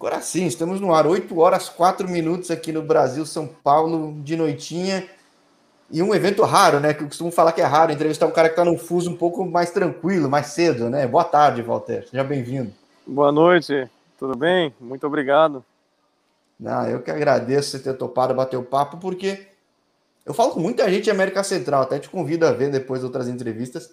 Agora 0.00 0.22
sim, 0.22 0.46
estamos 0.46 0.80
no 0.80 0.94
ar, 0.94 1.06
8 1.06 1.38
horas 1.38 1.68
4 1.68 2.08
minutos 2.08 2.50
aqui 2.50 2.72
no 2.72 2.80
Brasil, 2.80 3.26
São 3.26 3.46
Paulo, 3.46 4.18
de 4.22 4.34
noitinha. 4.34 5.06
E 5.90 6.02
um 6.02 6.14
evento 6.14 6.42
raro, 6.42 6.80
né? 6.80 6.94
Que 6.94 7.02
eu 7.02 7.06
costumo 7.06 7.30
falar 7.30 7.52
que 7.52 7.60
é 7.60 7.66
raro, 7.66 7.92
entrevistar 7.92 8.24
um 8.26 8.30
cara 8.30 8.48
que 8.48 8.54
está 8.54 8.64
num 8.64 8.78
fuso 8.78 9.10
um 9.10 9.14
pouco 9.14 9.44
mais 9.44 9.70
tranquilo, 9.72 10.30
mais 10.30 10.46
cedo, 10.46 10.88
né? 10.88 11.06
Boa 11.06 11.22
tarde, 11.22 11.60
Walter. 11.60 12.08
Seja 12.08 12.24
bem-vindo. 12.24 12.72
Boa 13.06 13.30
noite, 13.30 13.90
tudo 14.18 14.34
bem? 14.34 14.74
Muito 14.80 15.06
obrigado. 15.06 15.62
Não, 16.58 16.88
eu 16.88 17.02
que 17.02 17.10
agradeço 17.10 17.72
você 17.72 17.78
ter 17.78 17.92
topado 17.92 18.34
bater 18.34 18.56
o 18.56 18.62
papo, 18.62 18.96
porque 18.96 19.48
eu 20.24 20.32
falo 20.32 20.52
com 20.52 20.60
muita 20.60 20.90
gente 20.90 21.08
em 21.08 21.12
América 21.12 21.44
Central, 21.44 21.82
até 21.82 21.98
te 21.98 22.08
convido 22.08 22.46
a 22.46 22.52
ver 22.52 22.70
depois 22.70 23.04
outras 23.04 23.28
entrevistas. 23.28 23.90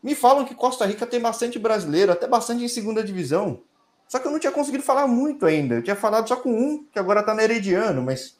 Me 0.00 0.14
falam 0.14 0.44
que 0.44 0.54
Costa 0.54 0.86
Rica 0.86 1.04
tem 1.04 1.20
bastante 1.20 1.58
brasileiro, 1.58 2.12
até 2.12 2.28
bastante 2.28 2.62
em 2.62 2.68
segunda 2.68 3.02
divisão. 3.02 3.58
Só 4.14 4.20
que 4.20 4.28
eu 4.28 4.30
não 4.30 4.38
tinha 4.38 4.52
conseguido 4.52 4.84
falar 4.84 5.08
muito 5.08 5.44
ainda. 5.44 5.74
Eu 5.74 5.82
tinha 5.82 5.96
falado 5.96 6.28
só 6.28 6.36
com 6.36 6.48
um, 6.48 6.84
que 6.84 7.00
agora 7.00 7.20
tá 7.20 7.34
no 7.34 7.40
Herediano, 7.40 8.00
mas 8.00 8.38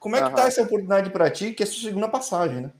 como 0.00 0.16
é 0.16 0.18
que 0.18 0.26
uhum. 0.26 0.34
tá 0.34 0.48
essa 0.48 0.62
oportunidade 0.62 1.10
para 1.10 1.30
ti, 1.30 1.52
que 1.52 1.62
é 1.62 1.66
sua 1.66 1.88
segunda 1.88 2.08
passagem, 2.08 2.62
né? 2.62 2.72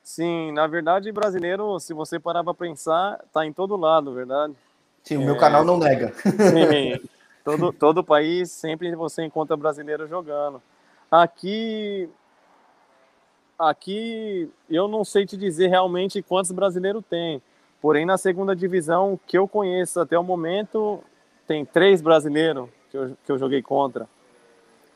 Sim, 0.00 0.52
na 0.52 0.68
verdade, 0.68 1.10
brasileiro, 1.10 1.80
se 1.80 1.92
você 1.92 2.20
parar 2.20 2.44
para 2.44 2.54
pensar, 2.54 3.18
tá 3.32 3.44
em 3.44 3.52
todo 3.52 3.76
lado, 3.76 4.14
verdade? 4.14 4.54
Sim, 5.02 5.16
o 5.16 5.22
meu 5.22 5.34
é... 5.34 5.38
canal 5.40 5.64
não 5.64 5.78
nega. 5.78 6.12
Sim, 6.14 7.08
todo, 7.42 7.72
todo 7.72 8.04
país 8.04 8.52
sempre 8.52 8.94
você 8.94 9.24
encontra 9.24 9.56
brasileiro 9.56 10.06
jogando. 10.06 10.62
Aqui, 11.10 12.08
aqui 13.58 14.48
eu 14.70 14.86
não 14.86 15.04
sei 15.04 15.26
te 15.26 15.36
dizer 15.36 15.66
realmente 15.66 16.22
quantos 16.22 16.52
brasileiros 16.52 17.02
tem. 17.10 17.42
Porém, 17.80 18.06
na 18.06 18.16
segunda 18.16 18.54
divisão 18.54 19.18
que 19.26 19.36
eu 19.36 19.48
conheço 19.48 19.98
até 19.98 20.16
o 20.16 20.22
momento, 20.22 21.02
tem 21.48 21.64
três 21.64 22.02
brasileiros 22.02 22.68
que 22.90 22.96
eu, 22.96 23.16
que 23.24 23.32
eu 23.32 23.38
joguei 23.38 23.62
contra. 23.62 24.06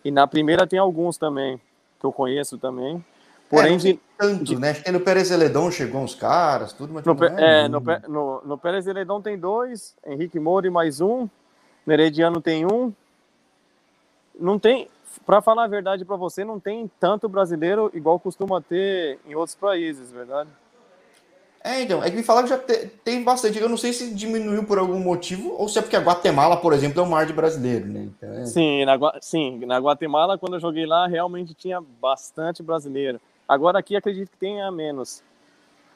E 0.04 0.10
na 0.10 0.26
primeira 0.26 0.66
tem 0.66 0.78
alguns 0.78 1.16
também, 1.16 1.58
que 1.98 2.04
eu 2.04 2.12
conheço 2.12 2.58
também. 2.58 3.02
Porém, 3.48 3.74
é, 3.74 3.78
de, 3.78 4.00
tanto, 4.18 4.44
de... 4.44 4.58
né? 4.58 4.70
Acho 4.70 4.84
que 4.84 4.92
no 4.92 5.00
Pérez 5.00 5.28
Zeledon 5.28 5.70
chegou 5.70 6.02
uns 6.02 6.14
caras, 6.14 6.72
tudo, 6.72 6.92
mas 6.92 7.04
no, 7.04 7.24
é, 7.24 7.64
é 7.64 7.68
no, 7.68 7.80
no, 8.08 8.42
no 8.44 8.58
Pérez 8.58 8.84
Zeledon 8.84 9.20
tem 9.20 9.38
dois, 9.38 9.96
Henrique 10.06 10.38
Moura 10.38 10.70
mais 10.70 11.00
um, 11.00 11.28
no 11.86 11.92
Herediano 11.92 12.40
tem 12.40 12.66
um. 12.66 12.92
Não 14.38 14.58
tem, 14.58 14.88
para 15.24 15.42
falar 15.42 15.64
a 15.64 15.68
verdade 15.68 16.04
para 16.04 16.16
você, 16.16 16.44
não 16.44 16.60
tem 16.60 16.90
tanto 17.00 17.28
brasileiro 17.28 17.90
igual 17.94 18.18
costuma 18.18 18.60
ter 18.60 19.18
em 19.26 19.34
outros 19.34 19.54
países, 19.54 20.10
verdade? 20.10 20.50
É, 21.64 21.80
então, 21.82 22.02
é 22.02 22.10
que 22.10 22.16
me 22.16 22.24
falaram 22.24 22.48
que 22.48 22.54
já 22.54 22.58
te, 22.58 22.88
tem 23.04 23.22
bastante. 23.22 23.58
Eu 23.58 23.68
não 23.68 23.76
sei 23.76 23.92
se 23.92 24.12
diminuiu 24.12 24.64
por 24.64 24.78
algum 24.78 24.98
motivo 24.98 25.54
ou 25.56 25.68
se 25.68 25.78
é 25.78 25.82
porque 25.82 25.94
a 25.94 26.00
Guatemala, 26.00 26.56
por 26.56 26.72
exemplo, 26.72 27.00
é 27.00 27.04
um 27.04 27.08
mar 27.08 27.24
de 27.24 27.32
brasileiro, 27.32 27.86
né? 27.86 28.00
Então, 28.00 28.32
é... 28.32 28.46
sim, 28.46 28.84
na, 28.84 28.98
sim, 29.20 29.64
na 29.64 29.78
Guatemala, 29.78 30.36
quando 30.36 30.54
eu 30.54 30.60
joguei 30.60 30.84
lá, 30.86 31.06
realmente 31.06 31.54
tinha 31.54 31.80
bastante 32.00 32.64
brasileiro. 32.64 33.20
Agora 33.48 33.78
aqui 33.78 33.94
acredito 33.94 34.30
que 34.30 34.36
tenha 34.38 34.70
menos. 34.72 35.22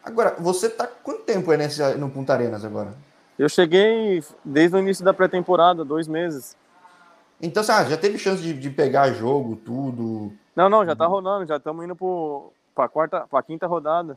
Agora, 0.05 0.37
você 0.39 0.71
tá 0.71 0.87
quanto 0.87 1.23
tempo 1.23 1.51
aí 1.51 1.59
nesse, 1.59 1.83
no 1.97 2.09
Punta 2.11 2.33
Arenas 2.33 2.65
agora? 2.65 2.95
Eu 3.37 3.49
cheguei 3.49 4.23
desde 4.45 4.77
o 4.77 4.79
início 4.79 5.05
da 5.05 5.13
pré-temporada, 5.13 5.85
dois 5.85 6.07
meses. 6.07 6.57
Então, 7.43 7.63
ah, 7.69 7.85
já 7.85 7.97
teve 7.97 8.19
chance 8.19 8.41
de, 8.41 8.53
de, 8.55 8.71
pegar 8.71 9.11
jogo, 9.13 9.57
tudo? 9.57 10.33
Não, 10.55 10.69
não, 10.71 10.87
já 10.87 10.95
tá 10.95 11.07
rolando, 11.07 11.47
já 11.47 11.57
estamos 11.57 11.85
indo 11.85 11.97
para 12.75 12.85
a 12.85 12.89
quarta, 12.89 13.27
para 13.29 13.43
quinta 13.43 13.67
rodada 13.67 14.17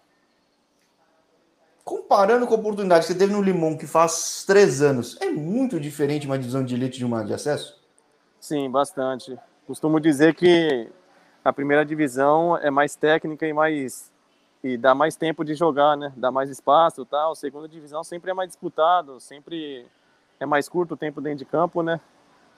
comparando 1.89 2.45
com 2.45 2.53
a 2.53 2.57
oportunidade 2.57 3.07
que 3.07 3.13
você 3.13 3.17
teve 3.17 3.33
no 3.33 3.41
Limão, 3.41 3.75
que 3.75 3.87
faz 3.87 4.43
três 4.45 4.79
anos, 4.79 5.17
é 5.19 5.31
muito 5.31 5.79
diferente 5.79 6.27
uma 6.27 6.37
divisão 6.37 6.63
de 6.63 6.75
elite 6.75 6.99
de 6.99 7.05
uma 7.05 7.25
de 7.25 7.33
acesso? 7.33 7.81
Sim, 8.39 8.69
bastante. 8.69 9.35
Costumo 9.65 9.99
dizer 9.99 10.35
que 10.35 10.87
a 11.43 11.51
primeira 11.51 11.83
divisão 11.83 12.55
é 12.57 12.69
mais 12.69 12.95
técnica 12.95 13.47
e 13.47 13.53
mais 13.53 14.11
e 14.63 14.77
dá 14.77 14.93
mais 14.93 15.15
tempo 15.15 15.43
de 15.43 15.55
jogar, 15.55 15.97
né? 15.97 16.13
Dá 16.15 16.29
mais 16.29 16.51
espaço, 16.51 17.03
tal. 17.05 17.31
A 17.31 17.35
segunda 17.35 17.67
divisão 17.67 18.03
sempre 18.03 18.29
é 18.29 18.33
mais 18.35 18.49
disputado, 18.49 19.19
sempre 19.19 19.87
é 20.39 20.45
mais 20.45 20.69
curto 20.69 20.93
o 20.93 20.97
tempo 20.97 21.19
dentro 21.19 21.39
de 21.39 21.45
campo, 21.45 21.81
né? 21.81 21.99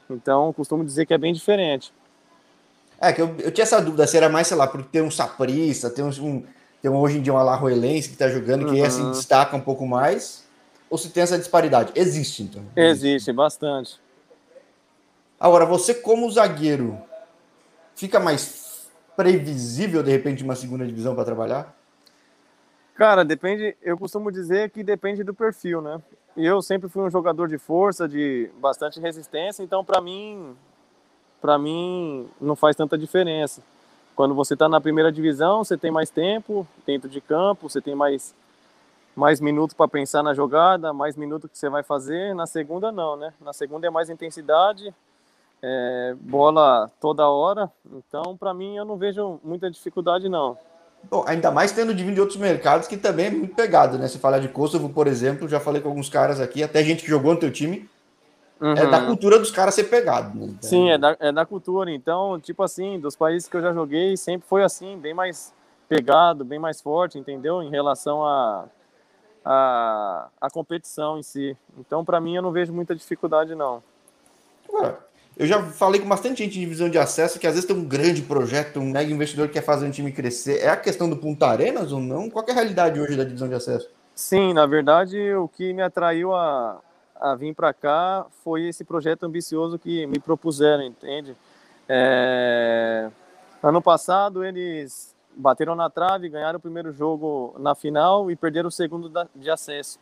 Então, 0.09 0.51
costumo 0.51 0.83
dizer 0.83 1.05
que 1.05 1.13
é 1.13 1.17
bem 1.17 1.31
diferente. 1.31 1.93
É, 2.99 3.13
que 3.13 3.21
eu, 3.21 3.33
eu 3.39 3.51
tinha 3.51 3.63
essa 3.63 3.81
dúvida 3.81 4.05
se 4.05 4.17
era 4.17 4.27
mais, 4.27 4.47
sei 4.47 4.57
lá, 4.57 4.67
porque 4.67 4.89
tem 4.91 5.01
um 5.01 5.11
saprista, 5.11 5.89
tem 5.89 6.03
um, 6.03 6.43
tem 6.81 6.89
hoje 6.89 7.19
em 7.19 7.21
dia 7.21 7.33
um 7.33 7.37
Alajuelense 7.37 8.07
que 8.09 8.15
está 8.15 8.27
jogando, 8.27 8.65
que 8.65 8.81
uhum. 8.81 8.89
se 8.89 9.03
destaca 9.11 9.55
um 9.55 9.61
pouco 9.61 9.85
mais, 9.85 10.43
ou 10.89 10.97
se 10.97 11.09
tem 11.09 11.21
essa 11.21 11.37
disparidade? 11.37 11.91
Existe, 11.95 12.43
então. 12.43 12.63
Existe, 12.75 13.31
bastante. 13.31 13.99
Agora, 15.39 15.65
você 15.65 15.93
como 15.93 16.29
zagueiro, 16.31 16.97
fica 17.95 18.19
mais 18.19 18.89
previsível, 19.15 20.01
de 20.01 20.11
repente, 20.11 20.43
uma 20.43 20.55
segunda 20.55 20.85
divisão 20.85 21.13
para 21.13 21.23
trabalhar? 21.23 21.75
Cara, 22.95 23.23
depende, 23.23 23.75
eu 23.81 23.97
costumo 23.97 24.31
dizer 24.31 24.69
que 24.69 24.83
depende 24.83 25.23
do 25.23 25.33
perfil, 25.33 25.81
né? 25.81 26.01
Eu 26.35 26.61
sempre 26.61 26.89
fui 26.89 27.03
um 27.03 27.09
jogador 27.09 27.47
de 27.47 27.57
força, 27.57 28.07
de 28.07 28.49
bastante 28.59 28.99
resistência, 28.99 29.63
então 29.63 29.83
para 29.83 29.99
mim, 29.99 30.55
para 31.41 31.57
mim 31.57 32.29
não 32.39 32.55
faz 32.55 32.75
tanta 32.75 32.97
diferença. 32.97 33.61
Quando 34.15 34.35
você 34.35 34.53
está 34.53 34.67
na 34.67 34.81
primeira 34.81 35.11
divisão, 35.11 35.63
você 35.63 35.77
tem 35.77 35.91
mais 35.91 36.09
tempo 36.09 36.67
dentro 36.85 37.09
de 37.09 37.21
campo, 37.21 37.69
você 37.69 37.81
tem 37.81 37.95
mais, 37.95 38.35
mais 39.15 39.39
minutos 39.39 39.73
para 39.75 39.87
pensar 39.87 40.21
na 40.21 40.33
jogada, 40.33 40.93
mais 40.93 41.15
minutos 41.15 41.49
que 41.49 41.57
você 41.57 41.69
vai 41.69 41.83
fazer. 41.83 42.35
Na 42.35 42.45
segunda, 42.45 42.91
não, 42.91 43.15
né? 43.15 43.33
Na 43.41 43.53
segunda 43.53 43.87
é 43.87 43.89
mais 43.89 44.09
intensidade, 44.09 44.93
é, 45.61 46.15
bola 46.19 46.91
toda 46.99 47.27
hora. 47.27 47.71
Então, 47.93 48.35
para 48.37 48.53
mim, 48.53 48.75
eu 48.77 48.85
não 48.85 48.97
vejo 48.97 49.39
muita 49.43 49.71
dificuldade, 49.71 50.27
não. 50.27 50.57
Bom, 51.09 51.23
ainda 51.27 51.49
mais 51.49 51.71
tendo 51.71 51.93
de 51.93 52.03
vir 52.03 52.13
de 52.13 52.21
outros 52.21 52.37
mercados 52.37 52.87
que 52.87 52.95
também 52.95 53.25
é 53.27 53.31
muito 53.31 53.55
pegado, 53.55 53.97
né? 53.97 54.07
Se 54.07 54.19
falar 54.19 54.39
de 54.39 54.47
Kosovo, 54.47 54.89
por 54.89 55.07
exemplo, 55.07 55.47
já 55.47 55.59
falei 55.59 55.81
com 55.81 55.89
alguns 55.89 56.09
caras 56.09 56.39
aqui, 56.39 56.61
até 56.61 56.83
gente 56.83 57.03
que 57.03 57.09
jogou 57.09 57.33
no 57.33 57.39
teu 57.39 57.51
time, 57.51 57.89
Uhum. 58.61 58.73
É 58.73 58.85
da 58.85 58.99
uhum. 58.99 59.07
cultura 59.07 59.39
dos 59.39 59.49
caras 59.49 59.73
ser 59.73 59.85
pegado. 59.85 60.37
Né? 60.37 60.45
Então... 60.45 60.69
Sim, 60.69 60.91
é 60.91 60.97
da, 60.97 61.17
é 61.19 61.31
da 61.31 61.43
cultura. 61.47 61.89
Então, 61.89 62.39
tipo 62.39 62.61
assim, 62.61 62.99
dos 62.99 63.15
países 63.15 63.49
que 63.49 63.57
eu 63.57 63.61
já 63.61 63.73
joguei, 63.73 64.15
sempre 64.15 64.47
foi 64.47 64.63
assim, 64.63 64.99
bem 64.99 65.15
mais 65.15 65.51
pegado, 65.89 66.45
bem 66.45 66.59
mais 66.59 66.79
forte, 66.79 67.17
entendeu? 67.17 67.63
Em 67.63 67.71
relação 67.71 68.23
a, 68.23 68.65
a, 69.43 70.27
a 70.39 70.49
competição 70.51 71.17
em 71.17 71.23
si. 71.23 71.57
Então, 71.75 72.05
para 72.05 72.21
mim, 72.21 72.35
eu 72.35 72.41
não 72.43 72.51
vejo 72.51 72.71
muita 72.71 72.95
dificuldade, 72.95 73.55
não. 73.55 73.81
Agora, 74.69 74.99
eu 75.35 75.47
já 75.47 75.59
falei 75.63 75.99
com 75.99 76.07
bastante 76.07 76.43
gente 76.43 76.59
em 76.59 76.61
divisão 76.61 76.87
de 76.87 76.99
acesso 76.99 77.39
que 77.39 77.47
às 77.47 77.55
vezes 77.55 77.67
tem 77.67 77.75
um 77.75 77.83
grande 77.83 78.21
projeto, 78.21 78.79
um 78.79 78.91
mega 78.91 79.11
investidor 79.11 79.47
que 79.47 79.53
quer 79.53 79.63
fazer 79.63 79.87
um 79.87 79.91
time 79.91 80.11
crescer. 80.11 80.59
É 80.59 80.69
a 80.69 80.77
questão 80.77 81.09
do 81.09 81.17
Punta 81.17 81.47
Arenas 81.47 81.91
ou 81.91 81.99
não? 81.99 82.29
Qual 82.29 82.45
é 82.47 82.51
a 82.51 82.53
realidade 82.53 82.99
hoje 82.99 83.17
da 83.17 83.23
divisão 83.23 83.49
de 83.49 83.55
acesso? 83.55 83.89
Sim, 84.13 84.53
na 84.53 84.67
verdade, 84.67 85.33
o 85.33 85.47
que 85.47 85.73
me 85.73 85.81
atraiu 85.81 86.35
a, 86.35 86.79
a 87.21 87.35
vir 87.35 87.53
para 87.53 87.71
cá 87.71 88.25
foi 88.43 88.63
esse 88.63 88.83
projeto 88.83 89.23
ambicioso 89.23 89.77
que 89.77 90.07
me 90.07 90.19
propuseram, 90.19 90.81
entende? 90.83 91.37
É... 91.87 93.11
Ano 93.61 93.79
passado 93.79 94.43
eles 94.43 95.15
bateram 95.37 95.75
na 95.75 95.87
trave, 95.87 96.27
ganharam 96.27 96.57
o 96.57 96.61
primeiro 96.61 96.91
jogo 96.91 97.55
na 97.59 97.75
final 97.75 98.31
e 98.31 98.35
perderam 98.35 98.69
o 98.69 98.71
segundo 98.71 99.09
de 99.35 99.51
acesso. 99.51 99.99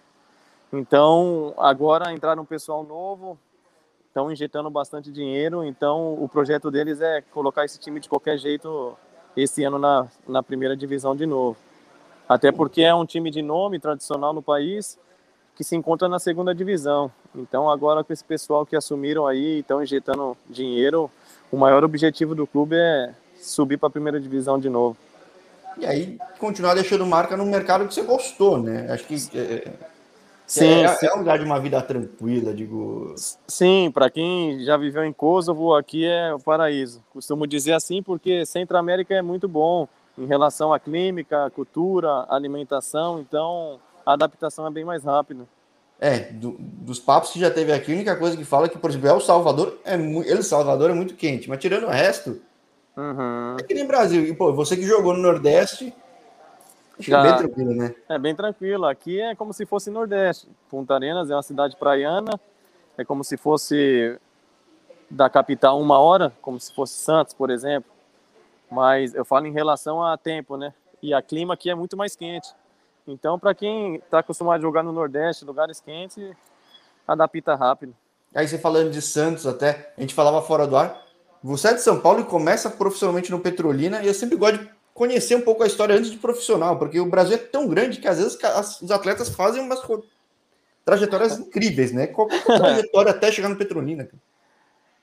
Então 0.71 1.53
agora 1.57 2.13
entraram 2.13 2.43
um 2.43 2.45
pessoal 2.45 2.83
novo, 2.85 3.37
estão 4.07 4.31
injetando 4.31 4.69
bastante 4.69 5.11
dinheiro, 5.11 5.63
então 5.63 6.13
o 6.23 6.29
projeto 6.29 6.71
deles 6.71 7.01
é 7.01 7.21
colocar 7.21 7.65
esse 7.65 7.77
time 7.79 7.99
de 7.99 8.07
qualquer 8.07 8.37
jeito 8.37 8.97
esse 9.35 9.63
ano 9.63 9.77
na, 9.77 10.07
na 10.25 10.41
primeira 10.41 10.75
divisão 10.75 11.15
de 11.15 11.25
novo. 11.25 11.57
Até 12.29 12.51
porque 12.51 12.81
é 12.81 12.95
um 12.95 13.05
time 13.05 13.29
de 13.29 13.41
nome 13.41 13.79
tradicional 13.79 14.31
no 14.31 14.41
país 14.41 14.97
que 15.59 15.63
se 15.65 15.75
encontra 15.75 16.07
na 16.07 16.19
segunda 16.19 16.55
divisão. 16.55 17.11
Então, 17.35 17.69
agora 17.69 18.01
com 18.01 18.13
esse 18.13 18.23
pessoal 18.23 18.65
que 18.65 18.77
assumiram 18.77 19.27
aí, 19.27 19.59
estão 19.59 19.83
injetando 19.83 20.37
dinheiro, 20.49 21.11
o 21.51 21.57
maior 21.57 21.83
objetivo 21.83 22.33
do 22.33 22.47
clube 22.47 22.77
é 22.77 23.13
subir 23.41 23.75
para 23.75 23.87
a 23.87 23.91
primeira 23.91 24.21
divisão 24.21 24.57
de 24.57 24.69
novo. 24.69 24.95
E 25.77 25.85
aí, 25.85 26.17
continuar 26.39 26.75
deixando 26.75 27.05
marca 27.05 27.35
no 27.35 27.45
mercado 27.45 27.85
que 27.85 27.93
você 27.93 28.03
gostou, 28.03 28.57
né? 28.57 28.89
Acho 28.89 29.05
que 29.05 29.15
é, 29.37 29.37
é 29.37 29.73
sim, 30.47 30.81
é, 30.81 30.87
sim. 30.95 31.07
é 31.07 31.13
um 31.13 31.17
lugar 31.17 31.37
de 31.37 31.43
uma 31.43 31.59
vida 31.59 31.81
tranquila, 31.81 32.53
digo. 32.53 33.13
Sim, 33.45 33.91
para 33.93 34.09
quem 34.09 34.63
já 34.63 34.77
viveu 34.77 35.03
em 35.03 35.11
Kosovo, 35.11 35.75
aqui 35.75 36.05
é 36.05 36.33
o 36.33 36.39
paraíso. 36.39 37.03
Costumo 37.11 37.45
dizer 37.45 37.73
assim 37.73 38.01
porque 38.01 38.45
Centro 38.45 38.77
América 38.77 39.13
é 39.13 39.21
muito 39.21 39.45
bom 39.45 39.89
em 40.17 40.25
relação 40.25 40.71
à 40.71 40.79
clínica, 40.79 41.51
cultura, 41.53 42.25
alimentação. 42.29 43.19
Então, 43.19 43.77
a 44.09 44.13
adaptação 44.13 44.65
é 44.65 44.71
bem 44.71 44.83
mais 44.83 45.03
rápida. 45.03 45.45
É, 45.99 46.31
do, 46.31 46.55
dos 46.59 46.99
papos 46.99 47.31
que 47.31 47.39
já 47.39 47.51
teve 47.51 47.71
aqui, 47.71 47.91
a 47.91 47.95
única 47.95 48.15
coisa 48.15 48.35
que 48.35 48.45
fala 48.45 48.65
é 48.65 48.69
que, 48.69 48.77
por 48.77 48.89
exemplo, 48.89 49.09
El 49.09 49.19
Salvador 49.19 49.77
é 49.83 49.97
muito. 49.97 50.29
El 50.29 50.41
Salvador 50.41 50.89
é 50.89 50.93
muito 50.93 51.13
quente, 51.13 51.47
mas 51.49 51.59
tirando 51.59 51.83
o 51.85 51.89
resto, 51.89 52.41
uhum. 52.97 53.57
é 53.59 53.63
que 53.63 53.73
nem 53.73 53.85
Brasil. 53.85 54.25
E, 54.25 54.33
pô, 54.33 54.51
você 54.53 54.75
que 54.75 54.83
jogou 54.83 55.13
no 55.13 55.21
Nordeste, 55.21 55.93
já, 56.97 57.19
é 57.19 57.23
bem 57.23 57.37
tranquilo, 57.37 57.75
né? 57.75 57.95
É 58.07 58.17
bem 58.17 58.35
tranquilo. 58.35 58.85
Aqui 58.85 59.21
é 59.21 59.35
como 59.35 59.53
se 59.53 59.65
fosse 59.65 59.91
Nordeste. 59.91 60.47
Punta 60.69 60.95
Arenas 60.95 61.29
é 61.29 61.35
uma 61.35 61.43
cidade 61.43 61.75
praiana, 61.75 62.39
é 62.97 63.05
como 63.05 63.23
se 63.23 63.37
fosse 63.37 64.17
da 65.09 65.29
capital 65.29 65.79
uma 65.79 65.99
hora, 65.99 66.33
como 66.41 66.59
se 66.59 66.73
fosse 66.73 66.93
Santos, 66.93 67.33
por 67.33 67.49
exemplo. 67.49 67.91
Mas 68.71 69.13
eu 69.13 69.25
falo 69.25 69.45
em 69.45 69.51
relação 69.51 70.03
a 70.03 70.17
tempo, 70.17 70.57
né? 70.57 70.73
E 71.01 71.13
a 71.13 71.21
clima 71.21 71.53
aqui 71.53 71.69
é 71.69 71.75
muito 71.75 71.95
mais 71.95 72.15
quente. 72.15 72.49
Então, 73.07 73.39
para 73.39 73.53
quem 73.55 73.95
está 73.95 74.19
acostumado 74.19 74.59
a 74.59 74.61
jogar 74.61 74.83
no 74.83 74.91
Nordeste, 74.91 75.45
lugares 75.45 75.79
quentes, 75.79 76.35
adapta 77.07 77.55
rápido. 77.55 77.95
Aí 78.35 78.47
você 78.47 78.57
falando 78.57 78.91
de 78.91 79.01
Santos 79.01 79.47
até, 79.47 79.93
a 79.97 80.01
gente 80.01 80.13
falava 80.13 80.41
fora 80.41 80.67
do 80.67 80.77
ar. 80.77 81.03
Você 81.43 81.69
é 81.69 81.73
de 81.73 81.81
São 81.81 81.99
Paulo 81.99 82.21
e 82.21 82.25
começa 82.25 82.69
profissionalmente 82.69 83.31
no 83.31 83.39
Petrolina, 83.39 84.03
e 84.03 84.07
eu 84.07 84.13
sempre 84.13 84.35
gosto 84.35 84.59
de 84.59 84.69
conhecer 84.93 85.35
um 85.35 85.41
pouco 85.41 85.63
a 85.63 85.67
história 85.67 85.95
antes 85.95 86.11
de 86.11 86.17
profissional, 86.17 86.77
porque 86.77 86.99
o 86.99 87.09
Brasil 87.09 87.35
é 87.35 87.39
tão 87.39 87.67
grande 87.67 87.99
que 87.99 88.07
às 88.07 88.17
vezes 88.17 88.37
os 88.81 88.91
atletas 88.91 89.29
fazem 89.29 89.61
umas 89.61 89.81
trajetórias 90.83 91.39
incríveis, 91.39 91.91
né? 91.91 92.07
Qual 92.07 92.29
é 92.29 92.35
a 92.35 92.57
trajetória 92.57 93.11
até 93.11 93.31
chegar 93.31 93.49
no 93.49 93.55
Petrolina? 93.55 94.09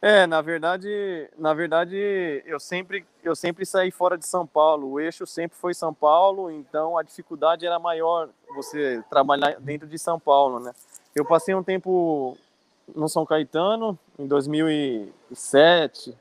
É, 0.00 0.26
na 0.26 0.42
verdade, 0.42 1.30
na 1.38 1.54
verdade, 1.54 2.42
eu 2.44 2.60
sempre, 2.60 3.06
eu 3.24 3.34
sempre 3.34 3.64
saí 3.64 3.90
fora 3.90 4.18
de 4.18 4.26
São 4.26 4.46
Paulo. 4.46 4.90
O 4.90 5.00
eixo 5.00 5.26
sempre 5.26 5.56
foi 5.56 5.72
São 5.72 5.92
Paulo, 5.92 6.50
então 6.50 6.98
a 6.98 7.02
dificuldade 7.02 7.66
era 7.66 7.78
maior 7.78 8.28
você 8.54 9.02
trabalhar 9.08 9.58
dentro 9.58 9.88
de 9.88 9.98
São 9.98 10.20
Paulo, 10.20 10.60
né? 10.60 10.72
Eu 11.14 11.24
passei 11.24 11.54
um 11.54 11.62
tempo 11.62 12.36
no 12.94 13.08
São 13.08 13.24
Caetano 13.24 13.98
em 14.18 14.26
2007. 14.26 16.16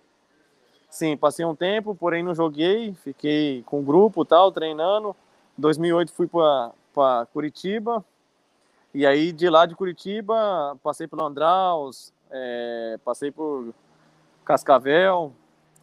Sim, 0.89 1.17
passei 1.17 1.45
um 1.45 1.55
tempo, 1.55 1.93
porém 1.93 2.23
não 2.23 2.33
joguei, 2.33 2.93
fiquei 3.03 3.61
com 3.63 3.81
o 3.81 3.83
grupo, 3.83 4.23
tal, 4.23 4.51
treinando. 4.53 5.13
2008 5.57 6.13
fui 6.13 6.27
para 6.27 7.25
Curitiba. 7.33 8.03
E 8.93 9.05
aí 9.05 9.33
de 9.33 9.49
lá 9.49 9.65
de 9.65 9.75
Curitiba, 9.75 10.77
passei 10.81 11.05
pelo 11.05 11.25
Andraus, 11.25 12.13
é, 12.31 12.99
passei 13.03 13.31
por 13.31 13.73
Cascavel, 14.43 15.33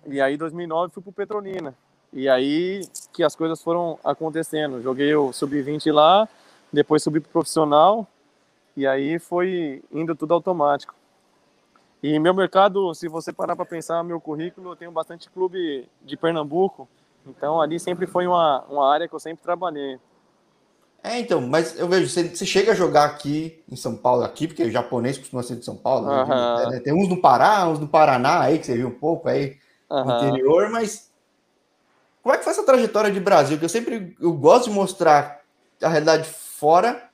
e 0.06 0.20
aí 0.20 0.34
em 0.34 0.38
2009 0.38 0.92
fui 0.92 1.02
para 1.02 1.12
Petrolina. 1.12 1.74
E 2.12 2.28
aí 2.28 2.82
que 3.12 3.22
as 3.22 3.34
coisas 3.34 3.62
foram 3.62 3.98
acontecendo. 4.04 4.82
Joguei 4.82 5.14
o 5.14 5.32
sub-20 5.32 5.92
lá, 5.92 6.28
depois 6.72 7.02
subi 7.02 7.20
para 7.20 7.30
profissional, 7.30 8.06
e 8.76 8.86
aí 8.86 9.18
foi 9.18 9.82
indo 9.92 10.14
tudo 10.14 10.34
automático. 10.34 10.94
E 12.02 12.18
meu 12.18 12.34
mercado, 12.34 12.92
se 12.94 13.06
você 13.06 13.32
parar 13.32 13.54
para 13.54 13.64
pensar, 13.64 14.02
meu 14.02 14.20
currículo, 14.20 14.72
eu 14.72 14.76
tenho 14.76 14.90
bastante 14.90 15.30
clube 15.30 15.88
de 16.02 16.16
Pernambuco, 16.16 16.88
então 17.24 17.60
ali 17.60 17.78
sempre 17.78 18.06
foi 18.06 18.26
uma, 18.26 18.62
uma 18.68 18.92
área 18.92 19.06
que 19.06 19.14
eu 19.14 19.20
sempre 19.20 19.42
trabalhei. 19.42 20.00
É, 21.04 21.19
então, 21.19 21.40
mas 21.40 21.76
eu 21.76 21.88
vejo, 21.88 22.08
você, 22.08 22.28
você, 22.28 22.46
chega 22.46 22.72
a 22.72 22.76
jogar 22.76 23.06
aqui 23.06 23.60
em 23.69 23.75
São 23.75 23.96
Paulo, 23.96 24.22
aqui, 24.22 24.46
porque 24.46 24.62
o 24.62 24.70
japonês 24.70 25.19
costuma 25.19 25.43
ser 25.43 25.56
de 25.56 25.64
São 25.64 25.76
Paulo, 25.76 26.06
uhum. 26.06 26.70
né? 26.70 26.78
tem 26.78 26.93
uns 26.93 27.08
no 27.08 27.20
Pará, 27.20 27.66
uns 27.66 27.81
no 27.81 27.88
Paraná 27.88 28.40
aí, 28.40 28.58
que 28.60 28.66
você 28.66 28.76
viu 28.76 28.87
um 28.87 28.99
pouco 28.99 29.28
aí 29.28 29.56
uhum. 29.90 30.04
no 30.04 30.16
interior, 30.19 30.70
mas 30.70 31.10
como 32.22 32.32
é 32.32 32.38
que 32.38 32.44
foi 32.44 32.52
essa 32.52 32.64
trajetória 32.64 33.10
de 33.10 33.19
Brasil? 33.19 33.58
Que 33.58 33.64
eu 33.64 33.69
sempre 33.69 34.16
eu 34.20 34.32
gosto 34.32 34.70
de 34.70 34.76
mostrar 34.76 35.40
a 35.82 35.88
realidade 35.88 36.28
fora, 36.28 37.10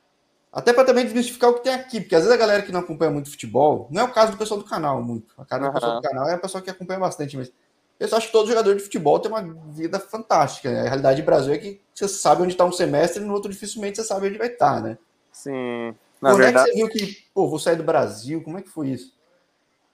até 0.52 0.74
para 0.74 0.84
também 0.84 1.04
desmistificar 1.04 1.48
o 1.48 1.54
que 1.54 1.64
tem 1.64 1.72
aqui, 1.72 1.98
porque 1.98 2.14
às 2.14 2.24
vezes 2.24 2.34
a 2.34 2.38
galera 2.38 2.62
que 2.62 2.70
não 2.70 2.80
acompanha 2.80 3.10
muito 3.10 3.30
futebol, 3.30 3.88
não 3.90 4.02
é 4.02 4.04
o 4.04 4.12
caso 4.12 4.32
do 4.32 4.38
pessoal 4.38 4.60
do 4.60 4.66
canal 4.66 5.02
muito, 5.02 5.32
a 5.38 5.46
cara 5.46 5.66
do 5.66 5.72
pessoal 5.72 5.96
do 5.96 6.02
canal 6.06 6.28
é 6.28 6.34
a 6.34 6.38
pessoa 6.38 6.60
que 6.60 6.68
acompanha 6.68 7.00
bastante, 7.00 7.38
mas 7.38 7.50
eu 7.98 8.16
acho 8.16 8.26
que 8.26 8.32
todo 8.32 8.48
jogador 8.48 8.76
de 8.76 8.82
futebol 8.82 9.18
tem 9.18 9.30
uma 9.30 9.42
vida 9.72 9.98
fantástica. 9.98 10.70
Né? 10.70 10.80
A 10.80 10.84
realidade 10.84 11.20
do 11.20 11.24
Brasil 11.24 11.52
é 11.52 11.58
que 11.58 11.80
você 11.98 12.08
sabe 12.08 12.42
onde 12.42 12.52
está 12.52 12.64
um 12.64 12.72
semestre 12.72 13.22
e 13.22 13.24
no 13.24 13.32
outro 13.32 13.50
dificilmente 13.50 13.96
você 13.96 14.04
sabe 14.04 14.28
onde 14.28 14.38
vai 14.38 14.48
estar, 14.48 14.76
tá, 14.76 14.80
né? 14.80 14.98
Sim. 15.32 15.94
Na 16.20 16.30
Quando 16.30 16.38
verdade... 16.38 16.70
é 16.70 16.72
que 16.72 16.76
você 16.76 16.76
viu 16.76 16.88
que, 16.88 17.24
pô, 17.32 17.48
vou 17.48 17.58
sair 17.58 17.76
do 17.76 17.84
Brasil? 17.84 18.42
Como 18.42 18.58
é 18.58 18.62
que 18.62 18.68
foi 18.68 18.88
isso? 18.88 19.16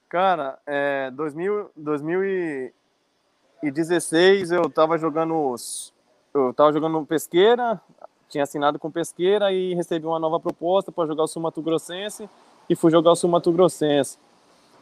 Cara, 0.09 0.59
é, 0.65 1.11
2000, 1.11 1.69
2016 1.75 4.51
eu 4.51 4.69
tava 4.69 4.97
jogando 4.97 5.55
eu 6.33 6.53
tava 6.53 6.73
jogando 6.73 7.05
Pesqueira, 7.05 7.79
tinha 8.27 8.43
assinado 8.43 8.77
com 8.77 8.91
Pesqueira 8.91 9.51
e 9.51 9.73
recebi 9.73 10.05
uma 10.05 10.19
nova 10.19 10.39
proposta 10.39 10.91
para 10.91 11.07
jogar 11.07 11.23
o 11.23 11.27
Sul 11.27 11.41
Mato 11.41 11.61
Grossense 11.61 12.29
e 12.69 12.75
fui 12.75 12.91
jogar 12.91 13.11
o 13.11 13.15
Sul 13.15 13.29
Mato 13.29 13.51
Grossense. 13.51 14.17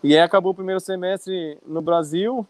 E 0.04 0.14
aí 0.14 0.22
acabou 0.22 0.52
o 0.52 0.56
primeiro 0.56 0.82
semestre 0.82 1.58
no 1.66 1.82
Brasil, 1.82 2.46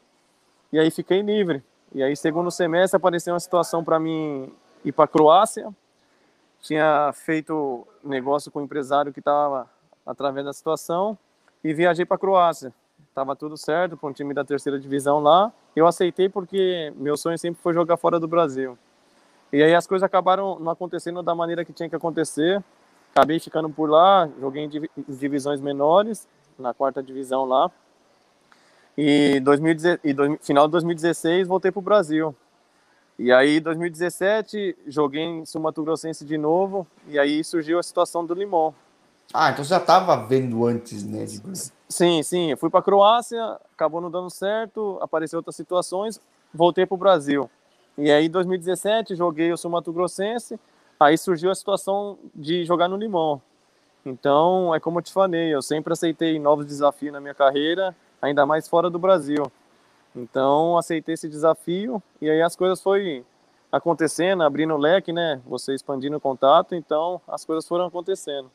e 0.72 0.80
aí 0.80 0.90
fiquei 0.90 1.22
livre. 1.22 1.64
E 1.94 2.02
aí, 2.02 2.16
segundo 2.16 2.50
semestre, 2.50 2.98
apareceu 2.98 3.34
uma 3.34 3.40
situação 3.40 3.84
para 3.84 4.00
mim 4.00 4.52
ir 4.84 4.92
para 4.92 5.06
a 5.06 5.08
Croácia. 5.08 5.74
Tinha 6.62 7.12
feito 7.14 7.86
negócio 8.04 8.52
com 8.52 8.60
um 8.60 8.64
empresário 8.64 9.12
que 9.12 9.20
estava 9.20 9.70
através 10.06 10.46
da 10.46 10.54
situação 10.54 11.18
e 11.64 11.74
viajei 11.74 12.06
para 12.06 12.16
a 12.16 12.20
Croácia. 12.20 12.74
Tava 13.14 13.36
tudo 13.36 13.56
certo 13.58 13.96
para 13.96 14.10
um 14.10 14.14
time 14.14 14.34
da 14.34 14.44
terceira 14.44 14.80
divisão 14.80 15.20
lá. 15.20 15.52
Eu 15.76 15.86
aceitei 15.86 16.30
porque 16.30 16.92
meu 16.96 17.16
sonho 17.16 17.38
sempre 17.38 17.62
foi 17.62 17.74
jogar 17.74 17.98
fora 17.98 18.20
do 18.20 18.28
Brasil. 18.28 18.78
E 19.52 19.62
aí 19.62 19.76
as 19.76 19.86
coisas 19.86 20.04
acabaram 20.04 20.58
não 20.60 20.72
acontecendo 20.72 21.22
da 21.22 21.36
maneira 21.36 21.64
que 21.64 21.72
tinha 21.72 21.88
que 21.88 21.96
acontecer. 21.96 22.64
Acabei 23.14 23.40
ficando 23.40 23.70
por 23.70 23.88
lá, 23.88 24.28
joguei 24.40 24.64
em 24.64 24.70
divisões 25.08 25.62
menores, 25.62 26.28
na 26.58 26.74
quarta 26.74 27.04
divisão 27.04 27.46
lá. 27.46 27.70
E, 28.98 29.40
2010, 29.42 30.00
e 30.04 30.16
final 30.42 30.68
de 30.68 30.72
2016 30.72 31.48
voltei 31.48 31.72
para 31.72 31.80
o 31.80 31.84
Brasil. 31.84 32.36
E 33.24 33.32
aí, 33.32 33.62
2017, 33.62 34.76
joguei 34.86 35.24
em 35.24 35.46
Sumato 35.46 35.82
Grossense 35.82 36.26
de 36.26 36.38
novo, 36.38 36.86
e 37.08 37.18
aí 37.18 37.42
surgiu 37.42 37.80
a 37.80 37.84
situação 37.84 38.26
do 38.26 38.34
Limão. 38.34 38.76
Ah, 39.34 39.50
então 39.50 39.64
você 39.64 39.70
já 39.70 39.78
estava 39.78 40.14
vendo 40.28 40.66
antes, 40.66 41.06
né? 41.06 41.26
Sim, 41.88 42.22
sim. 42.22 42.52
Eu 42.52 42.58
fui 42.58 42.70
para 42.70 42.82
a 42.82 42.84
Croácia, 42.84 43.42
acabou 43.74 44.02
não 44.02 44.12
dando 44.12 44.30
certo, 44.30 44.98
apareceu 45.00 45.40
outras 45.40 45.56
situações, 45.56 46.20
voltei 46.54 46.86
para 46.86 46.96
o 46.96 46.98
Brasil. 46.98 47.50
E 47.98 48.12
aí, 48.12 48.26
em 48.26 48.30
2017, 48.30 49.16
joguei 49.16 49.54
o 49.54 49.58
Sumato 49.58 49.94
Grossense, 49.94 50.60
aí 51.00 51.18
surgiu 51.18 51.50
a 51.50 51.56
situação 51.56 52.18
de 52.36 52.66
jogar 52.66 52.90
no 52.90 52.98
Limão. 52.98 53.42
Então, 54.06 54.76
é 54.76 54.82
como 54.82 55.00
eu 55.00 55.02
te 55.02 55.14
falei, 55.14 55.56
eu 55.56 55.62
sempre 55.62 55.94
aceitei 55.94 56.38
novos 56.40 56.66
desafios 56.66 57.14
na 57.14 57.22
minha 57.22 57.34
carreira, 57.34 57.96
ainda 58.22 58.46
mais 58.46 58.68
fora 58.68 58.90
do 58.90 59.00
Brasil. 59.00 59.50
Então, 60.16 60.78
aceitei 60.78 61.14
esse 61.14 61.28
desafio 61.28 62.02
e 62.22 62.30
aí 62.30 62.42
as 62.42 62.56
coisas 62.56 62.82
foi 62.82 63.26
acontecendo, 63.72 64.44
abrindo 64.44 64.74
o 64.74 64.78
leque, 64.78 65.12
né? 65.12 65.42
Você 65.48 65.74
expandindo 65.74 66.18
o 66.18 66.22
contato, 66.22 66.76
então 66.76 67.20
as 67.28 67.44
coisas 67.44 67.68
foram 67.68 67.86
acontecendo. 67.86 68.52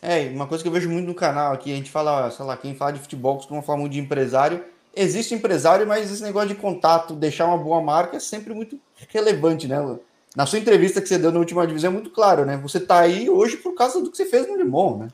É, 0.00 0.28
uma 0.30 0.48
coisa 0.48 0.64
que 0.64 0.68
eu 0.68 0.72
vejo 0.72 0.90
muito 0.90 1.06
no 1.06 1.14
canal 1.14 1.52
aqui, 1.52 1.72
a 1.72 1.76
gente 1.76 1.90
fala, 1.90 2.28
sei 2.30 2.44
lá, 2.44 2.56
quem 2.56 2.74
fala 2.74 2.92
de 2.92 2.98
futebol 2.98 3.36
costuma 3.36 3.62
falar 3.62 3.78
muito 3.78 3.92
de 3.92 4.00
empresário. 4.00 4.64
Existe 4.94 5.32
empresário, 5.32 5.86
mas 5.86 6.10
esse 6.10 6.22
negócio 6.22 6.48
de 6.48 6.56
contato, 6.56 7.14
deixar 7.14 7.46
uma 7.46 7.56
boa 7.56 7.80
marca 7.80 8.16
é 8.16 8.20
sempre 8.20 8.52
muito 8.52 8.78
relevante, 9.08 9.68
né? 9.68 9.96
Na 10.34 10.44
sua 10.44 10.58
entrevista 10.58 11.00
que 11.00 11.08
você 11.08 11.18
deu 11.18 11.30
na 11.30 11.38
última 11.38 11.64
divisão 11.66 11.90
é 11.90 11.94
muito 11.94 12.10
claro, 12.10 12.44
né? 12.44 12.56
Você 12.56 12.80
tá 12.80 12.98
aí 12.98 13.30
hoje 13.30 13.58
por 13.58 13.74
causa 13.74 14.02
do 14.02 14.10
que 14.10 14.16
você 14.16 14.26
fez 14.26 14.48
no 14.48 14.56
Limão, 14.56 14.98
né? 14.98 15.08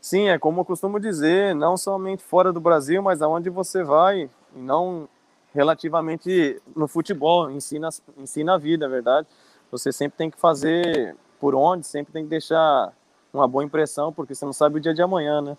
Sim, 0.00 0.28
é 0.28 0.38
como 0.38 0.60
eu 0.60 0.64
costumo 0.64 0.98
dizer, 0.98 1.54
não 1.54 1.76
somente 1.76 2.24
fora 2.24 2.52
do 2.52 2.60
Brasil, 2.60 3.00
mas 3.00 3.22
aonde 3.22 3.48
você 3.48 3.84
vai, 3.84 4.28
não 4.54 5.08
relativamente 5.54 6.60
no 6.74 6.88
futebol, 6.88 7.50
ensina, 7.50 7.88
ensina 8.16 8.54
a 8.54 8.58
vida, 8.58 8.86
é 8.86 8.88
verdade. 8.88 9.28
Você 9.70 9.92
sempre 9.92 10.18
tem 10.18 10.30
que 10.30 10.38
fazer 10.38 11.16
por 11.40 11.54
onde, 11.54 11.86
sempre 11.86 12.12
tem 12.12 12.24
que 12.24 12.30
deixar 12.30 12.92
uma 13.32 13.48
boa 13.48 13.64
impressão, 13.64 14.12
porque 14.12 14.34
você 14.34 14.44
não 14.44 14.52
sabe 14.52 14.76
o 14.76 14.80
dia 14.80 14.94
de 14.94 15.02
amanhã, 15.02 15.40
né? 15.40 15.56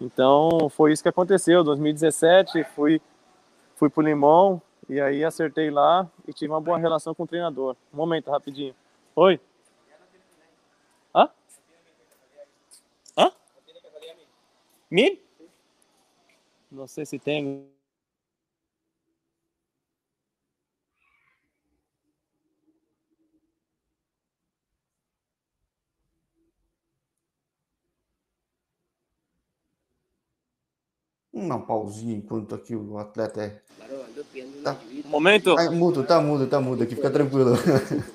Então, 0.00 0.68
foi 0.70 0.92
isso 0.92 1.02
que 1.02 1.08
aconteceu. 1.08 1.64
2017, 1.64 2.64
fui, 2.74 3.00
fui 3.74 3.88
pro 3.88 4.02
Limão, 4.02 4.60
e 4.88 5.00
aí 5.00 5.24
acertei 5.24 5.70
lá 5.70 6.08
e 6.28 6.32
tive 6.32 6.52
uma 6.52 6.60
boa 6.60 6.78
relação 6.78 7.14
com 7.14 7.24
o 7.24 7.26
treinador. 7.26 7.76
Um 7.92 7.96
momento, 7.96 8.30
rapidinho. 8.30 8.74
Oi? 9.16 9.40
Mil? 14.90 15.18
Não 16.70 16.86
sei 16.86 17.04
se 17.04 17.18
tem. 17.18 17.66
Um 31.36 31.60
pauzinho 31.60 32.16
enquanto 32.16 32.54
aqui 32.54 32.74
o 32.74 32.96
atleta 32.96 33.42
é. 33.42 33.60
Tá. 34.64 34.74
Momento. 35.04 35.54
Tá 35.54 35.70
mudo, 35.70 36.02
tá 36.02 36.18
mudo, 36.18 36.46
tá 36.46 36.60
mudo 36.60 36.82
aqui, 36.82 36.96
fica 36.96 37.10
tranquilo. 37.10 37.52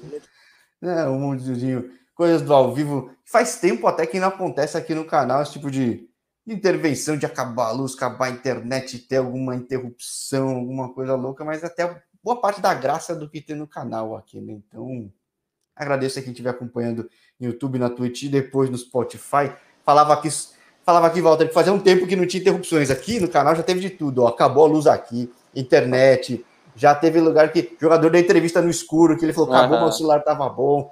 é, 0.82 1.08
um 1.08 1.20
mundinho. 1.20 1.92
Coisas 2.16 2.42
do 2.42 2.52
ao 2.52 2.74
vivo. 2.74 3.12
Faz 3.24 3.60
tempo 3.60 3.86
até 3.86 4.08
que 4.08 4.20
não 4.20 4.30
acontece 4.30 4.76
aqui 4.76 4.96
no 4.96 5.06
canal 5.06 5.44
esse 5.44 5.54
tipo 5.54 5.70
de 5.70 6.10
intervenção 6.48 7.16
de 7.16 7.28
acabar 7.28 7.68
a 7.68 7.72
luz, 7.72 7.94
acabar 7.94 8.26
a 8.26 8.32
internet, 8.32 8.98
ter 8.98 9.18
alguma 9.18 9.56
interrupção, 9.56 10.50
alguma 10.50 10.92
coisa 10.92 11.14
louca, 11.14 11.46
mas 11.46 11.64
até 11.64 12.02
boa 12.24 12.42
parte 12.42 12.60
da 12.60 12.74
graça 12.74 13.16
do 13.16 13.30
que 13.30 13.40
tem 13.40 13.56
no 13.56 13.68
canal 13.68 14.16
aqui, 14.16 14.42
né? 14.42 14.54
Então, 14.54 15.12
agradeço 15.76 16.18
a 16.18 16.24
quem 16.24 16.32
estiver 16.32 16.50
acompanhando 16.50 17.08
no 17.40 17.48
YouTube, 17.48 17.78
na 17.78 17.90
Twitch 17.90 18.24
e 18.24 18.30
depois 18.30 18.68
no 18.68 18.78
Spotify. 18.78 19.54
Falava 19.84 20.14
aqui 20.14 20.30
falava 20.86 21.08
aqui, 21.08 21.22
Walter, 21.22 21.48
que 21.48 21.54
fazia 21.54 21.74
um 21.74 21.80
tempo 21.80 22.08
que 22.08 22.16
não 22.16 22.26
tinha 22.26 22.42
interrupções. 22.42 22.90
Aqui 22.90 23.20
no 23.20 23.28
canal 23.28 23.56
já 23.56 23.64
teve 23.64 23.80
de 23.80 23.90
tudo, 23.90 24.24
ó. 24.24 24.28
Acabou 24.28 24.66
a 24.66 24.68
luz 24.68 24.88
aqui, 24.88 25.32
internet, 25.56 26.46
já 26.76 26.96
teve 26.96 27.20
lugar 27.20 27.52
que 27.52 27.76
jogador 27.80 28.10
da 28.10 28.20
entrevista 28.20 28.62
no 28.62 28.70
escuro, 28.70 29.18
que 29.18 29.26
ele 29.26 29.34
falou, 29.34 29.54
acabou, 29.54 29.78
uhum. 29.78 29.84
meu 29.84 29.92
celular 29.92 30.24
tava 30.24 30.48
bom. 30.50 30.92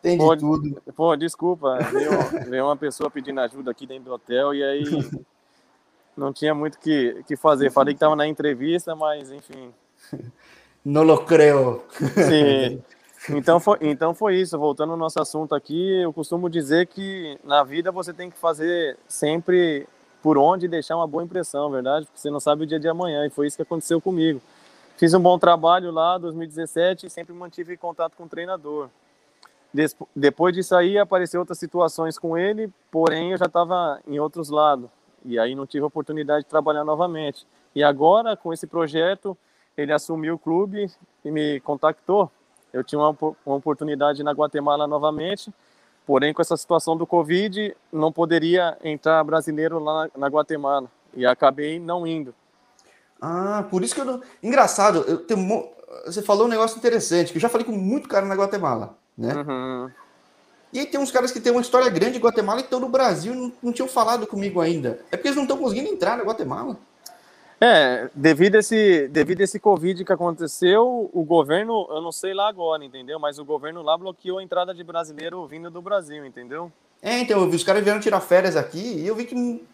Tem 0.00 0.16
de 0.16 0.24
pô, 0.24 0.36
tudo. 0.36 0.82
Pô, 0.94 1.16
desculpa, 1.16 1.78
veio, 1.92 2.10
veio 2.48 2.64
uma 2.64 2.76
pessoa 2.76 3.10
pedindo 3.10 3.40
ajuda 3.40 3.70
aqui 3.70 3.86
dentro 3.86 4.04
do 4.04 4.14
hotel 4.14 4.54
e 4.54 4.62
aí 4.62 4.84
não 6.16 6.32
tinha 6.32 6.54
muito 6.54 6.76
o 6.76 6.78
que, 6.78 7.22
que 7.26 7.36
fazer. 7.36 7.70
Falei 7.70 7.94
que 7.94 8.00
tava 8.00 8.16
na 8.16 8.26
entrevista, 8.26 8.94
mas 8.94 9.30
enfim. 9.30 9.72
Não 10.84 11.02
lo 11.02 11.18
creo. 11.24 11.82
Sim. 12.28 12.82
Então 13.30 13.58
foi, 13.58 13.78
então 13.80 14.14
foi 14.14 14.36
isso. 14.36 14.58
Voltando 14.58 14.92
ao 14.92 14.96
nosso 14.96 15.20
assunto 15.20 15.54
aqui, 15.54 16.02
eu 16.02 16.12
costumo 16.12 16.48
dizer 16.48 16.86
que 16.86 17.38
na 17.44 17.64
vida 17.64 17.90
você 17.90 18.12
tem 18.12 18.30
que 18.30 18.38
fazer 18.38 18.96
sempre 19.08 19.86
por 20.22 20.38
onde 20.38 20.68
deixar 20.68 20.96
uma 20.96 21.06
boa 21.06 21.22
impressão, 21.22 21.70
verdade? 21.70 22.06
Porque 22.06 22.20
você 22.20 22.30
não 22.30 22.40
sabe 22.40 22.64
o 22.64 22.66
dia 22.66 22.78
de 22.78 22.88
amanhã, 22.88 23.26
e 23.26 23.30
foi 23.30 23.46
isso 23.46 23.56
que 23.56 23.62
aconteceu 23.62 24.00
comigo. 24.00 24.40
Fiz 24.96 25.14
um 25.14 25.20
bom 25.20 25.38
trabalho 25.38 25.90
lá, 25.92 26.18
2017, 26.18 27.06
e 27.06 27.10
sempre 27.10 27.32
mantive 27.32 27.76
contato 27.76 28.16
com 28.16 28.24
o 28.24 28.28
treinador. 28.28 28.88
Des 29.72 29.94
depois 30.16 30.54
disso 30.54 30.74
aí, 30.74 30.98
apareceu 30.98 31.40
outras 31.40 31.58
situações 31.58 32.18
com 32.18 32.36
ele, 32.36 32.72
porém 32.90 33.32
eu 33.32 33.38
já 33.38 33.44
estava 33.44 34.00
em 34.06 34.18
outros 34.18 34.48
lados, 34.48 34.88
e 35.24 35.38
aí 35.38 35.54
não 35.54 35.66
tive 35.66 35.84
oportunidade 35.84 36.44
de 36.44 36.50
trabalhar 36.50 36.84
novamente. 36.84 37.46
E 37.74 37.82
agora, 37.82 38.36
com 38.36 38.52
esse 38.52 38.66
projeto, 38.66 39.36
ele 39.76 39.92
assumiu 39.92 40.34
o 40.34 40.38
clube 40.38 40.90
e 41.24 41.30
me 41.30 41.60
contactou 41.60 42.30
eu 42.72 42.84
tinha 42.84 42.98
uma, 42.98 43.16
uma 43.44 43.56
oportunidade 43.56 44.22
na 44.22 44.32
Guatemala 44.32 44.86
novamente, 44.86 45.52
porém 46.06 46.32
com 46.32 46.42
essa 46.42 46.56
situação 46.56 46.96
do 46.96 47.06
Covid 47.06 47.76
não 47.92 48.12
poderia 48.12 48.76
entrar 48.82 49.22
brasileiro 49.24 49.78
lá 49.78 50.04
na, 50.04 50.10
na 50.16 50.26
Guatemala 50.28 50.90
e 51.14 51.26
acabei 51.26 51.78
não 51.78 52.06
indo. 52.06 52.34
Ah, 53.20 53.64
por 53.70 53.82
isso 53.82 53.94
que 53.94 54.00
eu 54.00 54.04
não... 54.04 54.22
Engraçado, 54.42 55.04
eu 55.08 55.18
tenho... 55.18 55.68
você 56.06 56.22
falou 56.22 56.46
um 56.46 56.50
negócio 56.50 56.78
interessante, 56.78 57.32
que 57.32 57.38
eu 57.38 57.42
já 57.42 57.48
falei 57.48 57.66
com 57.66 57.72
muito 57.72 58.08
cara 58.08 58.26
na 58.26 58.34
Guatemala, 58.34 58.96
né? 59.16 59.34
Uhum. 59.34 59.90
E 60.72 60.80
aí 60.80 60.86
tem 60.86 61.00
uns 61.00 61.10
caras 61.10 61.32
que 61.32 61.40
têm 61.40 61.50
uma 61.50 61.62
história 61.62 61.88
grande 61.88 62.18
em 62.18 62.20
Guatemala 62.20 62.60
e 62.60 62.62
estão 62.62 62.78
no 62.78 62.88
Brasil 62.88 63.34
não, 63.34 63.52
não 63.62 63.72
tinham 63.72 63.88
falado 63.88 64.26
comigo 64.26 64.60
ainda. 64.60 65.00
É 65.10 65.16
porque 65.16 65.28
eles 65.28 65.36
não 65.36 65.44
estão 65.44 65.56
conseguindo 65.56 65.88
entrar 65.88 66.16
na 66.16 66.24
Guatemala. 66.24 66.76
É, 67.60 68.08
devido 68.14 68.54
a 68.54 68.58
esse, 68.60 69.08
devido 69.08 69.40
a 69.40 69.44
esse 69.44 69.58
Covid 69.58 70.04
que 70.04 70.12
aconteceu, 70.12 71.10
o 71.12 71.24
governo, 71.24 71.88
eu 71.90 72.00
não 72.00 72.12
sei 72.12 72.32
lá 72.32 72.48
agora, 72.48 72.84
entendeu? 72.84 73.18
Mas 73.18 73.38
o 73.38 73.44
governo 73.44 73.82
lá 73.82 73.98
bloqueou 73.98 74.38
a 74.38 74.42
entrada 74.42 74.72
de 74.72 74.84
brasileiro 74.84 75.44
vindo 75.46 75.68
do 75.68 75.82
Brasil, 75.82 76.24
entendeu? 76.24 76.70
É, 77.02 77.18
então, 77.18 77.40
eu 77.40 77.50
vi 77.50 77.56
os 77.56 77.64
caras 77.64 77.82
vieram 77.82 78.00
tirar 78.00 78.20
férias 78.20 78.56
aqui 78.56 79.00
e 79.00 79.06
eu 79.06 79.14
vi 79.14 79.24
que. 79.24 79.34
Eu 79.34 79.66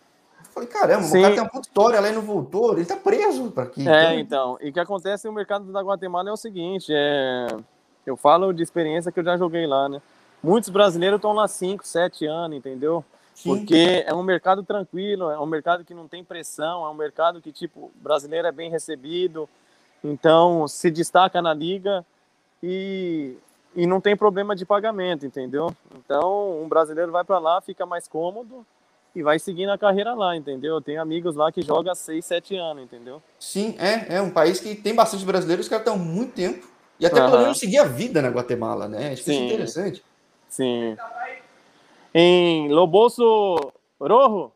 falei, 0.55 0.69
caramba, 0.69 1.03
Sim. 1.03 1.19
o 1.19 1.23
cara 1.23 1.35
tem 1.35 1.43
uma 1.43 1.51
puta 1.51 1.69
história 1.69 2.01
lá 2.01 2.09
e 2.09 2.13
não 2.13 2.23
voltou, 2.23 2.73
ele 2.73 2.87
tá 2.87 2.97
preso 2.97 3.51
para 3.51 3.65
aqui. 3.65 3.87
É, 3.87 4.19
então. 4.19 4.57
E 4.63 4.71
o 4.71 4.73
que 4.73 4.81
acontece 4.81 5.27
no 5.27 5.35
mercado 5.35 5.71
da 5.71 5.83
Guatemala 5.83 6.31
é 6.31 6.33
o 6.33 6.37
seguinte: 6.37 6.91
é... 6.91 7.49
eu 8.07 8.17
falo 8.17 8.53
de 8.53 8.63
experiência 8.63 9.13
que 9.13 9.21
eu 9.21 9.25
já 9.25 9.37
joguei 9.37 9.67
lá, 9.67 9.91
né? 9.91 10.01
Muitos 10.43 10.71
brasileiros 10.71 11.17
estão 11.17 11.33
lá 11.33 11.49
5, 11.49 11.87
7 11.87 12.27
anos, 12.27 12.57
entendeu? 12.57 13.05
Porque 13.43 14.05
é 14.07 14.15
um 14.15 14.23
mercado 14.23 14.63
tranquilo, 14.63 15.31
é 15.31 15.39
um 15.39 15.47
mercado 15.47 15.85
que 15.85 15.93
não 15.93 16.07
tem 16.07 16.23
pressão, 16.23 16.85
é 16.85 16.89
um 16.89 16.95
mercado 16.95 17.41
que, 17.41 17.51
tipo, 17.51 17.91
brasileiro 17.97 18.47
é 18.47 18.53
bem 18.53 18.71
recebido, 18.71 19.49
então 20.03 20.69
se 20.69 20.91
destaca 20.91 21.43
na 21.43 21.53
liga 21.53 22.05
e, 22.63 23.37
e 23.75 23.87
não 23.87 24.01
tem 24.01 24.17
problema 24.17 24.55
de 24.55 24.65
pagamento, 24.65 25.27
entendeu? 25.27 25.75
Então, 25.97 26.63
um 26.63 26.69
brasileiro 26.69 27.11
vai 27.11 27.25
para 27.25 27.39
lá, 27.39 27.61
fica 27.61 27.85
mais 27.85 28.07
cômodo 28.07 28.65
e 29.15 29.23
vai 29.23 29.39
seguindo 29.39 29.71
a 29.71 29.79
carreira 29.79 30.15
lá, 30.15 30.37
entendeu? 30.37 30.77
Eu 30.77 30.81
tenho 30.81 31.03
amigos 31.03 31.35
lá 31.35 31.51
que 31.51 31.63
jogam 31.63 31.93
há 31.93 31.95
6, 31.95 32.25
7 32.25 32.57
anos, 32.57 32.85
entendeu? 32.85 33.21
Sim, 33.39 33.75
é, 33.79 34.17
é 34.17 34.23
um 34.23 34.31
país 34.31 34.61
que 34.61 34.75
tem 34.77 34.95
bastante 34.95 35.25
brasileiros 35.25 35.69
que 35.69 35.75
estão 35.75 35.99
muito 35.99 36.35
tempo 36.35 36.67
e 37.01 37.07
até 37.07 37.23
uhum. 37.23 37.31
podendo 37.31 37.55
seguir 37.55 37.79
a 37.79 37.85
vida 37.85 38.23
na 38.23 38.29
Guatemala, 38.29 38.89
né? 38.89 39.13
Acho 39.13 39.25
que 39.25 39.33
isso 39.33 39.41
é 39.43 39.47
interessante. 39.47 40.05
Sim 40.49 40.97
em 42.15 42.69
Loboso 42.69 43.73
Rojo, 44.01 44.53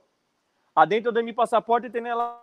adentro 0.74 1.10
de 1.10 1.22
mi 1.22 1.32
passaporte 1.32 1.90
tem 1.90 2.06
ela. 2.06 2.40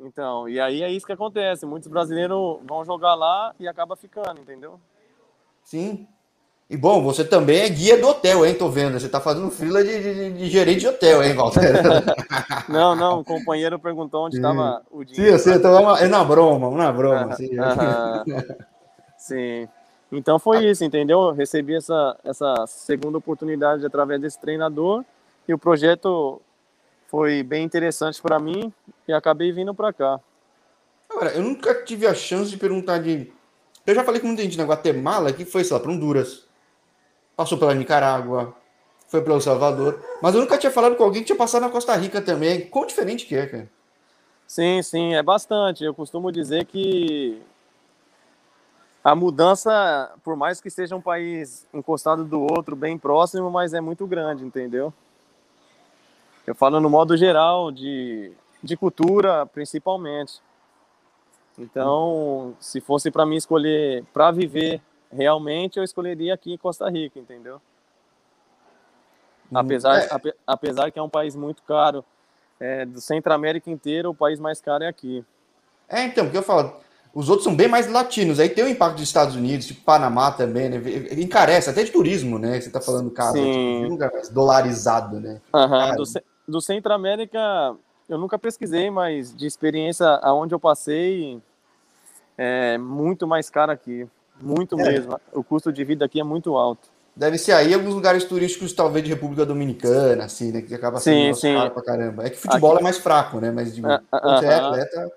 Então, 0.00 0.48
e 0.48 0.58
aí 0.58 0.82
é 0.82 0.90
isso 0.90 1.06
que 1.06 1.12
acontece. 1.12 1.64
Muitos 1.64 1.88
brasileiros 1.88 2.58
vão 2.64 2.84
jogar 2.84 3.14
lá 3.14 3.54
e 3.60 3.68
acaba 3.68 3.94
ficando, 3.94 4.40
entendeu? 4.40 4.80
Sim. 5.62 6.08
E 6.68 6.76
bom, 6.76 7.02
você 7.02 7.24
também 7.24 7.60
é 7.60 7.68
guia 7.68 8.00
do 8.00 8.08
hotel, 8.08 8.44
hein? 8.44 8.54
Tô 8.54 8.68
vendo. 8.68 8.98
Você 8.98 9.08
tá 9.08 9.20
fazendo 9.20 9.50
fila 9.50 9.84
de, 9.84 10.02
de, 10.02 10.32
de 10.32 10.50
gerente 10.50 10.80
de 10.80 10.88
hotel, 10.88 11.22
hein, 11.22 11.34
Walter? 11.34 11.72
não, 12.68 12.96
não, 12.96 13.20
o 13.20 13.24
companheiro 13.24 13.78
perguntou 13.78 14.26
onde 14.26 14.36
estava 14.36 14.82
o 14.90 15.04
dinheiro. 15.04 15.38
Sim, 15.38 15.52
sim, 15.52 15.56
então 15.56 15.96
é 15.96 16.08
na 16.08 16.24
broma, 16.24 16.68
uma 16.68 16.92
broma. 16.92 17.34
Uh, 17.34 17.36
sim. 17.36 17.50
Uh, 17.58 18.56
sim. 19.16 19.68
Então 20.16 20.38
foi 20.38 20.58
ah. 20.58 20.70
isso, 20.70 20.84
entendeu? 20.84 21.20
Eu 21.22 21.32
recebi 21.32 21.74
essa, 21.74 22.18
essa 22.24 22.66
segunda 22.66 23.18
oportunidade 23.18 23.84
através 23.84 24.20
desse 24.20 24.40
treinador 24.40 25.04
e 25.46 25.52
o 25.52 25.58
projeto 25.58 26.40
foi 27.08 27.42
bem 27.42 27.64
interessante 27.64 28.22
para 28.22 28.38
mim 28.38 28.72
e 29.06 29.12
acabei 29.12 29.52
vindo 29.52 29.74
para 29.74 29.92
cá. 29.92 30.20
Agora, 31.10 31.30
eu 31.32 31.42
nunca 31.42 31.74
tive 31.84 32.06
a 32.06 32.14
chance 32.14 32.50
de 32.50 32.56
perguntar 32.56 32.98
de. 32.98 33.32
Eu 33.86 33.94
já 33.94 34.02
falei 34.02 34.20
com 34.20 34.28
muita 34.28 34.42
gente 34.42 34.56
na 34.56 34.64
Guatemala 34.64 35.32
que 35.32 35.44
foi, 35.44 35.62
sei 35.64 35.76
lá, 35.76 35.82
para 35.82 35.92
Honduras, 35.92 36.46
passou 37.36 37.58
pela 37.58 37.74
Nicarágua, 37.74 38.54
foi 39.08 39.20
para 39.20 39.34
El 39.34 39.40
Salvador, 39.40 40.02
mas 40.22 40.34
eu 40.34 40.40
nunca 40.40 40.56
tinha 40.56 40.72
falado 40.72 40.96
com 40.96 41.04
alguém 41.04 41.22
que 41.22 41.26
tinha 41.26 41.36
passado 41.36 41.62
na 41.62 41.70
Costa 41.70 41.94
Rica 41.94 42.22
também. 42.22 42.68
Quão 42.68 42.86
diferente 42.86 43.26
que 43.26 43.36
é, 43.36 43.46
cara? 43.46 43.70
Sim, 44.46 44.82
sim, 44.82 45.14
é 45.14 45.22
bastante. 45.22 45.84
Eu 45.84 45.94
costumo 45.94 46.32
dizer 46.32 46.64
que 46.64 47.40
a 49.04 49.14
mudança, 49.14 50.10
por 50.24 50.34
mais 50.34 50.62
que 50.62 50.70
seja 50.70 50.96
um 50.96 51.00
país 51.00 51.68
encostado 51.74 52.24
do 52.24 52.40
outro, 52.40 52.74
bem 52.74 52.96
próximo, 52.96 53.50
mas 53.50 53.74
é 53.74 53.80
muito 53.80 54.06
grande, 54.06 54.42
entendeu? 54.42 54.94
Eu 56.46 56.54
falo 56.54 56.80
no 56.80 56.88
modo 56.88 57.14
geral, 57.14 57.70
de, 57.70 58.32
de 58.62 58.76
cultura, 58.78 59.44
principalmente. 59.44 60.40
Então, 61.58 62.56
se 62.58 62.80
fosse 62.80 63.10
para 63.10 63.26
mim 63.26 63.36
escolher 63.36 64.04
para 64.12 64.30
viver 64.30 64.80
realmente, 65.12 65.78
eu 65.78 65.84
escolheria 65.84 66.32
aqui 66.32 66.54
em 66.54 66.58
Costa 66.58 66.88
Rica, 66.88 67.18
entendeu? 67.18 67.60
Hum, 69.52 69.58
apesar, 69.58 70.00
é. 70.00 70.08
ap, 70.10 70.34
apesar 70.46 70.90
que 70.90 70.98
é 70.98 71.02
um 71.02 71.10
país 71.10 71.36
muito 71.36 71.62
caro, 71.62 72.02
é, 72.58 72.86
do 72.86 73.00
Centro 73.00 73.32
América 73.34 73.70
inteiro, 73.70 74.10
o 74.10 74.14
país 74.14 74.40
mais 74.40 74.60
caro 74.62 74.82
é 74.82 74.88
aqui. 74.88 75.22
É, 75.88 76.04
então, 76.04 76.24
porque 76.24 76.38
eu 76.38 76.42
falo, 76.42 76.74
os 77.14 77.28
outros 77.28 77.44
são 77.44 77.54
bem 77.54 77.68
mais 77.68 77.90
latinos. 77.90 78.40
Aí 78.40 78.48
tem 78.48 78.64
o 78.64 78.68
impacto 78.68 78.96
dos 78.96 79.04
Estados 79.04 79.36
Unidos, 79.36 79.66
tipo 79.66 79.82
Panamá 79.82 80.32
também, 80.32 80.68
né? 80.68 80.82
Encarece, 81.12 81.70
até 81.70 81.84
de 81.84 81.92
turismo, 81.92 82.38
né? 82.38 82.60
Você 82.60 82.70
tá 82.70 82.80
falando 82.80 83.10
caso, 83.10 83.36
tipo, 83.36 83.88
lugar 83.88 84.12
mais 84.12 84.28
dolarizado, 84.28 85.20
né? 85.20 85.40
Uhum. 85.54 85.96
Do, 85.96 86.04
do 86.48 86.60
Centro 86.60 86.92
América, 86.92 87.76
eu 88.08 88.18
nunca 88.18 88.36
pesquisei, 88.36 88.90
mas 88.90 89.34
de 89.34 89.46
experiência 89.46 90.06
aonde 90.22 90.54
eu 90.54 90.58
passei, 90.58 91.40
é 92.36 92.76
muito 92.78 93.26
mais 93.28 93.48
caro 93.48 93.70
aqui. 93.70 94.08
Muito 94.40 94.78
é. 94.80 94.84
mesmo. 94.84 95.18
O 95.32 95.44
custo 95.44 95.72
de 95.72 95.84
vida 95.84 96.04
aqui 96.04 96.18
é 96.18 96.24
muito 96.24 96.56
alto. 96.56 96.92
Deve 97.14 97.38
ser 97.38 97.52
aí 97.52 97.72
alguns 97.72 97.94
lugares 97.94 98.24
turísticos, 98.24 98.72
talvez 98.72 99.04
de 99.04 99.10
República 99.10 99.46
Dominicana, 99.46 100.24
assim, 100.24 100.50
né? 100.50 100.62
Que 100.62 100.74
acaba 100.74 100.98
sendo 100.98 101.32
sim, 101.36 101.40
sim. 101.42 101.54
caro 101.54 101.70
pra 101.70 101.82
caramba. 101.84 102.26
É 102.26 102.30
que 102.30 102.36
futebol 102.36 102.72
aqui... 102.72 102.80
é 102.80 102.82
mais 102.82 102.98
fraco, 102.98 103.38
né? 103.38 103.52
Mas 103.52 103.72
de, 103.72 103.80
uh, 103.80 103.86
uh, 103.86 104.42
é 104.42 104.54
atleta 104.56 105.12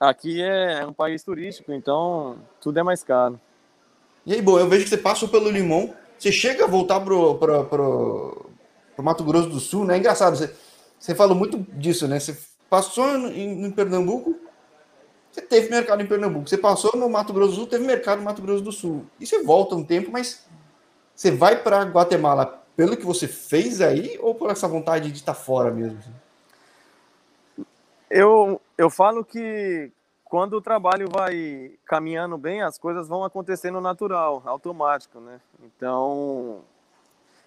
Aqui 0.00 0.42
é 0.42 0.86
um 0.86 0.92
país 0.92 1.22
turístico, 1.22 1.72
então 1.72 2.38
tudo 2.60 2.78
é 2.78 2.82
mais 2.82 3.02
caro. 3.02 3.40
E 4.24 4.32
aí, 4.32 4.42
bom, 4.42 4.58
eu 4.58 4.68
vejo 4.68 4.84
que 4.84 4.90
você 4.90 4.98
passou 4.98 5.28
pelo 5.28 5.50
Limão, 5.50 5.94
você 6.18 6.30
chega 6.30 6.64
a 6.64 6.68
voltar 6.68 7.00
pro, 7.00 7.36
pro, 7.36 7.64
pro, 7.64 8.46
pro 8.94 9.04
Mato 9.04 9.24
Grosso 9.24 9.48
do 9.48 9.58
Sul, 9.58 9.84
né? 9.84 9.94
É 9.94 9.98
engraçado, 9.98 10.36
você, 10.36 10.54
você 10.98 11.14
falou 11.14 11.34
muito 11.34 11.58
disso, 11.72 12.06
né? 12.06 12.20
Você 12.20 12.36
passou 12.70 13.08
em, 13.28 13.64
em 13.64 13.70
Pernambuco, 13.70 14.36
você 15.32 15.42
teve 15.42 15.70
mercado 15.70 16.02
em 16.02 16.06
Pernambuco. 16.06 16.48
Você 16.48 16.58
passou 16.58 16.92
no 16.96 17.08
Mato 17.08 17.32
Grosso 17.32 17.50
do 17.52 17.56
Sul, 17.56 17.66
teve 17.66 17.84
mercado 17.84 18.18
no 18.18 18.24
Mato 18.24 18.42
Grosso 18.42 18.62
do 18.62 18.72
Sul. 18.72 19.06
E 19.18 19.26
você 19.26 19.42
volta 19.42 19.74
um 19.74 19.84
tempo, 19.84 20.10
mas 20.10 20.46
você 21.14 21.30
vai 21.30 21.62
para 21.62 21.82
Guatemala 21.82 22.64
pelo 22.76 22.96
que 22.96 23.04
você 23.04 23.26
fez 23.26 23.80
aí 23.80 24.18
ou 24.20 24.34
por 24.34 24.50
essa 24.50 24.68
vontade 24.68 25.10
de 25.10 25.18
estar 25.18 25.34
fora 25.34 25.70
mesmo? 25.70 25.98
Eu, 28.10 28.60
eu 28.78 28.88
falo 28.88 29.24
que 29.24 29.90
quando 30.24 30.54
o 30.54 30.60
trabalho 30.60 31.08
vai 31.10 31.72
caminhando 31.84 32.38
bem, 32.38 32.62
as 32.62 32.78
coisas 32.78 33.08
vão 33.08 33.24
acontecendo 33.24 33.80
natural, 33.80 34.40
automático, 34.46 35.18
né? 35.18 35.40
Então, 35.64 36.60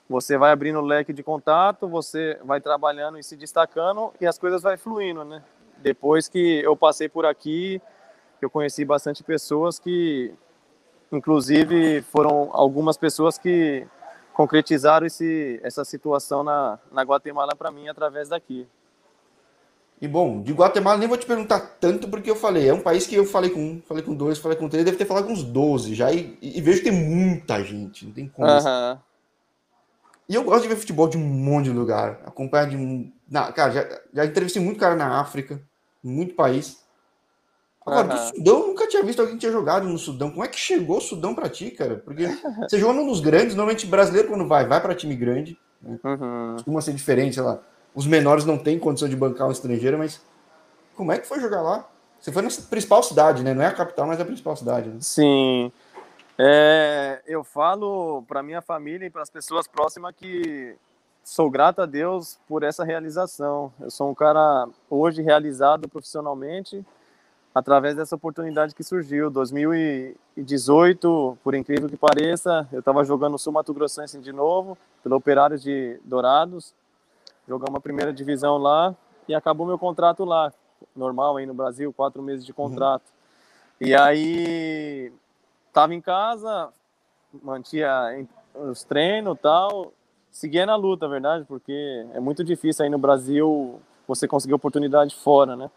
você 0.10 0.38
vai 0.38 0.52
abrindo 0.52 0.80
o 0.80 0.86
leque 0.86 1.14
de 1.14 1.24
contato, 1.24 1.88
você 1.88 2.38
vai 2.44 2.60
trabalhando 2.60 3.18
e 3.18 3.24
se 3.24 3.38
destacando 3.38 4.12
e 4.20 4.28
as 4.28 4.38
coisas 4.38 4.62
vai 4.62 4.76
fluindo, 4.76 5.24
né? 5.24 5.42
Depois 5.78 6.28
que 6.28 6.60
eu 6.60 6.76
passei 6.76 7.08
por 7.08 7.26
aqui, 7.26 7.82
eu 8.42 8.50
conheci 8.50 8.84
bastante 8.84 9.24
pessoas 9.24 9.80
que, 9.80 10.34
inclusive, 11.12 12.02
foram 12.02 12.50
algumas 12.52 12.98
pessoas 12.98 13.38
que 13.38 13.88
concretizaram 14.34 15.08
esse, 15.08 15.60
essa 15.64 15.86
situação 15.86 16.44
na, 16.44 16.78
na 16.92 17.04
Guatemala 17.04 17.56
para 17.56 17.72
mim 17.72 17.88
através 17.88 18.28
daqui. 18.28 18.68
E 20.02 20.08
bom, 20.08 20.42
de 20.42 20.52
Guatemala 20.52 20.98
nem 20.98 21.08
vou 21.08 21.16
te 21.16 21.28
perguntar 21.28 21.60
tanto, 21.80 22.10
porque 22.10 22.32
eu 22.32 22.36
falei, 22.36 22.68
é 22.68 22.74
um 22.74 22.82
país 22.82 23.06
que 23.06 23.14
eu 23.14 23.24
falei 23.24 23.52
com 23.52 23.60
um, 23.60 23.82
falei 23.86 24.04
com 24.04 24.16
dois, 24.16 24.40
falei 24.40 24.58
com 24.58 24.68
três, 24.68 24.84
deve 24.84 24.98
ter 24.98 25.06
falado 25.06 25.28
com 25.28 25.34
uns 25.34 25.44
12 25.44 25.94
já, 25.94 26.12
e, 26.12 26.36
e, 26.42 26.60
vejo 26.60 26.80
que 26.80 26.90
tem 26.90 27.08
muita 27.08 27.64
gente, 27.64 28.08
não 28.08 28.12
tem 28.12 28.28
como. 28.28 28.48
Uhum. 28.48 28.98
E 30.28 30.34
eu 30.34 30.44
gosto 30.44 30.64
de 30.64 30.70
ver 30.70 30.78
futebol 30.78 31.08
de 31.08 31.20
um 31.20 31.22
monte 31.24 31.66
de 31.66 31.72
lugar, 31.72 32.20
acompanhar 32.26 32.68
de. 32.68 33.14
Na, 33.30 33.52
cara, 33.52 33.72
já, 33.72 34.02
já 34.12 34.26
entrevistei 34.26 34.60
muito 34.60 34.80
cara 34.80 34.96
na 34.96 35.20
África, 35.20 35.62
muito 36.04 36.34
país. 36.34 36.82
Agora, 37.86 38.08
uhum. 38.08 38.16
do 38.16 38.38
Sudão, 38.38 38.60
eu 38.60 38.68
nunca 38.70 38.88
tinha 38.88 39.04
visto 39.04 39.20
alguém 39.20 39.36
que 39.36 39.42
tinha 39.42 39.52
jogado 39.52 39.88
no 39.88 40.00
Sudão. 40.00 40.32
Como 40.32 40.44
é 40.44 40.48
que 40.48 40.58
chegou 40.58 40.98
o 40.98 41.02
Sudão 41.02 41.36
pra 41.36 41.48
ti, 41.48 41.70
cara? 41.70 41.98
Porque 41.98 42.28
você 42.68 42.80
jogou 42.80 42.96
num 42.96 43.08
dos 43.08 43.20
grandes, 43.20 43.56
normalmente 43.56 43.86
brasileiro, 43.86 44.30
quando 44.30 44.48
vai, 44.48 44.66
vai 44.66 44.82
pra 44.82 44.96
time 44.96 45.16
grande. 45.16 45.58
Né? 45.82 46.00
Uhum. 46.04 46.54
Costuma 46.54 46.82
ser 46.82 46.94
diferente, 46.94 47.36
sei 47.36 47.44
lá 47.44 47.62
os 47.94 48.08
menores 48.08 48.46
não 48.46 48.58
têm 48.58 48.80
condição 48.80 49.08
de 49.08 49.16
bancar 49.16 49.48
um 49.48 49.52
estrangeiro, 49.52 49.98
mas 49.98 50.22
como 50.96 51.12
é 51.12 51.20
que 51.20 51.28
foi 51.28 51.40
jogar 51.40 51.62
lá? 51.62 51.88
Você 52.20 52.32
foi 52.32 52.42
na 52.42 52.50
principal 52.70 53.02
cidade, 53.02 53.44
né? 53.44 53.54
Não 53.54 53.64
é 53.64 53.68
a 53.68 53.74
capital, 53.74 54.06
mas 54.06 54.20
é 54.20 54.22
a 54.22 54.26
principal 54.26 54.56
cidade. 54.56 54.90
Né? 54.90 54.98
Sim. 55.02 55.72
É, 56.38 57.22
eu 57.26 57.44
falo 57.44 58.24
para 58.28 58.44
minha 58.44 58.62
família 58.62 59.06
e 59.06 59.10
para 59.10 59.22
as 59.22 59.30
pessoas 59.30 59.68
próximas 59.68 60.14
que 60.16 60.76
sou 61.24 61.50
grato 61.50 61.82
a 61.82 61.86
Deus 61.86 62.40
por 62.48 62.64
essa 62.64 62.84
realização. 62.84 63.74
Eu 63.80 63.90
sou 63.90 64.10
um 64.10 64.16
cara 64.16 64.68
hoje 64.90 65.22
realizado 65.22 65.90
profissionalmente 65.90 66.86
através 67.54 67.96
dessa 67.96 68.16
oportunidade 68.16 68.74
que 68.74 68.84
surgiu. 68.84 69.30
2018, 69.30 71.38
por 71.44 71.54
incrível 71.54 71.90
que 71.90 71.98
pareça, 71.98 72.68
eu 72.72 72.80
estava 72.80 73.04
jogando 73.04 73.36
o 73.36 73.40
Sul 73.40 73.54
Mato 73.54 73.74
Grossense 73.74 74.18
de 74.20 74.32
novo, 74.32 74.78
pelo 75.04 75.16
Operário 75.16 75.60
de 75.60 76.00
Dourados. 76.04 76.74
Jogamos 77.48 77.78
a 77.78 77.82
primeira 77.82 78.14
divisão 78.14 78.58
lá 78.58 78.96
e 79.28 79.34
acabou 79.34 79.66
meu 79.66 79.78
contrato 79.78 80.24
lá. 80.24 80.54
Normal 80.96 81.38
aí 81.38 81.46
no 81.46 81.54
Brasil, 81.54 81.94
quatro 81.94 82.22
meses 82.22 82.46
de 82.46 82.54
contrato. 82.54 83.04
Uhum. 83.80 83.88
E 83.88 83.96
aí 83.96 85.12
tava 85.74 85.94
em 85.94 86.02
casa, 86.02 86.70
mantinha 87.42 88.28
os 88.54 88.84
treinos 88.84 89.38
tal, 89.42 89.94
seguia 90.30 90.66
na 90.66 90.76
luta, 90.76 91.08
verdade, 91.08 91.46
porque 91.46 92.06
é 92.14 92.20
muito 92.20 92.44
difícil 92.44 92.84
aí 92.84 92.90
no 92.90 92.98
Brasil 92.98 93.80
você 94.08 94.28
conseguir 94.28 94.54
oportunidade 94.54 95.16
fora, 95.16 95.56
né? 95.56 95.70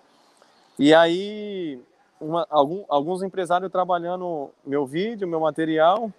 E 0.79 0.93
aí 0.93 1.81
uma, 2.21 2.47
algum, 2.51 2.85
alguns 2.89 3.23
empresários 3.23 3.71
trabalhando 3.71 4.51
meu 4.65 4.87
vídeo, 4.87 5.29
meu 5.29 5.41
material, 5.41 6.11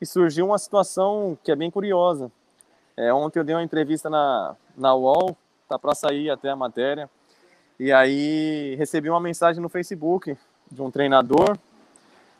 e 0.00 0.06
surgiu 0.06 0.46
uma 0.46 0.58
situação 0.58 1.38
que 1.42 1.50
é 1.50 1.56
bem 1.56 1.70
curiosa. 1.70 2.30
É, 2.96 3.12
ontem 3.12 3.38
eu 3.38 3.44
dei 3.44 3.54
uma 3.54 3.62
entrevista 3.62 4.10
na, 4.10 4.56
na 4.76 4.94
UOL, 4.94 5.36
tá 5.68 5.78
para 5.78 5.94
sair 5.94 6.30
até 6.30 6.50
a 6.50 6.56
matéria. 6.56 7.08
E 7.78 7.92
aí 7.92 8.74
recebi 8.76 9.10
uma 9.10 9.20
mensagem 9.20 9.60
no 9.60 9.68
Facebook 9.68 10.36
de 10.70 10.82
um 10.82 10.90
treinador. 10.90 11.56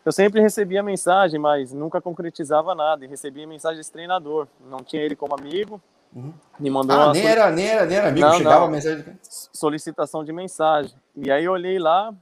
Eu 0.04 0.12
sempre 0.12 0.40
recebia 0.40 0.82
mensagem, 0.82 1.38
mas 1.38 1.72
nunca 1.72 2.00
concretizava 2.00 2.74
nada. 2.74 3.04
E 3.04 3.08
recebi 3.08 3.42
a 3.42 3.46
mensagem 3.46 3.78
desse 3.78 3.92
treinador. 3.92 4.46
Não 4.70 4.78
tinha 4.78 5.02
ele 5.02 5.16
como 5.16 5.34
amigo. 5.34 5.80
Uhum. 6.14 6.32
Me 6.58 6.70
mandou 6.70 6.96
ah, 6.96 7.12
nem, 7.12 7.26
era, 7.26 7.50
nem, 7.50 7.66
era, 7.66 7.84
nem 7.84 7.98
era 7.98 8.08
amigo, 8.08 8.26
não, 8.26 8.34
chegava 8.34 8.64
não. 8.64 8.70
mensagem. 8.70 9.04
Solicitação 9.22 10.24
de 10.24 10.32
mensagem. 10.32 10.94
E 11.14 11.30
aí 11.30 11.44
eu 11.44 11.52
olhei 11.52 11.78
lá, 11.78 12.14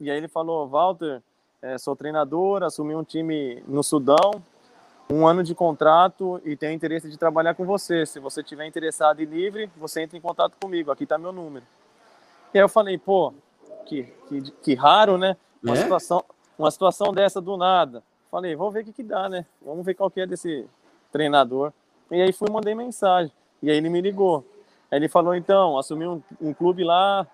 e 0.00 0.10
aí 0.10 0.16
ele 0.16 0.28
falou: 0.28 0.66
Walter, 0.68 1.20
é, 1.60 1.76
sou 1.76 1.94
treinador, 1.94 2.62
assumi 2.62 2.94
um 2.94 3.04
time 3.04 3.62
no 3.66 3.82
Sudão, 3.82 4.42
um 5.12 5.26
ano 5.26 5.42
de 5.42 5.54
contrato 5.54 6.40
e 6.44 6.56
tenho 6.56 6.72
interesse 6.72 7.10
de 7.10 7.18
trabalhar 7.18 7.54
com 7.54 7.66
você. 7.66 8.06
Se 8.06 8.18
você 8.18 8.42
tiver 8.42 8.66
interessado 8.66 9.20
e 9.20 9.26
livre, 9.26 9.70
você 9.76 10.02
entra 10.02 10.16
em 10.16 10.20
contato 10.20 10.56
comigo. 10.60 10.90
Aqui 10.90 11.04
está 11.04 11.18
meu 11.18 11.32
número. 11.32 11.64
E 12.54 12.58
aí 12.58 12.64
eu 12.64 12.68
falei, 12.68 12.96
pô, 12.96 13.32
que, 13.86 14.04
que, 14.28 14.50
que 14.62 14.74
raro, 14.74 15.18
né? 15.18 15.36
Uma, 15.62 15.74
é? 15.74 15.82
situação, 15.82 16.24
uma 16.58 16.70
situação 16.70 17.12
dessa 17.12 17.40
do 17.40 17.56
nada. 17.56 18.02
Falei, 18.30 18.56
vou 18.56 18.70
ver 18.70 18.80
o 18.80 18.84
que, 18.84 18.92
que 18.92 19.02
dá, 19.02 19.28
né? 19.28 19.44
Vamos 19.60 19.84
ver 19.84 19.94
qual 19.94 20.10
que 20.10 20.20
é 20.20 20.26
desse 20.26 20.66
treinador. 21.12 21.72
E 22.10 22.20
aí 22.20 22.32
fui 22.32 22.50
mandei 22.50 22.74
mensagem. 22.74 23.32
E 23.62 23.70
aí 23.70 23.76
ele 23.76 23.90
me 23.90 24.00
ligou. 24.00 24.44
Aí 24.90 24.98
ele 24.98 25.08
falou, 25.08 25.34
então, 25.34 25.78
assumi 25.78 26.06
um, 26.06 26.22
um 26.40 26.54
clube 26.54 26.84
lá 26.84 27.26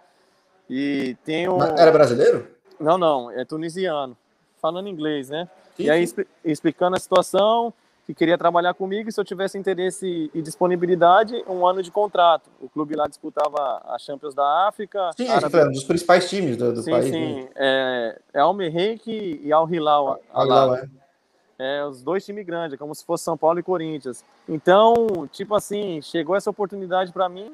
e 0.68 1.16
tenho... 1.24 1.62
Era 1.62 1.92
brasileiro? 1.92 2.48
Não, 2.78 2.98
não, 2.98 3.30
é 3.30 3.44
tunisiano. 3.44 4.16
Falando 4.60 4.88
inglês, 4.88 5.28
né? 5.28 5.48
Sim, 5.76 5.84
e 5.84 5.90
aí 5.90 6.04
explicando 6.44 6.96
a 6.96 7.00
situação, 7.00 7.72
que 8.08 8.14
queria 8.14 8.38
trabalhar 8.38 8.72
comigo 8.72 9.10
e 9.10 9.12
se 9.12 9.20
eu 9.20 9.24
tivesse 9.24 9.58
interesse 9.58 10.30
e 10.32 10.40
disponibilidade, 10.40 11.44
um 11.46 11.66
ano 11.66 11.82
de 11.82 11.90
contrato. 11.90 12.48
O 12.58 12.66
clube 12.66 12.96
lá 12.96 13.06
disputava 13.06 13.82
a 13.84 13.98
Champions 13.98 14.34
da 14.34 14.66
África. 14.66 15.10
Sim, 15.14 15.28
Árabe... 15.28 15.58
é 15.58 15.64
um 15.66 15.72
dos 15.72 15.84
principais 15.84 16.28
times 16.28 16.56
do, 16.56 16.72
do 16.72 16.82
sim, 16.82 16.90
país. 16.90 17.04
Sim, 17.04 17.12
sim. 17.12 17.42
Né? 17.42 17.48
É, 17.54 18.18
é 18.32 18.40
Al 18.40 18.54
Merreik 18.54 19.40
e 19.42 19.52
Al 19.52 19.68
Hilal. 19.70 20.18
Al 20.32 20.46
Hilal, 20.46 20.74
é. 20.76 20.88
É, 21.58 21.84
os 21.84 22.02
dois 22.02 22.24
times 22.24 22.46
grandes, 22.46 22.78
como 22.78 22.94
se 22.94 23.04
fosse 23.04 23.24
São 23.24 23.36
Paulo 23.36 23.58
e 23.58 23.62
Corinthians. 23.62 24.24
Então, 24.48 25.28
tipo 25.30 25.54
assim, 25.54 26.00
chegou 26.00 26.34
essa 26.34 26.48
oportunidade 26.48 27.12
para 27.12 27.28
mim 27.28 27.52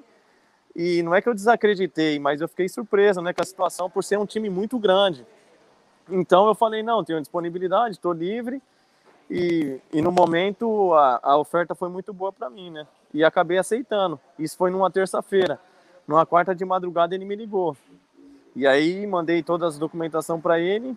e 0.76 1.02
não 1.02 1.14
é 1.14 1.20
que 1.20 1.28
eu 1.28 1.34
desacreditei, 1.34 2.18
mas 2.20 2.40
eu 2.40 2.46
fiquei 2.48 2.68
surpreso, 2.68 3.20
né, 3.20 3.32
com 3.32 3.42
a 3.42 3.46
situação 3.46 3.90
por 3.90 4.04
ser 4.04 4.18
um 4.18 4.26
time 4.26 4.48
muito 4.48 4.78
grande. 4.78 5.26
Então 6.10 6.46
eu 6.46 6.54
falei, 6.54 6.82
não, 6.82 7.04
tenho 7.04 7.20
disponibilidade, 7.20 7.94
estou 7.94 8.12
livre. 8.12 8.62
E, 9.30 9.80
e 9.92 10.02
no 10.02 10.12
momento 10.12 10.92
a, 10.94 11.20
a 11.22 11.36
oferta 11.36 11.74
foi 11.74 11.88
muito 11.88 12.12
boa 12.12 12.32
para 12.32 12.50
mim, 12.50 12.70
né? 12.70 12.86
E 13.12 13.24
acabei 13.24 13.58
aceitando. 13.58 14.20
Isso 14.38 14.56
foi 14.56 14.70
numa 14.70 14.90
terça-feira. 14.90 15.58
Numa 16.06 16.26
quarta 16.26 16.54
de 16.54 16.64
madrugada 16.64 17.14
ele 17.14 17.24
me 17.24 17.34
ligou. 17.34 17.76
E 18.54 18.66
aí 18.66 19.06
mandei 19.06 19.42
toda 19.42 19.66
a 19.66 19.70
documentação 19.70 20.40
para 20.40 20.60
ele. 20.60 20.96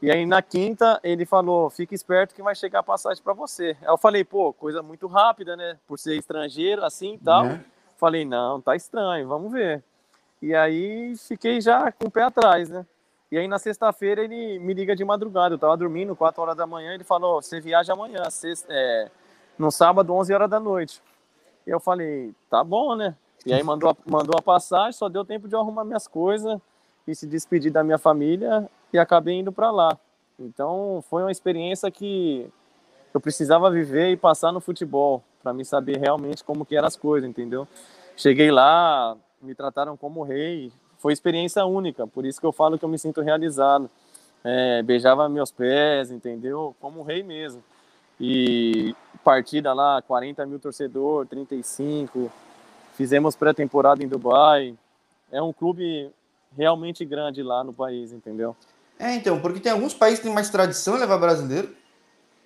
E 0.00 0.10
aí 0.10 0.26
na 0.26 0.42
quinta 0.42 0.98
ele 1.04 1.24
falou: 1.24 1.70
"Fique 1.70 1.94
esperto 1.94 2.34
que 2.34 2.42
vai 2.42 2.54
chegar 2.54 2.80
a 2.80 2.82
passagem 2.82 3.22
para 3.22 3.32
você". 3.32 3.76
Aí 3.80 3.88
eu 3.88 3.96
falei: 3.96 4.24
"Pô, 4.24 4.52
coisa 4.52 4.82
muito 4.82 5.06
rápida, 5.06 5.56
né? 5.56 5.78
Por 5.86 5.98
ser 5.98 6.16
estrangeiro 6.16 6.84
assim 6.84 7.14
e 7.14 7.18
tal". 7.18 7.44
Uhum. 7.46 7.60
Falei: 7.96 8.24
"Não, 8.24 8.60
tá 8.60 8.74
estranho, 8.74 9.28
vamos 9.28 9.52
ver". 9.52 9.84
E 10.42 10.52
aí 10.54 11.14
fiquei 11.16 11.60
já 11.60 11.92
com 11.92 12.08
o 12.08 12.10
pé 12.10 12.22
atrás, 12.24 12.68
né? 12.68 12.84
E 13.32 13.38
aí 13.38 13.48
na 13.48 13.58
sexta-feira 13.58 14.22
ele 14.22 14.58
me 14.58 14.74
liga 14.74 14.94
de 14.94 15.02
madrugada. 15.02 15.54
Eu 15.54 15.58
tava 15.58 15.74
dormindo, 15.74 16.14
4 16.14 16.42
horas 16.42 16.54
da 16.54 16.66
manhã. 16.66 16.92
Ele 16.92 17.02
falou: 17.02 17.40
Você 17.40 17.60
viaja 17.60 17.94
amanhã, 17.94 18.28
sexta, 18.28 18.70
é, 18.70 19.10
no 19.58 19.70
sábado, 19.70 20.12
11 20.12 20.34
horas 20.34 20.50
da 20.50 20.60
noite. 20.60 21.02
E 21.66 21.70
eu 21.70 21.80
falei: 21.80 22.34
Tá 22.50 22.62
bom, 22.62 22.94
né? 22.94 23.16
E 23.46 23.54
aí 23.54 23.62
mandou 23.62 23.88
a, 23.88 23.96
mandou 24.04 24.38
a 24.38 24.42
passagem, 24.42 24.92
só 24.92 25.08
deu 25.08 25.24
tempo 25.24 25.48
de 25.48 25.56
arrumar 25.56 25.82
minhas 25.82 26.06
coisas 26.06 26.60
e 27.08 27.14
se 27.14 27.26
despedir 27.26 27.72
da 27.72 27.82
minha 27.82 27.96
família 27.96 28.68
e 28.92 28.98
acabei 28.98 29.38
indo 29.38 29.50
para 29.50 29.70
lá. 29.70 29.98
Então 30.38 31.02
foi 31.08 31.22
uma 31.22 31.32
experiência 31.32 31.90
que 31.90 32.46
eu 33.14 33.20
precisava 33.20 33.70
viver 33.70 34.10
e 34.10 34.16
passar 34.16 34.52
no 34.52 34.60
futebol 34.60 35.24
para 35.42 35.54
me 35.54 35.64
saber 35.64 35.96
realmente 35.96 36.44
como 36.44 36.66
que 36.66 36.76
eram 36.76 36.86
as 36.86 36.96
coisas, 36.96 37.28
entendeu? 37.28 37.66
Cheguei 38.14 38.50
lá, 38.50 39.16
me 39.40 39.54
trataram 39.54 39.96
como 39.96 40.22
rei, 40.22 40.70
foi 41.02 41.12
experiência 41.12 41.66
única, 41.66 42.06
por 42.06 42.24
isso 42.24 42.40
que 42.40 42.46
eu 42.46 42.52
falo 42.52 42.78
que 42.78 42.84
eu 42.84 42.88
me 42.88 42.96
sinto 42.96 43.20
realizado. 43.20 43.90
É, 44.44 44.82
beijava 44.82 45.28
meus 45.28 45.50
pés, 45.50 46.12
entendeu? 46.12 46.76
Como 46.80 47.00
um 47.00 47.02
rei 47.02 47.24
mesmo. 47.24 47.62
E 48.20 48.94
partida 49.24 49.72
lá, 49.72 50.00
40 50.00 50.46
mil 50.46 50.60
torcedor, 50.60 51.26
35. 51.26 52.30
Fizemos 52.94 53.34
pré-temporada 53.34 54.02
em 54.02 54.08
Dubai. 54.08 54.76
É 55.30 55.42
um 55.42 55.52
clube 55.52 56.10
realmente 56.56 57.04
grande 57.04 57.42
lá 57.42 57.64
no 57.64 57.72
país, 57.72 58.12
entendeu? 58.12 58.54
É, 58.98 59.14
então, 59.14 59.40
porque 59.40 59.58
tem 59.58 59.72
alguns 59.72 59.94
países 59.94 60.20
que 60.20 60.26
têm 60.26 60.34
mais 60.34 60.50
tradição 60.50 60.96
em 60.96 61.00
levar 61.00 61.18
brasileiro. 61.18 61.74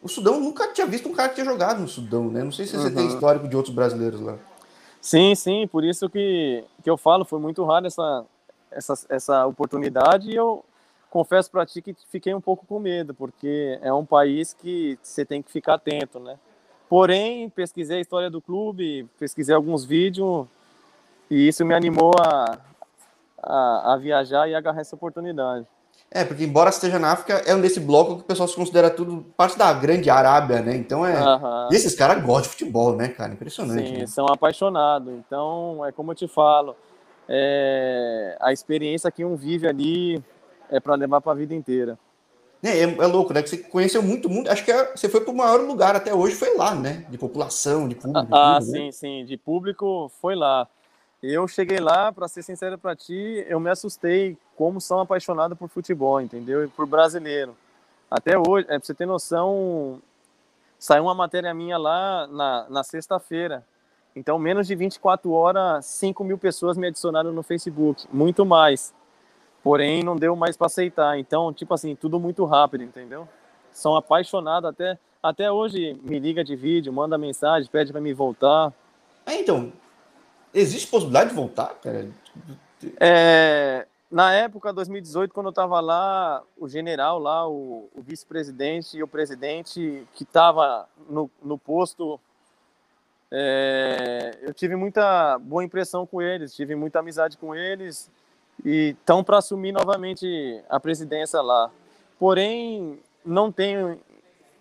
O 0.02 0.08
Sudão 0.08 0.40
nunca 0.40 0.72
tinha 0.72 0.86
visto 0.86 1.08
um 1.08 1.12
cara 1.12 1.28
que 1.28 1.34
tinha 1.34 1.46
jogado 1.46 1.80
no 1.80 1.88
Sudão, 1.88 2.30
né? 2.30 2.42
Não 2.42 2.52
sei 2.52 2.66
se 2.66 2.76
você 2.76 2.88
uhum. 2.88 2.94
tem 2.94 3.06
histórico 3.08 3.48
de 3.48 3.56
outros 3.56 3.74
brasileiros 3.74 4.20
lá. 4.20 4.38
Sim, 5.00 5.34
sim, 5.34 5.66
por 5.66 5.84
isso 5.84 6.08
que, 6.08 6.64
que 6.82 6.88
eu 6.88 6.96
falo, 6.96 7.24
foi 7.24 7.38
muito 7.38 7.64
raro 7.64 7.86
essa, 7.86 8.24
essa, 8.76 8.94
essa 9.08 9.46
oportunidade 9.46 10.30
e 10.30 10.36
eu 10.36 10.64
confesso 11.10 11.50
para 11.50 11.64
ti 11.64 11.80
que 11.80 11.96
fiquei 12.10 12.34
um 12.34 12.40
pouco 12.40 12.66
com 12.66 12.78
medo, 12.78 13.14
porque 13.14 13.78
é 13.80 13.92
um 13.92 14.04
país 14.04 14.52
que 14.52 14.98
você 15.02 15.24
tem 15.24 15.42
que 15.42 15.50
ficar 15.50 15.74
atento, 15.74 16.20
né? 16.20 16.38
Porém, 16.88 17.48
pesquisei 17.48 17.98
a 17.98 18.00
história 18.00 18.30
do 18.30 18.40
clube, 18.40 19.08
pesquisei 19.18 19.54
alguns 19.54 19.84
vídeos 19.84 20.46
e 21.30 21.48
isso 21.48 21.64
me 21.64 21.74
animou 21.74 22.12
a, 22.20 22.58
a, 23.42 23.94
a 23.94 23.96
viajar 23.96 24.48
e 24.48 24.54
agarrar 24.54 24.80
essa 24.80 24.94
oportunidade. 24.94 25.66
É, 26.10 26.24
porque 26.24 26.44
embora 26.44 26.70
esteja 26.70 26.98
na 26.98 27.12
África, 27.12 27.42
é 27.46 27.54
um 27.54 27.60
desse 27.60 27.80
bloco 27.80 28.16
que 28.16 28.20
o 28.22 28.24
pessoal 28.24 28.48
se 28.48 28.54
considera 28.54 28.88
tudo 28.88 29.26
parte 29.36 29.58
da 29.58 29.72
grande 29.72 30.08
Arábia, 30.08 30.62
né? 30.62 30.76
Então 30.76 31.04
é. 31.04 31.20
Uhum. 31.20 31.68
E 31.72 31.74
esses 31.74 31.96
caras 31.96 32.22
gostam 32.22 32.42
de 32.42 32.48
futebol, 32.50 32.94
né, 32.94 33.08
cara? 33.08 33.32
Impressionante. 33.32 33.88
Sim, 33.88 33.98
né? 33.98 34.06
são 34.06 34.26
apaixonados. 34.26 35.12
Então, 35.12 35.84
é 35.84 35.90
como 35.90 36.12
eu 36.12 36.14
te 36.14 36.28
falo, 36.28 36.76
é, 37.28 38.36
a 38.40 38.52
experiência 38.52 39.10
que 39.10 39.24
um 39.24 39.36
vive 39.36 39.66
ali 39.66 40.22
é 40.70 40.80
para 40.80 40.94
levar 40.94 41.20
para 41.20 41.32
a 41.32 41.34
vida 41.34 41.54
inteira. 41.54 41.98
É, 42.62 42.80
é, 42.80 42.82
é, 42.82 43.06
louco, 43.06 43.32
né? 43.32 43.42
Que 43.42 43.50
você 43.50 43.58
conheceu 43.58 44.02
muito 44.02 44.28
mundo. 44.28 44.48
Acho 44.48 44.64
que 44.64 44.72
é, 44.72 44.96
você 44.96 45.08
foi 45.08 45.20
para 45.20 45.32
o 45.32 45.36
maior 45.36 45.60
lugar 45.60 45.94
até 45.94 46.12
hoje, 46.14 46.34
foi 46.34 46.56
lá, 46.56 46.74
né? 46.74 47.04
De 47.08 47.18
população, 47.18 47.88
de 47.88 47.94
público. 47.94 48.34
Ah, 48.34 48.58
tudo, 48.58 48.72
sim, 48.72 48.86
né? 48.86 48.92
sim. 48.92 49.24
De 49.24 49.36
público 49.36 50.10
foi 50.20 50.34
lá. 50.34 50.68
Eu 51.22 51.46
cheguei 51.48 51.78
lá, 51.78 52.12
para 52.12 52.28
ser 52.28 52.42
sincero 52.42 52.78
para 52.78 52.94
ti, 52.94 53.44
eu 53.48 53.58
me 53.58 53.70
assustei 53.70 54.36
como 54.54 54.80
são 54.80 55.00
apaixonados 55.00 55.56
por 55.56 55.68
futebol, 55.68 56.20
entendeu? 56.20 56.64
E 56.64 56.68
por 56.68 56.86
brasileiro. 56.86 57.56
Até 58.10 58.38
hoje, 58.38 58.66
é, 58.68 58.78
para 58.78 58.86
você 58.86 58.94
ter 58.94 59.06
noção, 59.06 60.00
saiu 60.78 61.04
uma 61.04 61.14
matéria 61.14 61.52
minha 61.54 61.78
lá 61.78 62.26
na, 62.26 62.66
na 62.68 62.82
sexta-feira. 62.84 63.64
Então, 64.16 64.38
menos 64.38 64.66
de 64.66 64.74
24 64.74 65.31
horas, 65.31 65.85
5 65.85 66.24
mil 66.24 66.38
pessoas 66.38 66.76
me 66.79 66.88
adicionaram 66.88 67.33
no 67.33 67.42
Facebook. 67.42 68.07
Muito 68.11 68.46
mais. 68.46 68.94
Porém, 69.62 70.02
não 70.02 70.16
deu 70.16 70.35
mais 70.35 70.57
para 70.57 70.66
aceitar. 70.66 71.18
Então, 71.18 71.52
tipo 71.52 71.74
assim, 71.74 71.94
tudo 71.94 72.18
muito 72.18 72.44
rápido, 72.46 72.83
entendeu? 72.83 73.29
São 73.70 73.94
apaixonados 73.94 74.70
até 74.70 74.98
até 75.22 75.50
hoje 75.50 75.98
me 76.05 76.20
liga 76.20 76.44
de 76.44 76.55
vídeo, 76.55 76.92
manda 76.92 77.18
mensagem, 77.18 77.68
pede 77.68 77.90
para 77.90 78.00
me 78.00 78.12
voltar. 78.12 78.72
É, 79.26 79.40
então, 79.40 79.72
existe 80.55 80.87
possibilidade 80.88 81.31
de 81.31 81.37
voltar, 81.37 81.74
cara? 81.83 82.09
É, 83.00 83.87
na 84.09 84.33
época, 84.33 84.72
2018, 84.72 85.35
quando 85.35 85.46
eu 85.46 85.50
estava 85.50 85.81
lá, 85.81 86.44
o 86.57 86.68
general 86.68 87.18
lá, 87.18 87.48
o, 87.48 87.88
o 87.92 88.02
vice-presidente 88.02 88.96
e 88.96 89.02
o 89.02 89.09
presidente 89.09 90.07
que 90.14 90.22
estava 90.22 90.88
no, 91.09 91.29
no 91.42 91.59
posto, 91.59 92.20
é, 93.32 94.38
eu 94.42 94.54
tive 94.54 94.76
muita 94.76 95.38
boa 95.38 95.64
impressão 95.64 96.06
com 96.06 96.22
eles, 96.22 96.54
tive 96.54 96.74
muita 96.74 97.00
amizade 97.00 97.36
com 97.36 97.54
eles 97.54 98.10
e 98.64 98.94
estão 98.98 99.24
para 99.24 99.38
assumir 99.38 99.72
novamente 99.72 100.60
a 100.68 100.78
presidência 100.78 101.40
lá. 101.40 101.70
Porém, 102.18 102.98
não 103.24 103.50
tenho 103.50 103.98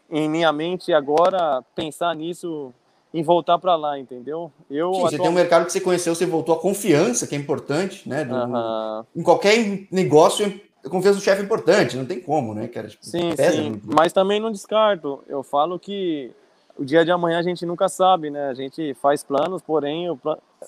em 0.10 0.30
minha 0.30 0.52
mente 0.52 0.94
agora 0.94 1.64
pensar 1.76 2.16
nisso 2.16 2.74
em 3.14 3.24
voltar 3.24 3.58
para 3.58 3.76
lá, 3.76 3.98
entendeu? 3.98 4.52
Eu 4.70 4.94
Sim, 4.94 5.02
você 5.02 5.18
tem 5.18 5.30
um 5.30 5.34
mercado 5.34 5.66
que 5.66 5.72
você 5.72 5.80
conheceu, 5.80 6.14
você 6.14 6.26
voltou 6.26 6.54
a 6.54 6.60
confiança, 6.60 7.26
que 7.26 7.34
é 7.34 7.38
importante, 7.38 8.08
né? 8.10 8.26
Do, 8.26 9.06
Em 9.16 9.24
qualquer 9.24 9.88
negócio, 9.90 10.60
a 10.84 10.90
confiança 10.90 11.20
do 11.20 11.24
chefe 11.24 11.42
é 11.42 11.46
importante, 11.46 11.96
não 11.96 12.06
tem 12.06 12.20
como, 12.20 12.54
né, 12.54 12.68
cara? 12.68 12.90
Tipo, 12.90 13.06
sim, 13.06 13.32
sim. 13.38 13.70
Muito. 13.70 13.96
Mas 13.96 14.12
também 14.12 14.42
não 14.42 14.52
descarto. 14.52 15.24
Eu 15.30 15.44
falo 15.44 15.80
que 15.80 16.32
o 16.78 16.84
dia 16.84 17.06
de 17.06 17.12
amanhã 17.12 17.40
a 17.40 17.44
gente 17.44 17.66
nunca 17.66 17.88
sabe, 17.88 18.30
né? 18.30 18.50
A 18.50 18.54
gente 18.54 18.94
faz 18.96 19.24
planos, 19.24 19.62
porém 19.62 20.08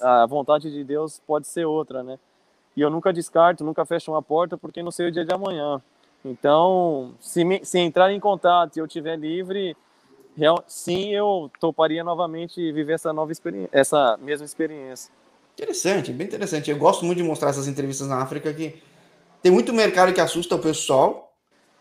a 0.02 0.26
vontade 0.26 0.72
de 0.72 0.84
Deus 0.84 1.22
pode 1.26 1.48
ser 1.48 1.66
outra, 1.66 2.04
né? 2.04 2.18
E 2.76 2.82
eu 2.82 2.90
nunca 2.90 3.12
descarto, 3.12 3.64
nunca 3.64 3.86
fecho 3.86 4.12
uma 4.12 4.22
porta 4.22 4.58
porque 4.58 4.84
não 4.84 4.92
sei 4.92 5.08
o 5.08 5.12
dia 5.12 5.26
de 5.26 5.34
amanhã. 5.34 5.82
Então, 6.24 7.14
se, 7.20 7.44
me, 7.44 7.64
se 7.64 7.80
entrar 7.80 8.12
em 8.12 8.20
contato 8.20 8.78
e 8.78 8.80
eu 8.80 8.86
estiver 8.86 9.18
livre, 9.18 9.76
real, 10.36 10.64
sim, 10.68 11.14
eu 11.14 11.50
toparia 11.60 12.04
novamente 12.04 12.72
viver 12.72 12.94
essa 12.94 13.12
nova 13.12 13.32
experiência, 13.32 13.70
essa 13.72 14.18
mesma 14.22 14.46
experiência. 14.46 15.12
Interessante, 15.54 16.14
bem 16.14 16.28
interessante. 16.28 16.70
Eu 16.70 16.78
gosto 16.78 17.04
muito 17.04 17.18
de 17.18 17.24
mostrar 17.24 17.50
essas 17.50 17.68
entrevistas 17.68 18.08
na 18.08 18.22
África 18.22 18.54
que 18.54 18.82
tem 19.42 19.52
muito 19.52 19.74
mercado 19.74 20.14
que 20.14 20.22
assusta 20.22 20.56
o 20.56 20.60
pessoal. 20.60 21.34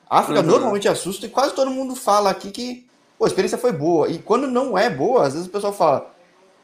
A 0.09 0.21
África 0.21 0.41
uhum. 0.41 0.47
normalmente 0.47 0.89
assusta 0.89 1.27
e 1.27 1.29
quase 1.29 1.55
todo 1.55 1.71
mundo 1.71 1.95
fala 1.95 2.31
aqui 2.31 2.51
que 2.51 2.87
pô, 3.19 3.25
a 3.25 3.29
experiência 3.29 3.59
foi 3.59 3.73
boa. 3.73 4.09
E 4.09 4.19
quando 4.19 4.47
não 4.47 4.77
é 4.77 4.89
boa, 4.91 5.27
às 5.27 5.35
vezes 5.35 5.49
o 5.49 5.51
pessoal 5.51 5.73
fala, 5.73 6.15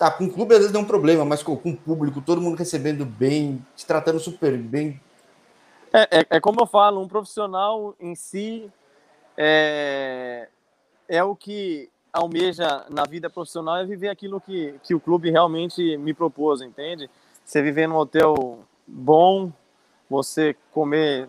Tá, 0.02 0.10
com 0.10 0.24
o 0.24 0.32
clube 0.32 0.52
às 0.52 0.58
vezes 0.58 0.72
deu 0.72 0.80
um 0.80 0.84
problema, 0.84 1.24
mas 1.24 1.44
com, 1.44 1.56
com 1.56 1.70
o 1.70 1.76
público, 1.76 2.20
todo 2.20 2.40
mundo 2.40 2.58
recebendo 2.58 3.06
bem, 3.06 3.64
te 3.76 3.86
tratando 3.86 4.18
super 4.18 4.58
bem. 4.58 5.00
É, 5.92 6.18
é, 6.18 6.26
é 6.28 6.40
como 6.40 6.60
eu 6.60 6.66
falo, 6.66 7.00
um 7.00 7.06
profissional 7.06 7.94
em 8.00 8.12
si 8.16 8.68
é, 9.36 10.48
é 11.08 11.22
o 11.22 11.36
que 11.36 11.88
almeja 12.12 12.84
na 12.90 13.04
vida 13.04 13.30
profissional 13.30 13.76
é 13.76 13.84
viver 13.84 14.08
aquilo 14.08 14.40
que, 14.40 14.74
que 14.82 14.92
o 14.92 14.98
clube 14.98 15.30
realmente 15.30 15.96
me 15.98 16.12
propôs, 16.12 16.62
entende? 16.62 17.08
Você 17.44 17.62
viver 17.62 17.86
num 17.86 17.94
hotel 17.94 18.58
bom, 18.84 19.52
você 20.10 20.56
comer, 20.72 21.28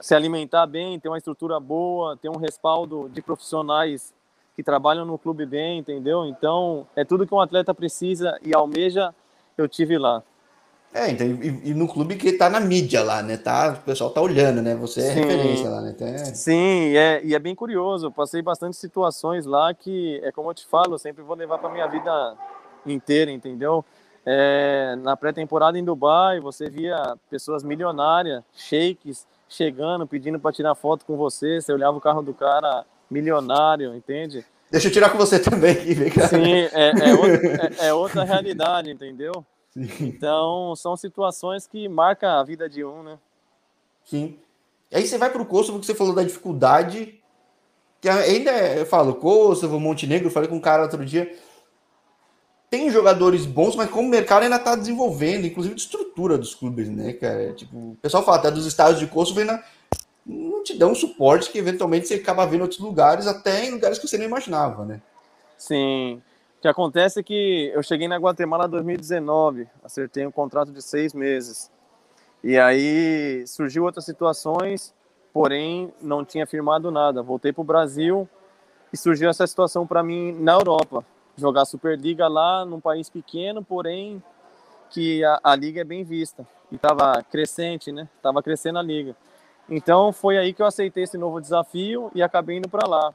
se 0.00 0.12
alimentar 0.12 0.66
bem, 0.66 0.98
ter 0.98 1.08
uma 1.08 1.18
estrutura 1.18 1.60
boa, 1.60 2.16
ter 2.16 2.28
um 2.28 2.36
respaldo 2.36 3.08
de 3.10 3.22
profissionais 3.22 4.12
que 4.58 4.62
trabalham 4.64 5.04
no 5.04 5.16
clube 5.16 5.46
bem, 5.46 5.78
entendeu? 5.78 6.26
Então, 6.26 6.84
é 6.96 7.04
tudo 7.04 7.24
que 7.24 7.32
um 7.32 7.40
atleta 7.40 7.72
precisa 7.72 8.36
e 8.42 8.52
almeja, 8.52 9.14
eu 9.56 9.68
tive 9.68 9.96
lá. 9.96 10.20
É, 10.92 11.08
então, 11.12 11.24
e, 11.24 11.70
e 11.70 11.74
no 11.74 11.86
clube 11.86 12.16
que 12.16 12.32
tá 12.32 12.50
na 12.50 12.58
mídia 12.58 13.04
lá, 13.04 13.22
né? 13.22 13.36
Tá, 13.36 13.78
o 13.80 13.84
pessoal 13.84 14.10
tá 14.10 14.20
olhando, 14.20 14.60
né? 14.60 14.74
Você 14.74 14.98
é 14.98 15.12
Sim. 15.12 15.20
referência 15.20 15.70
lá, 15.70 15.80
né? 15.80 15.92
Então, 15.94 16.08
é... 16.08 16.18
Sim, 16.34 16.96
é, 16.96 17.20
e 17.22 17.36
é 17.36 17.38
bem 17.38 17.54
curioso. 17.54 18.08
Eu 18.08 18.10
passei 18.10 18.42
bastante 18.42 18.76
situações 18.76 19.46
lá 19.46 19.72
que, 19.72 20.20
é 20.24 20.32
como 20.32 20.50
eu 20.50 20.54
te 20.54 20.66
falo, 20.66 20.94
eu 20.94 20.98
sempre 20.98 21.22
vou 21.22 21.36
levar 21.36 21.58
para 21.58 21.70
minha 21.70 21.86
vida 21.86 22.34
inteira, 22.84 23.30
entendeu? 23.30 23.84
É, 24.26 24.96
na 25.04 25.16
pré-temporada 25.16 25.78
em 25.78 25.84
Dubai, 25.84 26.40
você 26.40 26.68
via 26.68 27.16
pessoas 27.30 27.62
milionárias, 27.62 28.42
sheiks, 28.54 29.24
chegando, 29.48 30.04
pedindo 30.04 30.40
para 30.40 30.50
tirar 30.50 30.74
foto 30.74 31.04
com 31.04 31.16
você. 31.16 31.60
Você 31.60 31.72
olhava 31.72 31.96
o 31.96 32.00
carro 32.00 32.22
do 32.22 32.34
cara, 32.34 32.84
milionário, 33.10 33.94
entende? 33.94 34.44
Deixa 34.70 34.88
eu 34.88 34.92
tirar 34.92 35.10
com 35.10 35.18
você 35.18 35.38
também. 35.38 35.74
Sim, 35.74 36.52
é, 36.72 36.90
é, 36.90 37.14
outra, 37.16 37.72
é, 37.78 37.86
é 37.88 37.94
outra 37.94 38.24
realidade, 38.24 38.90
entendeu? 38.90 39.44
Sim. 39.70 39.88
Então, 40.00 40.74
são 40.76 40.96
situações 40.96 41.66
que 41.66 41.88
marcam 41.88 42.28
a 42.28 42.42
vida 42.44 42.68
de 42.68 42.84
um, 42.84 43.02
né? 43.02 43.18
Sim. 44.04 44.38
E 44.90 44.96
aí 44.96 45.06
você 45.06 45.18
vai 45.18 45.30
para 45.30 45.42
o 45.42 45.46
Kosovo, 45.46 45.80
que 45.80 45.86
você 45.86 45.94
falou 45.94 46.14
da 46.14 46.22
dificuldade, 46.22 47.20
que 48.00 48.08
ainda 48.08 48.50
é, 48.50 48.80
eu 48.80 48.86
falo, 48.86 49.14
Kosovo, 49.14 49.80
Montenegro, 49.80 50.30
falei 50.30 50.48
com 50.48 50.56
um 50.56 50.60
cara 50.60 50.82
outro 50.82 51.04
dia, 51.04 51.34
tem 52.70 52.90
jogadores 52.90 53.46
bons, 53.46 53.74
mas 53.74 53.90
como 53.90 54.06
o 54.06 54.10
mercado 54.10 54.42
ainda 54.42 54.56
está 54.56 54.76
desenvolvendo, 54.76 55.46
inclusive 55.46 55.74
de 55.74 55.80
estrutura 55.80 56.36
dos 56.36 56.54
clubes, 56.54 56.88
né, 56.88 57.14
cara? 57.14 57.52
Tipo, 57.54 57.76
o 57.76 57.98
pessoal 58.00 58.22
fala 58.22 58.36
até 58.38 58.50
dos 58.50 58.66
estádios 58.66 59.00
de 59.00 59.06
Kosovo 59.06 59.40
ainda 59.40 59.62
não 60.28 60.62
te 60.62 60.76
dão 60.76 60.92
um 60.92 60.94
suporte 60.94 61.50
que 61.50 61.58
eventualmente 61.58 62.06
você 62.06 62.14
acaba 62.14 62.44
vendo 62.44 62.60
em 62.60 62.62
outros 62.62 62.80
lugares, 62.80 63.26
até 63.26 63.64
em 63.64 63.70
lugares 63.70 63.98
que 63.98 64.06
você 64.06 64.18
não 64.18 64.26
imaginava, 64.26 64.84
né? 64.84 65.00
Sim. 65.56 66.22
O 66.58 66.60
que 66.60 66.68
acontece 66.68 67.20
é 67.20 67.22
que 67.22 67.70
eu 67.74 67.82
cheguei 67.82 68.06
na 68.06 68.16
Guatemala 68.16 68.66
em 68.66 68.70
2019, 68.70 69.68
acertei 69.82 70.26
um 70.26 70.30
contrato 70.30 70.70
de 70.70 70.82
seis 70.82 71.14
meses. 71.14 71.70
E 72.42 72.58
aí 72.58 73.44
surgiu 73.46 73.84
outras 73.84 74.04
situações, 74.04 74.94
porém 75.32 75.92
não 76.00 76.24
tinha 76.24 76.46
firmado 76.46 76.90
nada. 76.90 77.22
Voltei 77.22 77.52
para 77.52 77.62
o 77.62 77.64
Brasil 77.64 78.28
e 78.92 78.96
surgiu 78.96 79.30
essa 79.30 79.46
situação 79.46 79.86
para 79.86 80.02
mim 80.02 80.32
na 80.32 80.52
Europa. 80.52 81.04
Jogar 81.36 81.64
Superliga 81.64 82.26
lá, 82.28 82.64
num 82.64 82.80
país 82.80 83.08
pequeno, 83.08 83.62
porém 83.62 84.22
que 84.90 85.24
a, 85.24 85.40
a 85.42 85.54
liga 85.54 85.80
é 85.80 85.84
bem 85.84 86.04
vista. 86.04 86.46
E 86.70 86.76
estava 86.76 87.22
crescente, 87.22 87.92
né? 87.92 88.08
Tava 88.20 88.42
crescendo 88.42 88.78
a 88.78 88.82
liga. 88.82 89.16
Então 89.68 90.12
foi 90.12 90.38
aí 90.38 90.52
que 90.52 90.62
eu 90.62 90.66
aceitei 90.66 91.04
esse 91.04 91.18
novo 91.18 91.40
desafio 91.40 92.10
e 92.14 92.22
acabei 92.22 92.56
indo 92.56 92.68
para 92.68 92.88
lá. 92.88 93.12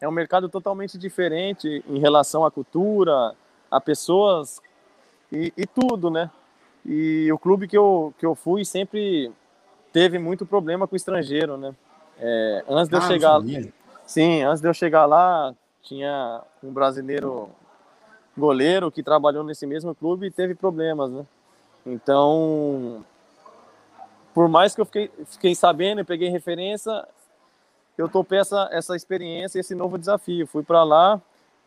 É 0.00 0.08
um 0.08 0.12
mercado 0.12 0.48
totalmente 0.48 0.96
diferente 0.96 1.84
em 1.86 1.98
relação 1.98 2.44
à 2.44 2.50
cultura, 2.50 3.34
a 3.70 3.80
pessoas 3.80 4.60
e, 5.30 5.52
e, 5.56 5.66
tudo, 5.66 6.10
né? 6.10 6.30
E 6.84 7.30
o 7.30 7.38
clube 7.38 7.68
que 7.68 7.76
eu, 7.76 8.14
que 8.18 8.24
eu 8.24 8.34
fui 8.34 8.64
sempre 8.64 9.30
teve 9.92 10.18
muito 10.18 10.46
problema 10.46 10.88
com 10.88 10.94
o 10.94 10.96
estrangeiro, 10.96 11.58
né? 11.58 11.74
É, 12.18 12.64
antes 12.68 12.88
de 12.88 12.96
eu 12.96 13.00
ah, 13.00 13.06
chegar, 13.06 13.40
sim, 14.06 14.42
antes 14.42 14.60
de 14.60 14.68
eu 14.68 14.74
chegar 14.74 15.06
lá 15.06 15.54
tinha 15.82 16.42
um 16.62 16.72
brasileiro 16.72 17.48
goleiro 18.36 18.90
que 18.90 19.02
trabalhou 19.02 19.44
nesse 19.44 19.66
mesmo 19.66 19.94
clube 19.94 20.26
e 20.26 20.30
teve 20.30 20.54
problemas, 20.54 21.10
né? 21.10 21.26
Então 21.84 23.04
por 24.34 24.48
mais 24.48 24.74
que 24.74 24.80
eu 24.80 24.84
fiquei, 24.84 25.10
fiquei 25.26 25.54
sabendo 25.54 26.00
e 26.00 26.04
peguei 26.04 26.28
referência, 26.28 27.06
eu 27.98 28.08
topei 28.08 28.38
essa, 28.38 28.68
essa 28.72 28.96
experiência, 28.96 29.58
esse 29.58 29.74
novo 29.74 29.98
desafio. 29.98 30.46
Fui 30.46 30.62
para 30.62 30.82
lá, 30.82 31.20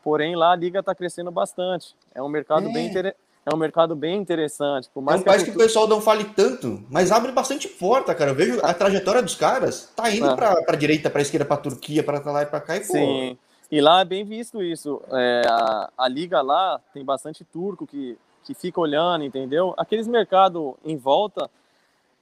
porém 0.03 0.35
lá 0.35 0.51
a 0.51 0.55
liga 0.55 0.79
está 0.79 0.95
crescendo 0.95 1.31
bastante. 1.31 1.95
É 2.13 2.21
um 2.21 2.29
mercado 2.29 2.69
é. 2.69 2.73
bem 2.73 2.87
interessante. 2.87 3.23
É 3.45 3.53
um 3.53 3.57
mercado 3.57 3.93
bem 3.93 4.15
interessante. 4.15 4.89
Por 4.93 5.03
mais 5.03 5.19
é 5.19 5.21
um 5.21 5.25
país 5.25 5.43
que, 5.43 5.51
que, 5.51 5.57
o 5.57 5.59
pessoal 5.59 5.85
não 5.85 5.99
fale 5.99 6.23
tanto, 6.23 6.81
mas 6.89 7.11
abre 7.11 7.29
bastante 7.33 7.67
porta, 7.67 8.15
cara. 8.15 8.31
Eu 8.31 8.35
vejo 8.35 8.57
a 8.63 8.73
trajetória 8.73 9.21
dos 9.21 9.35
caras, 9.35 9.91
tá 9.93 10.09
indo 10.09 10.29
é. 10.29 10.35
para 10.35 10.63
a 10.65 10.75
direita, 10.77 11.09
para 11.09 11.19
a 11.19 11.23
esquerda, 11.23 11.43
para 11.43 11.55
a 11.55 11.59
Turquia, 11.59 12.01
para 12.01 12.31
lá 12.31 12.43
e 12.43 12.45
para 12.45 12.61
cá. 12.61 12.77
E, 12.77 12.83
Sim, 12.85 13.37
e 13.69 13.81
lá 13.81 13.99
é 13.99 14.05
bem 14.05 14.23
visto 14.23 14.63
isso. 14.63 15.01
É, 15.11 15.41
a, 15.45 15.89
a 15.97 16.07
liga 16.07 16.41
lá 16.41 16.79
tem 16.93 17.03
bastante 17.03 17.43
turco 17.43 17.85
que, 17.85 18.17
que 18.45 18.53
fica 18.53 18.79
olhando, 18.79 19.25
entendeu? 19.25 19.73
Aqueles 19.77 20.07
mercados 20.07 20.75
em 20.85 20.95
volta 20.95 21.49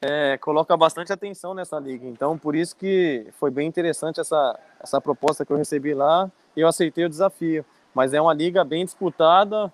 é, 0.01 0.37
coloca 0.37 0.75
bastante 0.75 1.13
atenção 1.13 1.53
nessa 1.53 1.79
liga. 1.79 2.07
Então, 2.07 2.37
por 2.37 2.55
isso 2.55 2.75
que 2.75 3.27
foi 3.39 3.51
bem 3.51 3.67
interessante 3.67 4.19
essa, 4.19 4.59
essa 4.79 4.99
proposta 4.99 5.45
que 5.45 5.53
eu 5.53 5.57
recebi 5.57 5.93
lá 5.93 6.29
e 6.55 6.61
eu 6.61 6.67
aceitei 6.67 7.05
o 7.05 7.09
desafio. 7.09 7.63
Mas 7.93 8.13
é 8.13 8.21
uma 8.21 8.33
liga 8.33 8.63
bem 8.63 8.83
disputada 8.83 9.71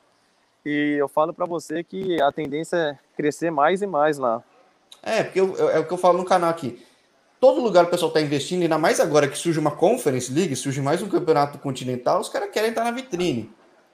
e 0.66 0.98
eu 1.00 1.08
falo 1.08 1.34
para 1.34 1.46
você 1.46 1.84
que 1.84 2.22
a 2.22 2.32
tendência 2.32 2.76
é 2.76 2.98
crescer 3.16 3.52
mais 3.52 3.82
e 3.82 3.88
mais 3.88 4.18
lá. 4.18 4.44
É, 5.02 5.24
porque 5.24 5.40
eu, 5.40 5.70
é 5.70 5.80
o 5.80 5.88
que 5.88 5.94
eu 5.94 5.98
falo 5.98 6.18
no 6.18 6.26
canal 6.26 6.50
aqui. 6.50 6.84
todo 7.40 7.62
lugar 7.62 7.86
o 7.86 7.90
pessoal 7.90 8.10
está 8.10 8.20
investindo, 8.20 8.64
ainda 8.64 8.78
mais 8.78 9.00
agora 9.00 9.28
que 9.28 9.38
surge 9.38 9.60
uma 9.60 9.72
Conference 9.72 10.34
League, 10.34 10.56
surge 10.56 10.82
mais 10.82 11.02
um 11.02 11.08
campeonato 11.08 11.58
continental, 11.60 12.20
os 12.20 12.28
caras 12.28 12.50
querem 12.52 12.72
estar 12.72 12.84
na 12.84 12.92
vitrine. 12.92 13.50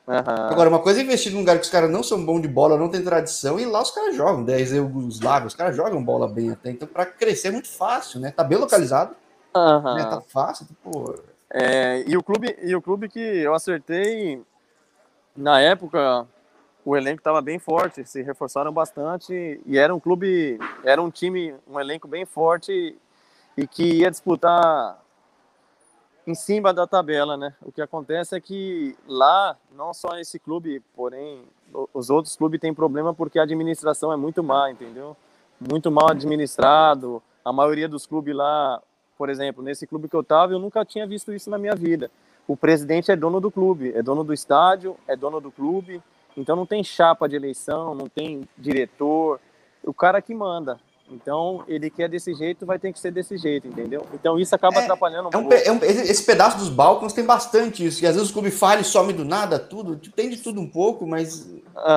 Uhum. 0.05 0.17
Agora, 0.17 0.69
uma 0.69 0.79
coisa 0.79 0.99
é 0.99 1.03
investir 1.03 1.31
num 1.31 1.39
lugar 1.39 1.57
que 1.57 1.63
os 1.63 1.69
caras 1.69 1.89
não 1.89 2.03
são 2.03 2.23
bons 2.25 2.41
de 2.41 2.47
bola, 2.47 2.77
não 2.77 2.89
tem 2.89 3.01
tradição, 3.01 3.57
e 3.57 3.65
lá 3.65 3.81
os 3.81 3.91
caras 3.91 4.15
jogam, 4.15 4.43
10 4.43 4.73
Yugoslávia, 4.73 5.47
os 5.47 5.55
caras 5.55 5.75
jogam 5.75 6.03
bola 6.03 6.27
bem 6.27 6.51
até. 6.51 6.71
Então, 6.71 6.87
para 6.87 7.05
crescer 7.05 7.47
é 7.47 7.51
muito 7.51 7.69
fácil, 7.69 8.19
né? 8.19 8.31
Tá 8.31 8.43
bem 8.43 8.57
localizado, 8.57 9.15
uhum. 9.55 9.95
né? 9.95 10.03
tá 10.03 10.21
fácil. 10.27 10.67
Pô. 10.83 11.15
É, 11.49 12.03
e, 12.05 12.17
o 12.17 12.23
clube, 12.23 12.55
e 12.61 12.75
o 12.75 12.81
clube 12.81 13.07
que 13.07 13.19
eu 13.19 13.53
acertei, 13.53 14.41
na 15.35 15.61
época, 15.61 16.27
o 16.83 16.97
elenco 16.97 17.19
estava 17.19 17.41
bem 17.41 17.57
forte, 17.57 18.05
se 18.05 18.21
reforçaram 18.21 18.73
bastante, 18.73 19.61
e 19.65 19.77
era 19.77 19.95
um 19.95 19.99
clube, 19.99 20.59
era 20.83 21.01
um 21.01 21.09
time, 21.09 21.55
um 21.65 21.79
elenco 21.79 22.07
bem 22.09 22.25
forte 22.25 22.97
e 23.55 23.67
que 23.67 23.99
ia 23.99 24.11
disputar 24.11 25.02
em 26.25 26.35
cima 26.35 26.73
da 26.73 26.87
tabela, 26.87 27.35
né? 27.35 27.53
O 27.61 27.71
que 27.71 27.81
acontece 27.81 28.35
é 28.35 28.39
que 28.39 28.95
lá, 29.07 29.57
não 29.75 29.93
só 29.93 30.17
esse 30.17 30.39
clube, 30.39 30.81
porém, 30.95 31.43
os 31.93 32.09
outros 32.09 32.35
clubes 32.35 32.59
têm 32.59 32.73
problema 32.73 33.13
porque 33.13 33.39
a 33.39 33.43
administração 33.43 34.11
é 34.11 34.15
muito 34.15 34.41
má, 34.43 34.71
entendeu? 34.71 35.15
Muito 35.59 35.91
mal 35.91 36.11
administrado. 36.11 37.21
A 37.43 37.51
maioria 37.51 37.89
dos 37.89 38.05
clubes 38.05 38.35
lá, 38.35 38.81
por 39.17 39.29
exemplo, 39.29 39.63
nesse 39.63 39.85
clube 39.85 40.07
que 40.07 40.15
eu 40.15 40.23
tava, 40.23 40.53
eu 40.53 40.59
nunca 40.59 40.85
tinha 40.85 41.05
visto 41.05 41.33
isso 41.33 41.49
na 41.49 41.57
minha 41.57 41.75
vida. 41.75 42.09
O 42.47 42.55
presidente 42.55 43.11
é 43.11 43.15
dono 43.15 43.39
do 43.39 43.51
clube, 43.51 43.91
é 43.95 44.01
dono 44.01 44.23
do 44.23 44.33
estádio, 44.33 44.95
é 45.07 45.15
dono 45.15 45.39
do 45.39 45.51
clube, 45.51 46.01
então 46.35 46.55
não 46.55 46.65
tem 46.65 46.83
chapa 46.83 47.27
de 47.27 47.35
eleição, 47.35 47.95
não 47.95 48.07
tem 48.07 48.47
diretor, 48.57 49.39
o 49.83 49.93
cara 49.93 50.21
que 50.21 50.33
manda. 50.33 50.79
Então, 51.11 51.63
ele 51.67 51.89
quer 51.89 52.09
desse 52.09 52.33
jeito, 52.33 52.65
vai 52.65 52.79
ter 52.79 52.91
que 52.91 52.99
ser 52.99 53.11
desse 53.11 53.37
jeito, 53.37 53.67
entendeu? 53.67 54.05
Então, 54.13 54.39
isso 54.39 54.55
acaba 54.55 54.77
é, 54.77 54.83
atrapalhando 54.83 55.29
um, 55.29 55.31
é 55.31 55.37
um, 55.37 55.51
é 55.51 55.71
um 55.71 55.83
esse 55.83 56.23
pedaço 56.25 56.57
dos 56.57 56.69
balcões 56.69 57.13
tem 57.13 57.25
bastante 57.25 57.85
isso. 57.85 58.03
E 58.03 58.07
às 58.07 58.15
vezes 58.15 58.29
o 58.29 58.33
clube 58.33 58.49
falha 58.49 58.81
e 58.81 58.85
some 58.85 59.11
do 59.11 59.25
nada, 59.25 59.59
tudo. 59.59 59.97
Tem 60.11 60.29
de 60.29 60.37
tudo 60.37 60.61
um 60.61 60.69
pouco, 60.69 61.05
mas, 61.05 61.49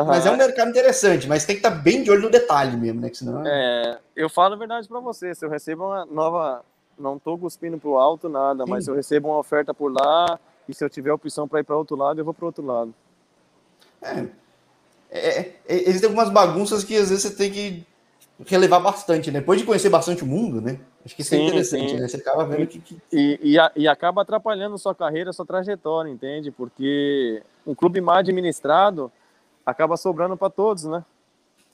mas 0.06 0.26
é 0.26 0.30
um 0.30 0.36
mercado 0.36 0.70
interessante. 0.70 1.28
Mas 1.28 1.44
tem 1.44 1.56
que 1.56 1.60
estar 1.60 1.76
tá 1.76 1.82
bem 1.82 2.02
de 2.02 2.10
olho 2.10 2.22
no 2.22 2.30
detalhe 2.30 2.76
mesmo, 2.76 3.00
né? 3.00 3.08
Que 3.08 3.16
senão... 3.16 3.46
É, 3.46 3.98
eu 4.14 4.28
falo 4.28 4.54
a 4.54 4.58
verdade 4.58 4.88
para 4.88 5.00
você. 5.00 5.34
Se 5.34 5.44
eu 5.44 5.50
recebo 5.50 5.86
uma 5.86 6.04
nova. 6.04 6.64
Não 6.98 7.18
tô 7.18 7.36
cuspindo 7.36 7.76
pro 7.76 7.98
alto 7.98 8.26
nada, 8.26 8.64
Sim. 8.64 8.70
mas 8.70 8.84
se 8.84 8.90
eu 8.90 8.94
recebo 8.94 9.28
uma 9.28 9.38
oferta 9.38 9.74
por 9.74 9.92
lá 9.92 10.40
e 10.66 10.72
se 10.72 10.82
eu 10.82 10.88
tiver 10.88 11.12
opção 11.12 11.46
para 11.46 11.60
ir 11.60 11.64
para 11.64 11.76
outro 11.76 11.94
lado, 11.94 12.18
eu 12.18 12.24
vou 12.24 12.32
para 12.32 12.46
outro 12.46 12.64
lado. 12.64 12.94
É, 14.00 14.26
é, 15.10 15.40
é, 15.40 15.54
existem 15.68 16.08
algumas 16.08 16.30
bagunças 16.30 16.82
que 16.84 16.96
às 16.96 17.10
vezes 17.10 17.24
você 17.24 17.36
tem 17.36 17.52
que 17.52 17.86
relevar 18.44 18.80
bastante, 18.80 19.30
né? 19.30 19.40
Depois 19.40 19.60
de 19.60 19.66
conhecer 19.66 19.88
bastante 19.88 20.22
o 20.22 20.26
mundo, 20.26 20.60
né? 20.60 20.78
Acho 21.04 21.14
que 21.14 21.22
isso 21.22 21.34
é 21.34 21.38
sim, 21.38 21.44
é 21.44 21.46
interessante, 21.46 21.90
sim. 21.90 21.96
né? 22.00 22.08
Você 22.08 22.16
acaba 22.16 22.44
vendo 22.44 22.66
que. 22.66 22.80
que... 22.80 23.00
E, 23.12 23.38
e, 23.42 23.58
a, 23.58 23.72
e, 23.74 23.88
acaba 23.88 24.22
atrapalhando 24.22 24.76
sua 24.76 24.94
carreira, 24.94 25.32
sua 25.32 25.46
trajetória, 25.46 26.10
entende? 26.10 26.50
Porque 26.50 27.42
um 27.66 27.74
clube 27.74 28.00
mal 28.00 28.16
administrado 28.16 29.10
acaba 29.64 29.96
sobrando 29.96 30.36
para 30.36 30.50
todos, 30.50 30.84
né? 30.84 31.04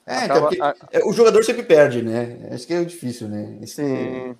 É, 0.06 0.24
então, 0.24 0.36
acaba, 0.36 0.54
então, 0.54 1.02
a... 1.02 1.08
o 1.08 1.12
jogador 1.12 1.42
sempre 1.44 1.62
perde, 1.62 2.02
né? 2.02 2.48
Acho 2.52 2.66
que 2.66 2.74
é 2.74 2.84
difícil, 2.84 3.28
né? 3.28 3.58
Esse... 3.60 3.84
Sim. 3.84 4.36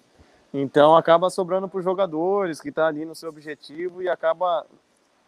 Então 0.54 0.94
acaba 0.96 1.30
sobrando 1.30 1.66
para 1.66 1.78
os 1.78 1.84
jogadores 1.84 2.60
que 2.60 2.70
tá 2.70 2.86
ali 2.86 3.04
no 3.04 3.14
seu 3.14 3.30
objetivo 3.30 4.02
e 4.02 4.08
acaba 4.08 4.66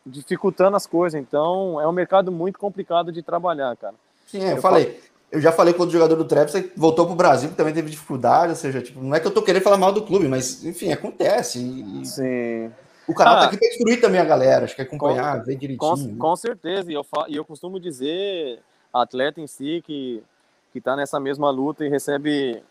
dificultando 0.05 0.77
as 0.77 0.87
coisas. 0.87 1.19
Então 1.19 1.81
é 1.81 1.89
um 1.89 1.93
mercado 1.93 2.31
muito 2.31 2.59
complicado 2.59 3.11
de 3.11 3.23
trabalhar, 3.23 3.75
cara. 3.77 3.95
Sim, 4.27 4.43
é, 4.43 4.53
eu, 4.53 4.57
eu 4.57 4.63
falei. 4.63 4.85
Falo 4.85 5.14
eu 5.35 5.41
já 5.41 5.51
falei 5.51 5.75
com 5.75 5.83
o 5.83 5.91
jogador 5.91 6.15
do 6.15 6.25
Travis 6.25 6.71
voltou 6.77 7.07
pro 7.07 7.17
Brasil, 7.17 7.49
que 7.49 7.57
também 7.57 7.75
teve 7.75 7.91
dificuldade, 7.91 8.51
ou 8.51 8.57
seja, 8.57 8.81
tipo, 8.81 9.03
não 9.03 9.17
é 9.17 9.19
que 9.19 9.27
eu 9.27 9.33
tô 9.33 9.43
querendo 9.43 9.63
falar 9.63 9.77
mal 9.77 9.91
do 9.91 10.03
clube, 10.03 10.29
mas 10.29 10.65
enfim, 10.65 10.93
acontece. 10.93 11.59
E, 11.59 12.07
Sim. 12.07 12.73
O 13.09 13.13
canal 13.13 13.35
tá 13.35 13.39
ah, 13.39 13.43
tá 13.43 13.47
aqui 13.49 13.59
para 13.59 13.69
instruir 13.69 14.01
também 14.01 14.21
a 14.21 14.25
galera, 14.25 14.65
acho 14.65 14.77
que 14.77 14.83
acompanhar, 14.83 15.41
com, 15.41 15.45
ver 15.45 15.57
direitinho. 15.57 15.91
Com, 15.91 15.97
né? 15.97 16.15
com 16.17 16.37
certeza, 16.37 16.91
e 16.91 16.95
eu, 16.95 17.05
e 17.29 17.37
eu 17.37 17.45
costumo 17.45 17.81
dizer, 17.81 18.61
atleta 18.93 19.41
em 19.41 19.47
si, 19.49 19.83
que, 19.85 20.23
que 20.73 20.81
tá 20.81 20.95
nessa 20.95 21.19
mesma 21.19 21.51
luta 21.51 21.85
e 21.85 21.89
recebe 21.89 22.63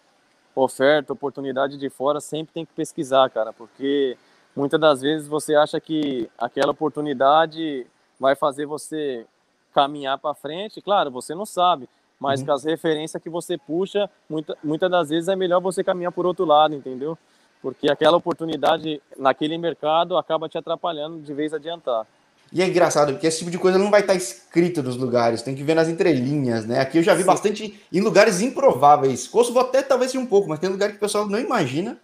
oferta, 0.56 1.12
oportunidade 1.12 1.78
de 1.78 1.90
fora, 1.90 2.22
sempre 2.22 2.54
tem 2.54 2.66
que 2.66 2.72
pesquisar, 2.74 3.30
cara, 3.30 3.52
porque 3.52 4.18
muitas 4.56 4.80
das 4.80 5.02
vezes 5.02 5.28
você 5.28 5.54
acha 5.54 5.82
que 5.82 6.30
aquela 6.38 6.72
oportunidade 6.72 7.86
vai 8.18 8.36
fazer 8.36 8.66
você 8.66 9.26
caminhar 9.74 10.18
para 10.18 10.34
frente, 10.34 10.82
claro, 10.82 11.12
você 11.12 11.36
não 11.36 11.46
sabe, 11.46 11.90
mas 12.20 12.40
uhum. 12.40 12.48
com 12.48 12.52
as 12.54 12.64
referências 12.64 13.22
que 13.22 13.30
você 13.30 13.58
puxa, 13.58 14.10
muita, 14.30 14.58
muitas 14.64 14.90
das 14.90 15.10
vezes 15.10 15.28
é 15.28 15.36
melhor 15.36 15.60
você 15.60 15.84
caminhar 15.84 16.12
por 16.12 16.26
outro 16.26 16.46
lado, 16.46 16.74
entendeu? 16.74 17.18
Porque 17.62 17.90
aquela 17.90 18.18
oportunidade 18.18 19.02
naquele 19.18 19.58
mercado 19.58 20.18
acaba 20.18 20.50
te 20.50 20.58
atrapalhando 20.58 21.20
de 21.20 21.34
vez 21.34 21.54
adiantar. 21.54 22.06
E 22.52 22.62
é 22.62 22.68
engraçado, 22.68 23.14
porque 23.14 23.26
esse 23.26 23.40
tipo 23.40 23.50
de 23.50 23.58
coisa 23.58 23.80
não 23.80 23.90
vai 23.90 24.02
estar 24.02 24.14
escrito 24.14 24.84
nos 24.84 24.96
lugares, 24.96 25.42
tem 25.42 25.56
que 25.56 25.64
ver 25.64 25.74
nas 25.74 25.88
entrelinhas, 25.88 26.66
né? 26.66 26.80
Aqui 26.80 27.00
eu 27.00 27.04
já 27.04 27.16
vi 27.16 27.22
Sim. 27.22 27.28
bastante 27.28 27.82
em 27.92 28.00
lugares 28.00 28.42
improváveis. 28.42 29.28
Kosovo 29.28 29.60
até 29.60 29.82
talvez 29.82 30.12
seja 30.12 30.24
um 30.24 30.28
pouco, 30.28 30.48
mas 30.48 30.60
tem 30.60 30.70
lugar 30.70 30.92
que 30.92 30.98
o 30.98 31.00
pessoal 31.00 31.28
não 31.28 31.40
imagina. 31.40 31.98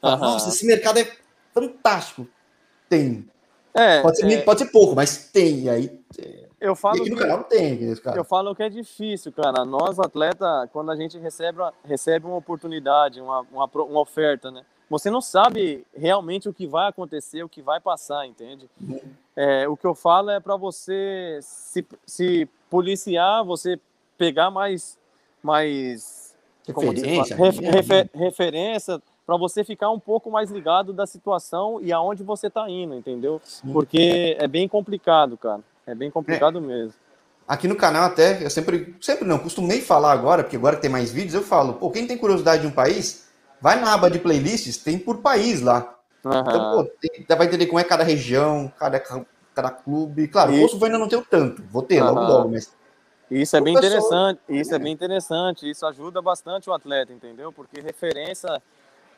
Fala, 0.00 0.16
Nossa, 0.16 0.48
esse 0.48 0.66
mercado 0.66 0.98
é 0.98 1.08
fantástico. 1.54 2.26
Tem. 2.88 3.24
É, 3.72 4.02
pode, 4.02 4.16
ser, 4.16 4.32
é... 4.32 4.42
pode 4.42 4.58
ser 4.58 4.66
pouco, 4.66 4.96
mas 4.96 5.30
tem. 5.32 5.68
Aí 5.68 6.00
eu 6.62 6.76
falo 6.76 7.04
e 7.04 7.10
no 7.10 7.16
que, 7.16 7.22
canal 7.22 7.44
tem, 7.44 7.94
cara. 7.96 8.16
Eu 8.16 8.24
falo 8.24 8.54
que 8.54 8.62
é 8.62 8.68
difícil, 8.68 9.32
cara. 9.32 9.64
Nós, 9.64 9.98
atleta, 9.98 10.68
quando 10.72 10.90
a 10.90 10.96
gente 10.96 11.18
recebe, 11.18 11.58
recebe 11.84 12.26
uma 12.26 12.36
oportunidade, 12.36 13.20
uma, 13.20 13.40
uma, 13.52 13.64
uma 13.66 14.00
oferta, 14.00 14.50
né? 14.50 14.64
Você 14.88 15.10
não 15.10 15.20
sabe 15.20 15.86
realmente 15.96 16.48
o 16.48 16.52
que 16.52 16.66
vai 16.66 16.88
acontecer, 16.88 17.42
o 17.42 17.48
que 17.48 17.62
vai 17.62 17.80
passar, 17.80 18.26
entende? 18.26 18.68
Uhum. 18.80 19.00
É, 19.34 19.66
o 19.66 19.76
que 19.76 19.86
eu 19.86 19.94
falo 19.94 20.30
é 20.30 20.38
para 20.38 20.54
você 20.54 21.38
se, 21.42 21.84
se 22.06 22.48
policiar, 22.68 23.42
você 23.42 23.80
pegar 24.18 24.50
mais, 24.50 24.98
mais 25.42 26.34
referência, 26.66 27.36
refer, 27.36 28.10
referência 28.14 29.02
para 29.26 29.36
você 29.36 29.64
ficar 29.64 29.90
um 29.90 29.98
pouco 29.98 30.30
mais 30.30 30.50
ligado 30.50 30.92
da 30.92 31.06
situação 31.06 31.80
e 31.80 31.92
aonde 31.92 32.22
você 32.22 32.48
está 32.48 32.68
indo, 32.68 32.94
entendeu? 32.94 33.40
Porque 33.72 34.36
é 34.38 34.46
bem 34.46 34.68
complicado, 34.68 35.36
cara. 35.36 35.62
É 35.86 35.94
bem 35.94 36.10
complicado 36.10 36.58
é. 36.58 36.60
mesmo. 36.60 36.94
Aqui 37.46 37.66
no 37.66 37.76
canal 37.76 38.04
até, 38.04 38.44
eu 38.44 38.50
sempre, 38.50 38.94
sempre 39.00 39.26
não, 39.26 39.38
costumei 39.38 39.80
falar 39.80 40.12
agora, 40.12 40.42
porque 40.44 40.56
agora 40.56 40.76
que 40.76 40.82
tem 40.82 40.90
mais 40.90 41.10
vídeos, 41.10 41.34
eu 41.34 41.42
falo, 41.42 41.74
pô, 41.74 41.90
quem 41.90 42.06
tem 42.06 42.16
curiosidade 42.16 42.62
de 42.62 42.68
um 42.68 42.70
país, 42.70 43.28
vai 43.60 43.80
na 43.80 43.92
aba 43.92 44.10
de 44.10 44.18
playlists, 44.18 44.76
tem 44.76 44.98
por 44.98 45.18
país 45.18 45.60
lá. 45.60 45.98
Uhum. 46.24 46.32
Então, 46.38 46.72
pô, 46.72 46.84
tem, 47.00 47.36
vai 47.36 47.46
entender 47.46 47.66
como 47.66 47.80
é 47.80 47.84
cada 47.84 48.04
região, 48.04 48.72
cada, 48.78 49.02
cada 49.54 49.70
clube. 49.70 50.28
Claro, 50.28 50.52
e... 50.52 50.58
o 50.58 50.62
Kosovo 50.62 50.84
ainda 50.84 50.98
não 50.98 51.08
tenho 51.08 51.26
tanto, 51.28 51.62
vou 51.64 51.82
ter 51.82 52.00
uhum. 52.00 52.14
logo 52.14 52.20
logo, 52.20 52.48
mas... 52.50 52.72
Isso 53.30 53.56
é 53.56 53.60
bem 53.62 53.74
pessoal, 53.74 53.90
interessante, 53.90 54.40
isso 54.48 54.72
é. 54.72 54.76
é. 54.76 54.78
bem 54.78 54.92
interessante, 54.92 55.70
isso 55.70 55.86
ajuda 55.86 56.20
bastante 56.20 56.68
o 56.68 56.72
atleta, 56.72 57.12
entendeu? 57.12 57.50
Porque 57.50 57.80
referência 57.80 58.62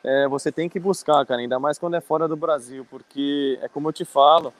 é, 0.05 0.27
você 0.27 0.51
tem 0.51 0.69
que 0.69 0.79
buscar, 0.79 1.25
cara, 1.25 1.41
ainda 1.41 1.59
mais 1.59 1.77
quando 1.77 1.95
é 1.95 2.01
fora 2.01 2.27
do 2.27 2.35
Brasil, 2.35 2.85
porque 2.89 3.59
é 3.61 3.67
como 3.67 3.89
eu 3.89 3.93
te 3.93 4.05
falo, 4.05 4.53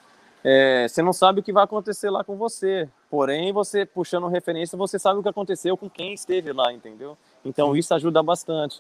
é, 0.47 0.87
você 0.87 1.01
não 1.01 1.11
sabe 1.11 1.39
o 1.39 1.43
que 1.43 1.51
vai 1.51 1.63
acontecer 1.63 2.07
lá 2.11 2.23
com 2.23 2.35
você. 2.35 2.87
Porém, 3.09 3.51
você 3.51 3.83
puxando 3.83 4.27
referência, 4.27 4.77
você 4.77 4.99
sabe 4.99 5.19
o 5.19 5.23
que 5.23 5.29
aconteceu 5.29 5.75
com 5.75 5.89
quem 5.89 6.13
esteve 6.13 6.53
lá, 6.53 6.71
entendeu? 6.71 7.17
Então 7.43 7.75
isso 7.75 7.91
ajuda 7.95 8.21
bastante. 8.21 8.79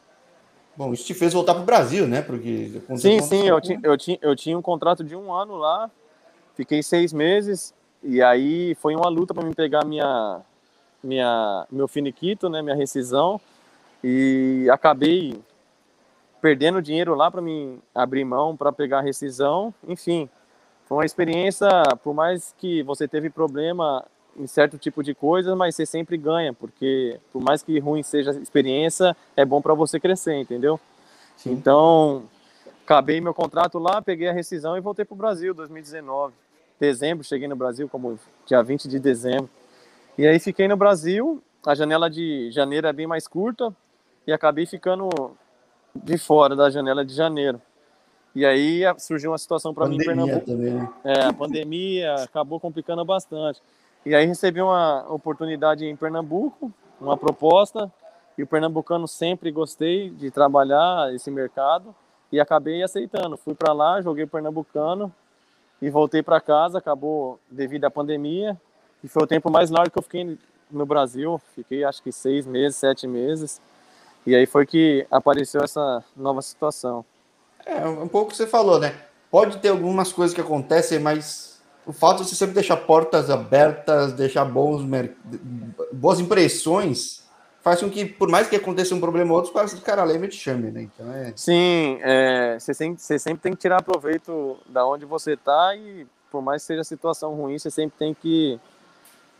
Bom, 0.77 0.93
isso 0.93 1.03
te 1.07 1.15
fez 1.15 1.33
voltar 1.33 1.55
para 1.55 1.63
o 1.63 1.65
Brasil, 1.65 2.07
né? 2.07 2.21
Porque 2.21 2.83
sim, 2.97 3.19
sim, 3.19 3.47
eu, 3.47 3.59
tinha, 3.59 3.79
eu, 3.81 3.97
tinha, 3.97 4.19
eu 4.21 4.35
tinha 4.35 4.55
um 4.55 4.61
contrato 4.61 5.03
de 5.03 5.15
um 5.15 5.33
ano 5.33 5.55
lá, 5.55 5.89
fiquei 6.53 6.83
seis 6.83 7.11
meses 7.11 7.73
e 8.03 8.21
aí 8.21 8.75
foi 8.75 8.95
uma 8.95 9.09
luta 9.09 9.33
para 9.33 9.43
me 9.43 9.55
pegar 9.55 9.83
minha, 9.83 10.41
minha, 11.03 11.65
meu 11.71 11.87
finiquito, 11.87 12.47
né? 12.47 12.61
Minha 12.61 12.75
rescisão 12.75 13.41
e 14.03 14.67
acabei 14.71 15.41
perdendo 16.39 16.79
dinheiro 16.79 17.15
lá 17.15 17.31
para 17.31 17.41
me 17.41 17.79
abrir 17.95 18.23
mão 18.23 18.55
para 18.55 18.71
pegar 18.71 18.99
a 18.99 19.01
rescisão, 19.01 19.73
enfim 19.87 20.29
foi 20.85 20.97
uma 20.97 21.05
experiência, 21.05 21.67
por 22.03 22.13
mais 22.13 22.53
que 22.57 22.83
você 22.83 23.07
teve 23.07 23.29
problema 23.29 24.05
em 24.37 24.47
certo 24.47 24.77
tipo 24.77 25.03
de 25.03 25.15
coisa, 25.15 25.55
mas 25.55 25.75
você 25.75 25.85
sempre 25.85 26.17
ganha, 26.17 26.53
porque 26.53 27.19
por 27.31 27.41
mais 27.41 27.63
que 27.63 27.79
ruim 27.79 28.03
seja 28.03 28.31
a 28.31 28.35
experiência, 28.35 29.15
é 29.35 29.45
bom 29.45 29.61
para 29.61 29.73
você 29.73 29.99
crescer, 29.99 30.35
entendeu? 30.35 30.79
Sim. 31.37 31.53
Então, 31.53 32.23
acabei 32.83 33.19
meu 33.19 33.33
contrato 33.33 33.79
lá, 33.79 34.01
peguei 34.01 34.27
a 34.27 34.33
rescisão 34.33 34.77
e 34.77 34.81
voltei 34.81 35.05
para 35.05 35.13
o 35.13 35.17
Brasil, 35.17 35.53
2019. 35.53 36.33
Dezembro, 36.79 37.23
cheguei 37.23 37.47
no 37.47 37.55
Brasil 37.55 37.87
como 37.87 38.19
dia 38.45 38.61
20 38.61 38.87
de 38.87 38.99
dezembro. 38.99 39.49
E 40.17 40.27
aí 40.27 40.39
fiquei 40.39 40.67
no 40.67 40.77
Brasil, 40.77 41.41
a 41.65 41.73
janela 41.73 42.09
de 42.09 42.51
janeiro 42.51 42.87
é 42.87 42.93
bem 42.93 43.07
mais 43.07 43.27
curta, 43.27 43.73
e 44.27 44.33
acabei 44.33 44.65
ficando 44.65 45.09
de 45.95 46.17
fora 46.17 46.55
da 46.55 46.69
janela 46.69 47.05
de 47.05 47.13
janeiro. 47.13 47.61
E 48.35 48.45
aí 48.45 48.81
surgiu 48.99 49.31
uma 49.31 49.37
situação 49.37 49.73
para 49.73 49.87
mim 49.87 49.95
em 49.95 50.05
Pernambuco. 50.05 50.45
Também, 50.45 50.73
né? 50.73 50.89
É, 51.05 51.23
a 51.23 51.33
pandemia 51.33 52.15
acabou 52.15 52.59
complicando 52.59 53.05
bastante. 53.05 53.61
E 54.05 54.13
aí 54.13 54.25
recebi 54.25 54.61
uma 54.61 55.05
oportunidade 55.09 55.85
em 55.85 55.95
Pernambuco, 55.95 56.71
uma 56.99 57.17
proposta, 57.17 57.91
e 58.37 58.43
o 58.43 58.47
pernambucano 58.47 59.07
sempre 59.07 59.49
gostei 59.49 60.09
de 60.09 60.29
trabalhar 60.29 61.13
esse 61.13 61.31
mercado. 61.31 61.95
e 62.31 62.39
acabei 62.39 62.83
aceitando. 62.83 63.37
Fui 63.37 63.53
para 63.53 63.71
lá, 63.71 64.01
joguei 64.01 64.25
Pernambucano 64.25 65.13
e 65.81 65.89
voltei 65.89 66.21
para 66.21 66.41
casa. 66.41 66.79
Acabou 66.79 67.39
devido 67.49 67.85
à 67.85 67.91
pandemia 67.91 68.59
e 69.01 69.07
foi 69.07 69.23
o 69.23 69.27
tempo 69.27 69.49
mais 69.49 69.69
largo 69.69 69.91
que 69.91 69.99
eu 69.99 70.03
fiquei 70.03 70.37
no 70.69 70.85
Brasil. 70.85 71.39
Fiquei 71.53 71.85
acho 71.85 72.03
que 72.03 72.11
seis 72.11 72.45
meses, 72.45 72.75
sete 72.77 73.07
meses. 73.07 73.61
E 74.27 74.35
aí 74.35 74.45
foi 74.45 74.65
que 74.65 75.07
apareceu 75.09 75.61
essa 75.63 76.03
nova 76.17 76.41
situação. 76.41 77.05
É, 77.65 77.85
um 77.87 78.07
pouco 78.07 78.33
você 78.33 78.45
falou, 78.45 78.79
né? 78.79 78.95
Pode 79.31 79.57
ter 79.57 79.69
algumas 79.69 80.13
coisas 80.13 80.33
que 80.33 80.41
acontecem, 80.41 80.99
mas 80.99 81.59
o 81.85 81.91
fato 81.91 82.23
de 82.23 82.29
você 82.29 82.35
sempre 82.35 82.53
deixar 82.53 82.77
portas 82.77 83.29
abertas, 83.29 84.13
deixar 84.13 84.45
bons 84.45 84.83
boas 85.91 86.19
impressões, 86.19 87.23
faz 87.61 87.81
com 87.81 87.89
que, 87.89 88.05
por 88.05 88.29
mais 88.29 88.47
que 88.47 88.55
aconteça 88.55 88.93
um 88.93 88.99
problema 88.99 89.31
ou 89.31 89.37
outro, 89.37 89.51
quase 89.51 89.75
que 89.75 89.81
o 89.81 89.85
cara 89.85 90.03
lembra 90.03 90.27
e 90.27 90.29
te 90.29 90.37
chame, 90.37 90.71
né? 90.71 90.83
Então 90.83 91.11
é... 91.11 91.33
Sim, 91.35 91.97
é, 92.01 92.57
você, 92.59 92.73
sempre, 92.73 93.01
você 93.01 93.17
sempre 93.17 93.41
tem 93.41 93.53
que 93.53 93.57
tirar 93.57 93.81
proveito 93.81 94.57
da 94.67 94.85
onde 94.85 95.05
você 95.05 95.33
está 95.33 95.75
e, 95.75 96.05
por 96.31 96.41
mais 96.41 96.61
que 96.61 96.67
seja 96.67 96.83
situação 96.83 97.33
ruim, 97.33 97.57
você 97.57 97.71
sempre 97.71 97.97
tem 97.97 98.13
que 98.13 98.59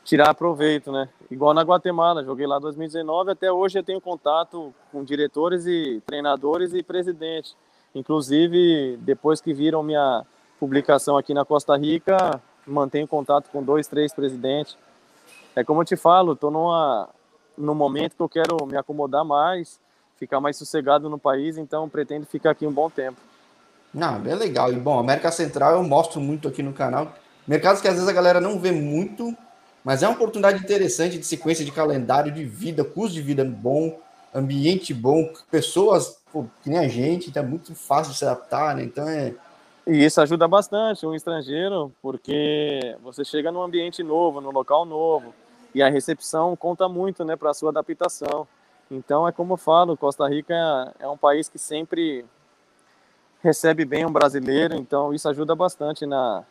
tirar 0.04 0.34
proveito, 0.36 0.92
né? 0.92 1.10
Igual 1.30 1.54
na 1.54 1.62
Guatemala, 1.62 2.24
joguei 2.24 2.46
lá 2.46 2.58
em 2.58 2.62
2019, 2.62 3.32
até 3.32 3.52
hoje 3.52 3.80
eu 3.80 3.84
tenho 3.84 4.00
contato 4.00 4.74
com 4.92 5.04
diretores 5.04 5.66
e 5.66 6.02
treinadores 6.06 6.74
e 6.74 6.84
presidente. 6.84 7.56
Inclusive, 7.96 8.98
depois 8.98 9.40
que 9.40 9.54
viram 9.54 9.82
minha 9.82 10.26
publicação 10.60 11.18
aqui 11.18 11.34
na 11.34 11.46
Costa 11.46 11.78
Rica, 11.78 12.42
mantenho 12.68 13.08
contato 13.08 13.50
com 13.50 13.64
dois, 13.64 13.88
três 13.88 14.14
presidentes. 14.14 14.78
É 15.56 15.64
como 15.64 15.82
eu 15.82 15.86
te 15.86 15.96
falo, 15.96 16.34
estou 16.34 16.52
no 17.58 17.74
momento 17.74 18.18
que 18.18 18.22
eu 18.22 18.28
quero 18.28 18.66
me 18.66 18.76
acomodar 18.76 19.24
mais, 19.24 19.80
ficar 20.18 20.42
mais 20.42 20.58
sossegado 20.58 21.10
no 21.10 21.18
país, 21.18 21.58
então 21.58 21.88
pretendo 21.88 22.26
ficar 22.26 22.52
aqui 22.52 22.68
um 22.68 22.72
bom 22.72 22.90
tempo. 22.90 23.18
Não, 23.94 24.20
bem 24.20 24.36
legal. 24.36 24.74
E 24.74 24.76
bom, 24.76 25.00
América 25.00 25.32
Central 25.32 25.76
eu 25.76 25.84
mostro 25.84 26.20
muito 26.20 26.50
aqui 26.50 26.62
no 26.62 26.74
canal. 26.74 27.14
Mercados 27.48 27.82
que 27.82 27.88
às 27.88 27.94
vezes 27.94 28.10
a 28.10 28.14
galera 28.14 28.42
não 28.42 28.60
vê 28.60 28.74
muito, 28.74 29.34
mas 29.86 30.04
é 30.04 30.08
uma 30.08 30.16
oportunidade 30.16 30.62
interessante 30.62 31.18
de 31.18 31.26
sequência 31.26 31.64
de 31.64 31.72
calendário 31.72 32.32
de 32.32 32.44
vida, 32.44 32.84
custo 32.84 33.14
de 33.14 33.22
vida 33.22 33.46
bom, 33.46 33.98
ambiente 34.36 34.94
bom, 34.94 35.32
pessoas 35.50 36.22
pô, 36.32 36.46
que 36.62 36.70
nem 36.70 36.80
a 36.80 36.88
gente, 36.88 37.30
então 37.30 37.42
é 37.42 37.46
muito 37.46 37.74
fácil 37.74 38.12
de 38.12 38.20
se 38.20 38.26
adaptar, 38.26 38.76
né? 38.76 38.84
Então 38.84 39.08
é. 39.08 39.34
E 39.88 40.04
isso 40.04 40.20
ajuda 40.20 40.48
bastante 40.48 41.06
um 41.06 41.16
estrangeiro, 41.16 41.92
porque 42.02 42.98
você 43.02 43.24
chega 43.24 43.52
num 43.52 43.62
ambiente 43.62 44.04
novo, 44.04 44.42
num 44.42 44.52
local 44.52 44.84
novo, 44.84 45.34
e 45.74 45.82
a 45.82 45.90
recepção 45.90 46.56
conta 46.56 46.90
muito, 46.90 47.24
né, 47.24 47.36
para 47.36 47.52
a 47.52 47.54
sua 47.54 47.70
adaptação. 47.70 48.48
Então 48.90 49.28
é 49.28 49.32
como 49.32 49.54
eu 49.54 49.58
falo, 49.58 49.96
Costa 49.96 50.28
Rica 50.28 50.54
é 51.00 51.08
um 51.08 51.18
país 51.18 51.48
que 51.48 51.58
sempre 51.58 52.26
recebe 53.42 53.86
bem 53.86 54.06
um 54.06 54.12
brasileiro, 54.12 54.76
então 54.76 55.14
isso 55.14 55.30
ajuda 55.30 55.56
bastante 55.56 56.06
na, 56.06 56.44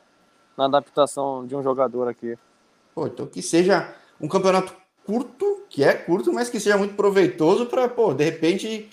na 0.57 0.67
adaptação 0.67 1.47
de 1.47 1.55
um 1.57 1.63
jogador 1.63 2.09
aqui. 2.09 2.39
Pô, 2.95 3.07
então 3.07 3.27
que 3.27 3.43
seja 3.43 3.93
um 4.21 4.29
campeonato 4.29 4.73
curto, 5.07 5.65
que 5.69 5.85
é 5.85 5.95
curto, 5.95 6.33
mas 6.33 6.49
que 6.49 6.59
seja 6.59 6.77
muito 6.77 6.95
proveitoso 6.95 7.67
para, 7.67 7.89
pô, 7.89 8.13
de 8.15 8.25
repente, 8.25 8.89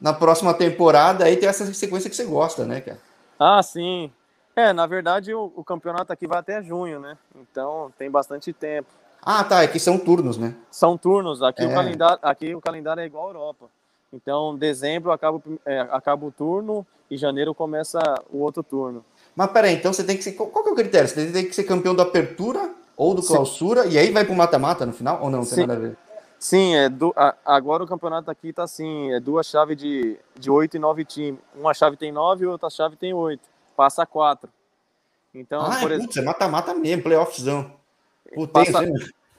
na 0.00 0.12
próxima 0.12 0.52
temporada 0.52 1.24
aí 1.24 1.36
ter 1.36 1.46
essa 1.46 1.72
sequência 1.72 2.10
que 2.10 2.16
você 2.16 2.24
gosta, 2.24 2.64
né, 2.64 2.80
cara? 2.80 2.98
Ah, 3.38 3.62
sim. 3.62 4.10
É, 4.54 4.72
na 4.72 4.86
verdade 4.86 5.34
o, 5.34 5.52
o 5.54 5.62
campeonato 5.62 6.12
aqui 6.12 6.26
vai 6.26 6.38
até 6.38 6.62
junho, 6.62 6.98
né? 6.98 7.16
Então 7.34 7.92
tem 7.98 8.10
bastante 8.10 8.52
tempo. 8.52 8.88
Ah, 9.22 9.44
tá, 9.44 9.62
é 9.62 9.66
que 9.66 9.78
são 9.78 9.98
turnos, 9.98 10.38
né? 10.38 10.54
São 10.70 10.96
turnos. 10.96 11.42
Aqui, 11.42 11.62
é. 11.62 11.66
o, 11.66 11.74
calendário, 11.74 12.18
aqui 12.22 12.54
o 12.54 12.60
calendário 12.60 13.00
é 13.02 13.06
igual 13.06 13.26
à 13.26 13.30
Europa. 13.30 13.66
Então, 14.12 14.56
dezembro 14.56 15.10
acaba, 15.10 15.42
é, 15.64 15.80
acaba 15.90 16.24
o 16.24 16.30
turno 16.30 16.86
e 17.10 17.16
janeiro 17.16 17.54
começa 17.54 17.98
o 18.30 18.38
outro 18.38 18.62
turno. 18.62 19.04
Mas 19.34 19.50
peraí, 19.50 19.74
então 19.74 19.92
você 19.92 20.04
tem 20.04 20.16
que 20.16 20.22
ser. 20.22 20.32
Qual, 20.32 20.48
qual 20.48 20.64
que 20.64 20.70
é 20.70 20.72
o 20.72 20.76
critério? 20.76 21.08
Você 21.08 21.30
tem 21.30 21.44
que 21.44 21.54
ser 21.54 21.64
campeão 21.64 21.94
da 21.94 22.04
apertura 22.04 22.72
ou 22.96 23.14
do 23.14 23.22
clausura, 23.22 23.84
Sim. 23.84 23.90
e 23.90 23.98
aí 23.98 24.10
vai 24.10 24.24
para 24.24 24.32
o 24.32 24.36
mata-mata 24.36 24.86
no 24.86 24.92
final? 24.92 25.22
Ou 25.22 25.30
não? 25.30 25.44
Tem 25.44 25.66
nada 25.66 25.74
a 25.74 25.88
ver? 25.88 25.98
Sim, 26.38 26.74
é 26.74 26.88
do, 26.88 27.12
a, 27.16 27.34
agora 27.44 27.82
o 27.82 27.86
campeonato 27.86 28.30
aqui 28.30 28.52
tá 28.52 28.64
assim, 28.64 29.12
é 29.12 29.20
duas 29.20 29.46
chaves 29.46 29.76
de, 29.76 30.18
de 30.38 30.50
8 30.50 30.76
e 30.76 30.78
9 30.78 31.04
times. 31.04 31.40
Uma 31.54 31.74
chave 31.74 31.96
tem 31.96 32.12
9 32.12 32.44
e 32.44 32.46
outra 32.46 32.70
chave 32.70 32.96
tem 32.96 33.12
8. 33.12 33.40
Passa 33.76 34.06
4. 34.06 34.48
Então, 35.34 35.60
ah, 35.60 35.80
por 35.80 35.90
é, 35.90 35.94
exemplo, 35.94 36.06
putz, 36.06 36.16
é 36.16 36.22
mata-mata 36.22 36.74
mesmo, 36.74 37.02
playoffzão. 37.02 37.70
Putz, 38.34 38.52
passa, 38.52 38.80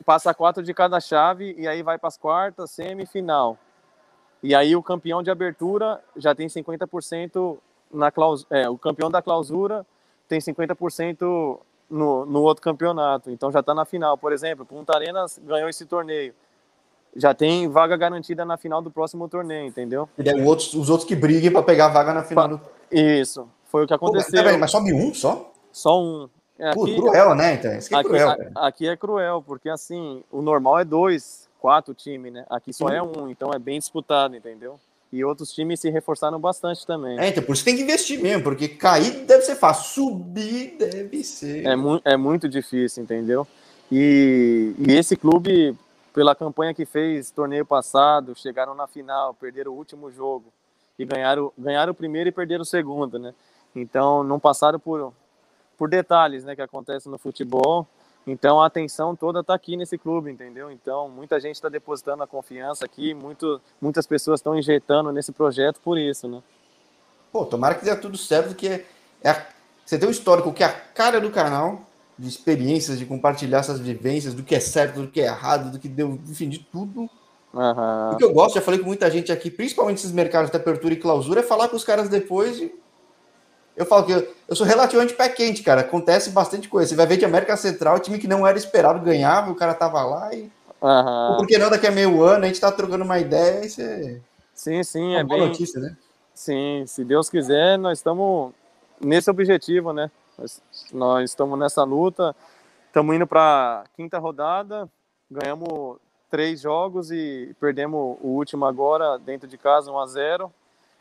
passa 0.06 0.34
quatro 0.34 0.64
de 0.64 0.74
cada 0.74 1.00
chave 1.00 1.56
e 1.58 1.68
aí 1.68 1.82
vai 1.82 1.98
para 1.98 2.08
as 2.08 2.18
quartas, 2.18 2.72
semifinal. 2.72 3.58
E 4.42 4.54
aí 4.54 4.76
o 4.76 4.84
campeão 4.84 5.24
de 5.24 5.32
abertura 5.32 6.00
já 6.16 6.36
tem 6.36 6.48
50% 6.48 7.58
na 7.92 8.12
clausura, 8.12 8.48
é, 8.52 8.70
o 8.70 8.78
campeão 8.78 9.10
da 9.10 9.22
clausura 9.22 9.86
tem 10.28 10.40
50% 10.40 11.60
no, 11.90 12.26
no 12.26 12.42
outro 12.42 12.62
campeonato, 12.62 13.32
então 13.32 13.52
já 13.52 13.60
está 13.62 13.74
na 13.74 13.86
final. 13.86 14.18
Por 14.18 14.34
exemplo, 14.34 14.66
Punta 14.66 14.96
Arenas 14.96 15.40
ganhou 15.44 15.70
esse 15.70 15.86
torneio, 15.86 16.34
já 17.16 17.34
tem 17.34 17.68
vaga 17.68 17.96
garantida 17.98 18.46
na 18.46 18.58
final 18.58 18.82
do 18.82 18.92
próximo 18.92 19.28
torneio, 19.28 19.66
entendeu? 19.66 20.08
E 20.18 20.24
daí 20.24 20.42
outros, 20.44 20.74
os 20.74 20.90
outros 20.90 21.08
que 21.08 21.16
briguem 21.16 21.52
para 21.52 21.64
pegar 21.64 21.88
a 21.88 21.90
vaga 21.90 22.14
na 22.14 22.24
final. 22.24 22.48
Do... 22.50 22.62
Isso, 22.92 23.48
foi 23.66 23.84
o 23.84 23.88
que 23.88 23.94
aconteceu. 23.94 24.44
Pô, 24.44 24.58
mas, 24.58 24.72
sobe 24.72 24.94
um 24.94 25.14
só? 25.14 25.52
Só 25.72 26.02
um. 26.02 26.30
É, 26.60 26.70
aqui, 26.70 26.96
cruel, 26.96 27.36
né? 27.36 27.54
Então, 27.54 27.78
isso 27.78 27.94
é 27.94 28.00
aqui, 28.00 28.10
cruel. 28.10 28.36
Aqui 28.56 28.88
é 28.88 28.98
cruel, 28.98 29.44
porque 29.46 29.70
assim, 29.70 30.24
o 30.32 30.42
normal 30.42 30.80
é 30.80 30.86
dois, 30.86 31.48
quatro 31.60 31.94
times, 31.94 32.34
né? 32.34 32.46
Aqui 32.50 32.74
só 32.74 32.90
é 32.90 33.02
um, 33.02 33.30
então 33.30 33.52
é 33.54 33.60
bem 33.60 33.78
disputado, 33.78 34.36
entendeu? 34.36 34.80
E 35.12 35.24
outros 35.24 35.54
times 35.54 35.80
se 35.80 35.90
reforçaram 35.90 36.40
bastante 36.40 36.86
também. 36.86 37.18
É, 37.20 37.30
então 37.30 37.42
por 37.44 37.54
isso 37.54 37.64
tem 37.64 37.76
que 37.76 37.84
investir 37.84 38.22
mesmo, 38.22 38.44
porque 38.44 38.68
cair 38.68 39.26
deve 39.26 39.44
ser 39.44 39.56
fácil, 39.56 40.04
subir 40.06 40.76
deve 40.78 41.24
ser. 41.24 41.66
É, 41.66 41.76
mu 41.76 42.02
é 42.04 42.18
muito 42.18 42.50
difícil, 42.50 43.04
entendeu? 43.04 43.48
E, 43.92 44.74
e 44.78 44.92
esse 44.92 45.16
clube, 45.16 45.76
pela 46.14 46.36
campanha 46.36 46.74
que 46.74 46.86
fez 46.86 47.32
torneio 47.32 47.66
passado, 47.66 48.34
chegaram 48.36 48.76
na 48.76 48.86
final, 48.86 49.34
perderam 49.34 49.72
o 49.72 49.76
último 49.76 50.12
jogo 50.12 50.52
e 51.00 51.06
ganharam, 51.06 51.54
ganharam 51.58 51.92
o 51.94 51.96
primeiro 51.96 52.28
e 52.28 52.32
perderam 52.32 52.64
o 52.64 52.66
segundo, 52.66 53.18
né? 53.18 53.34
Então 53.74 54.24
não 54.24 54.40
passaram 54.40 54.80
por, 54.80 55.14
por 55.78 55.90
detalhes, 55.90 56.44
né, 56.44 56.56
que 56.56 56.62
acontecem 56.62 57.12
no 57.12 57.18
futebol. 57.18 57.88
Então 58.28 58.62
a 58.62 58.66
atenção 58.66 59.16
toda 59.16 59.40
está 59.40 59.54
aqui 59.56 59.78
nesse 59.78 59.98
clube, 59.98 60.30
entendeu? 60.30 60.70
Então 60.70 61.08
muita 61.08 61.40
gente 61.40 61.56
está 61.56 61.70
depositando 61.70 62.22
a 62.22 62.28
confiança 62.28 62.84
aqui, 62.84 63.14
muito, 63.14 63.62
muitas 63.82 64.06
pessoas 64.06 64.42
estão 64.42 64.58
injetando 64.58 65.14
nesse 65.14 65.32
projeto 65.32 65.80
por 65.80 65.98
isso, 65.98 66.28
né? 66.28 66.44
Pô, 67.32 67.46
tomara 67.46 67.76
que 67.76 67.86
dê 67.86 67.96
tudo 67.96 68.18
certo, 68.18 68.54
que 68.54 68.68
é, 68.68 68.86
é 69.24 69.30
a, 69.30 69.48
você 69.86 69.98
tem 69.98 70.10
um 70.10 70.12
histórico 70.12 70.52
que 70.52 70.62
é 70.62 70.66
a 70.66 70.74
cara 70.74 71.22
do 71.22 71.32
canal, 71.32 71.84
de 72.20 72.28
experiências, 72.28 73.00
de 73.00 73.06
compartilhar 73.06 73.60
essas 73.60 73.80
vivências, 73.80 74.34
do 74.34 74.44
que 74.44 74.56
é 74.56 74.60
certo, 74.60 75.02
do 75.02 75.08
que 75.08 75.22
é 75.22 75.26
errado, 75.26 75.72
do 75.72 75.80
que 75.80 75.88
deu, 75.88 76.20
enfim, 76.28 76.50
de 76.50 76.60
tudo. 76.60 77.10
Uhum. 77.54 78.12
O 78.12 78.18
que 78.18 78.24
eu 78.24 78.34
gosto, 78.34 78.56
já 78.56 78.62
falei 78.62 78.80
com 78.80 78.88
muita 78.88 79.10
gente 79.10 79.32
aqui, 79.32 79.50
principalmente 79.50 80.00
esses 80.00 80.12
mercados 80.12 80.52
de 80.52 80.58
apertura 80.58 80.94
e 80.94 80.98
clausura, 80.98 81.40
é 81.40 81.44
falar 81.44 81.70
com 81.70 81.76
os 81.76 81.84
caras 81.84 82.10
depois 82.10 82.58
de 82.58 82.72
eu 83.78 83.86
falo 83.86 84.06
que 84.08 84.12
eu, 84.12 84.28
eu, 84.48 84.56
sou 84.56 84.66
relativamente 84.66 85.14
pé 85.14 85.30
quente, 85.30 85.62
cara. 85.62 85.82
Acontece 85.82 86.32
bastante 86.32 86.68
coisa. 86.68 86.90
Você 86.90 86.96
vai 86.96 87.06
ver 87.06 87.18
que 87.18 87.24
a 87.24 87.28
América 87.28 87.56
Central, 87.56 88.00
time 88.00 88.18
que 88.18 88.28
não 88.28 88.46
era 88.46 88.58
esperado, 88.58 89.06
ganhava, 89.06 89.52
o 89.52 89.56
cara 89.56 89.76
tava 89.76 90.04
lá 90.04 90.34
e. 90.34 90.52
Uhum. 90.82 91.38
Por 91.38 91.48
que 91.48 91.58
não 91.60 91.70
daqui 91.70 91.86
a 91.86 91.92
meio 91.92 92.24
ano 92.24 92.44
a 92.44 92.48
gente 92.48 92.60
tá 92.60 92.72
trocando 92.72 93.04
uma 93.04 93.20
ideia 93.20 93.64
e 93.64 93.70
você. 93.70 94.22
Sim, 94.54 94.84
sim, 94.84 95.16
é, 95.16 95.20
é 95.20 95.24
bem. 95.24 95.40
notícia, 95.40 95.80
né? 95.80 95.96
Sim, 96.34 96.86
se 96.88 97.06
Deus 97.06 97.30
quiser, 97.30 97.78
nós 97.78 98.00
estamos 98.00 98.52
nesse 99.00 99.30
objetivo, 99.30 99.94
né? 99.94 100.10
Nós, 100.38 100.62
nós 100.92 101.30
estamos 101.30 101.58
nessa 101.60 101.84
luta, 101.84 102.36
estamos 102.88 103.16
indo 103.16 103.28
para 103.28 103.84
quinta 103.96 104.18
rodada, 104.18 104.90
ganhamos 105.30 105.98
três 106.32 106.62
jogos 106.62 107.12
e 107.12 107.56
perdemos 107.60 108.18
o 108.22 108.30
último 108.30 108.66
agora 108.66 109.20
dentro 109.20 109.48
de 109.48 109.58
casa 109.58 109.92
1 109.92 110.00
a 110.00 110.08
0 110.08 110.52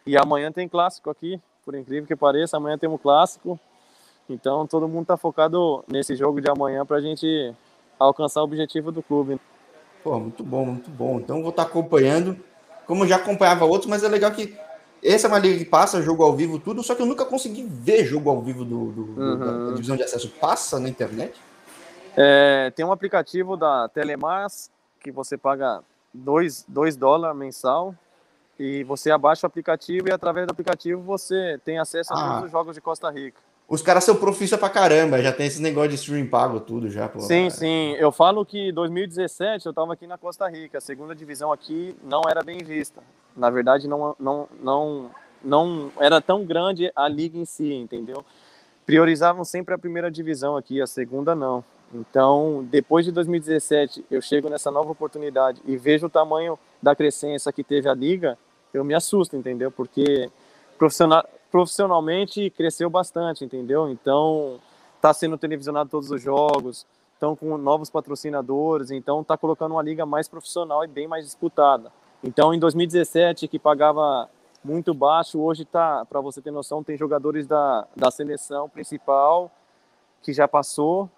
e 0.07 0.17
amanhã 0.17 0.53
tem 0.53 0.69
clássico 0.69 1.09
aqui 1.09 1.41
por 1.66 1.74
incrível 1.74 2.07
que 2.07 2.14
pareça. 2.14 2.57
Amanhã 2.57 2.79
temos 2.79 3.00
clássico. 3.02 3.59
Então 4.31 4.66
todo 4.66 4.88
mundo 4.88 5.02
está 5.02 5.17
focado 5.17 5.85
nesse 5.88 6.14
jogo 6.14 6.40
de 6.40 6.48
amanhã 6.48 6.87
para 6.87 6.98
a 6.98 7.00
gente 7.00 7.52
alcançar 7.98 8.40
o 8.40 8.44
objetivo 8.44 8.92
do 8.92 9.02
clube. 9.02 9.40
Pô, 10.04 10.21
muito 10.21 10.44
bom, 10.44 10.64
muito 10.64 10.90
bom. 10.90 11.19
Então 11.19 11.40
vou 11.40 11.50
estar 11.50 11.64
tá 11.64 11.69
acompanhando, 11.69 12.38
como 12.87 13.06
já 13.06 13.17
acompanhava 13.17 13.64
outros, 13.64 13.90
mas 13.90 14.04
é 14.04 14.08
legal 14.08 14.31
que 14.31 14.56
essa 15.02 15.27
é 15.27 15.29
uma 15.29 15.38
liga 15.38 15.58
que 15.58 15.64
passa 15.64 16.02
jogo 16.02 16.23
ao 16.23 16.35
vivo, 16.35 16.58
tudo, 16.58 16.83
só 16.83 16.94
que 16.94 17.02
eu 17.02 17.06
nunca 17.06 17.25
consegui 17.25 17.62
ver 17.62 18.04
jogo 18.04 18.31
ao 18.31 18.40
vivo 18.40 18.64
do, 18.64 18.92
do, 18.92 19.02
uhum. 19.02 19.38
da, 19.38 19.67
da, 19.67 19.73
divisão 19.73 19.96
de 19.96 20.02
acesso. 20.02 20.29
Passa 20.40 20.81
na 20.81 20.88
internet? 20.88 21.40
É, 22.17 22.73
tem 22.75 22.85
um 22.85 22.92
aplicativo 22.92 23.56
da 23.56 23.88
Telemars 23.88 24.71
que 25.00 25.12
você 25.12 25.37
paga 25.37 25.83
2 26.14 26.67
dólares 26.96 27.37
mensal 27.37 27.94
e 28.59 28.85
você 28.85 29.11
abaixa 29.11 29.46
o 29.46 29.48
aplicativo 29.48 30.09
e 30.09 30.13
através 30.13 30.46
do 30.46 30.50
aplicativo 30.50 31.00
você 31.02 31.61
tem 31.65 31.79
acesso 31.79 32.13
a 32.13 32.17
ah. 32.17 32.29
todos 32.29 32.44
os 32.46 32.50
jogos 32.50 32.75
de 32.75 32.81
Costa 32.81 33.11
Rica. 33.11 33.40
Os 33.69 33.83
caras 33.83 34.04
são 34.04 34.15
profissa 34.15 34.57
pra 34.57 34.71
caramba, 34.71 35.21
já 35.21 35.33
tem 35.33 35.46
esse 35.46 35.61
negócio 35.61 35.90
de 35.90 35.96
stream 35.96 36.27
pago 36.29 36.61
tudo 36.61 36.88
já. 36.88 37.09
Pô. 37.09 37.19
Sim, 37.19 37.50
sim. 37.50 37.94
Eu 37.98 38.13
falo 38.13 38.46
que 38.46 38.71
2017 38.71 39.67
eu 39.67 39.75
tava 39.75 39.92
aqui 39.92 40.07
na 40.07 40.17
Costa 40.17 40.48
Rica, 40.48 40.79
a 40.79 40.81
segunda 40.81 41.17
divisão 41.17 41.52
aqui 41.52 41.96
não 42.04 42.23
era 42.29 42.44
bem 42.44 42.59
vista. 42.59 43.02
Na 43.37 43.50
verdade, 43.50 43.88
não, 43.88 44.15
não, 44.21 44.48
não, 44.63 45.11
não 45.42 45.92
era 45.98 46.21
tão 46.21 46.44
grande 46.44 46.92
a 46.94 47.09
liga 47.09 47.37
em 47.37 47.44
si, 47.44 47.73
entendeu? 47.73 48.25
Priorizavam 48.87 49.44
sempre 49.44 49.75
a 49.75 49.79
primeira 49.79 50.13
divisão 50.13 50.57
aqui, 50.57 50.81
a 50.81 50.87
segunda 50.87 51.35
não. 51.35 51.65
Então, 51.92 52.67
depois 52.71 53.04
de 53.04 53.11
2017, 53.11 54.04
eu 54.11 54.21
chego 54.21 54.48
nessa 54.48 54.71
nova 54.71 54.92
oportunidade 54.92 55.61
e 55.65 55.77
vejo 55.77 56.07
o 56.07 56.11
tamanho 56.11 56.59
da 56.81 56.94
crescência 56.94 57.52
que 57.52 57.65
teve 57.65 57.88
a 57.88 57.94
liga, 57.94 58.38
eu 58.77 58.85
me 58.85 58.94
assusto, 58.94 59.37
entendeu? 59.37 59.70
Porque 59.70 60.31
profissional, 60.79 61.24
profissionalmente 61.50 62.50
cresceu 62.50 62.90
bastante, 62.90 63.44
entendeu? 63.44 63.88
Então, 63.88 64.58
está 64.96 65.12
sendo 65.12 65.38
televisionado 65.38 65.90
todos 65.90 66.10
os 66.10 66.20
jogos, 66.20 66.87
estão 67.14 67.35
com 67.35 67.56
novos 67.56 67.88
patrocinadores, 67.90 68.90
então 68.90 69.22
está 69.22 69.37
colocando 69.37 69.72
uma 69.72 69.83
liga 69.83 70.04
mais 70.04 70.29
profissional 70.29 70.85
e 70.85 70.87
bem 70.87 71.08
mais 71.08 71.24
disputada. 71.24 71.90
Então, 72.22 72.52
em 72.52 72.58
2017, 72.58 73.48
que 73.48 73.58
pagava 73.58 74.29
muito 74.64 74.92
baixo, 74.92 75.40
hoje 75.40 75.62
está, 75.62 76.04
para 76.04 76.20
você 76.20 76.42
ter 76.42 76.50
noção, 76.50 76.83
tem 76.83 76.96
jogadores 76.96 77.46
da, 77.46 77.87
da 77.94 78.10
seleção 78.10 78.68
principal 78.68 79.50
que 80.22 80.33
já 80.33 80.48
passou, 80.48 81.08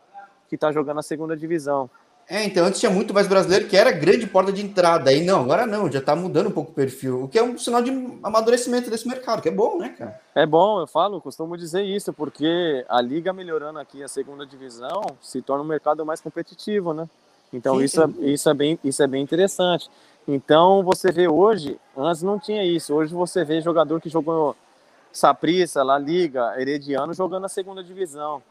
que 0.49 0.55
está 0.55 0.71
jogando 0.71 0.99
a 0.99 1.03
segunda 1.03 1.37
divisão. 1.37 1.91
É, 2.31 2.45
então 2.45 2.67
antes 2.67 2.79
tinha 2.79 2.91
muito 2.91 3.15
mais 3.15 3.27
brasileiro 3.27 3.67
que 3.67 3.77
era 3.77 3.91
grande 3.91 4.27
porta 4.27 4.53
de 4.53 4.63
entrada. 4.63 5.09
Aí 5.09 5.25
não, 5.25 5.41
agora 5.41 5.67
não, 5.67 5.91
já 5.91 5.99
tá 5.99 6.15
mudando 6.15 6.49
um 6.49 6.53
pouco 6.53 6.73
o 6.73 6.75
perfil. 6.75 7.25
O 7.25 7.29
que 7.29 7.39
é 7.39 7.43
um 7.43 7.57
sinal 7.57 7.83
de 7.83 7.91
amadurecimento 8.23 8.91
desse 8.91 9.09
mercado, 9.09 9.41
que 9.41 9.49
é 9.49 9.53
bom, 9.53 9.79
né, 9.79 9.95
cara? 9.97 10.21
É 10.35 10.45
bom, 10.45 10.79
eu 10.79 10.87
falo, 10.87 11.23
costumo 11.23 11.57
dizer 11.57 11.83
isso, 11.83 12.13
porque 12.13 12.85
a 12.87 13.01
liga 13.01 13.33
melhorando 13.33 13.79
aqui 13.79 14.03
a 14.03 14.09
segunda 14.09 14.45
divisão 14.45 15.01
se 15.23 15.41
torna 15.41 15.65
um 15.65 15.67
mercado 15.67 16.05
mais 16.05 16.21
competitivo, 16.21 16.93
né? 16.93 17.09
Então 17.51 17.79
sim, 17.79 17.85
isso, 17.85 18.07
sim. 18.07 18.15
É, 18.21 18.29
isso, 18.29 18.51
é 18.51 18.55
bem, 18.55 18.79
isso 18.85 19.03
é 19.03 19.07
bem 19.07 19.23
interessante. 19.23 19.89
Então 20.27 20.83
você 20.83 21.11
vê 21.11 21.27
hoje, 21.27 21.81
antes 21.97 22.23
não 22.23 22.39
tinha 22.39 22.63
isso. 22.63 22.93
Hoje 22.93 23.15
você 23.15 23.43
vê 23.43 23.63
jogador 23.63 24.03
que 24.03 24.11
jogou 24.11 24.55
Saprissa, 25.11 25.83
La 25.83 25.99
Liga, 25.99 26.61
Herediano 26.61 27.15
jogando 27.15 27.47
a 27.47 27.49
segunda 27.49 27.83
divisão 27.83 28.43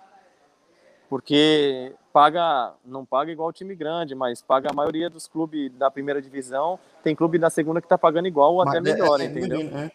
porque 1.09 1.93
paga, 2.11 2.73
não 2.83 3.05
paga 3.05 3.31
igual 3.31 3.49
o 3.49 3.53
time 3.53 3.75
grande, 3.75 4.15
mas 4.15 4.41
paga 4.41 4.69
a 4.71 4.73
maioria 4.73 5.09
dos 5.09 5.27
clubes 5.27 5.71
da 5.73 5.89
primeira 5.89 6.21
divisão. 6.21 6.79
Tem 7.03 7.15
clube 7.15 7.37
da 7.37 7.49
segunda 7.49 7.79
que 7.79 7.85
está 7.85 7.97
pagando 7.97 8.27
igual 8.27 8.55
ou 8.55 8.61
até 8.61 8.77
é, 8.77 8.81
melhor, 8.81 9.19
é, 9.19 9.23
é, 9.23 9.27
entendeu? 9.27 9.61
É. 9.77 9.91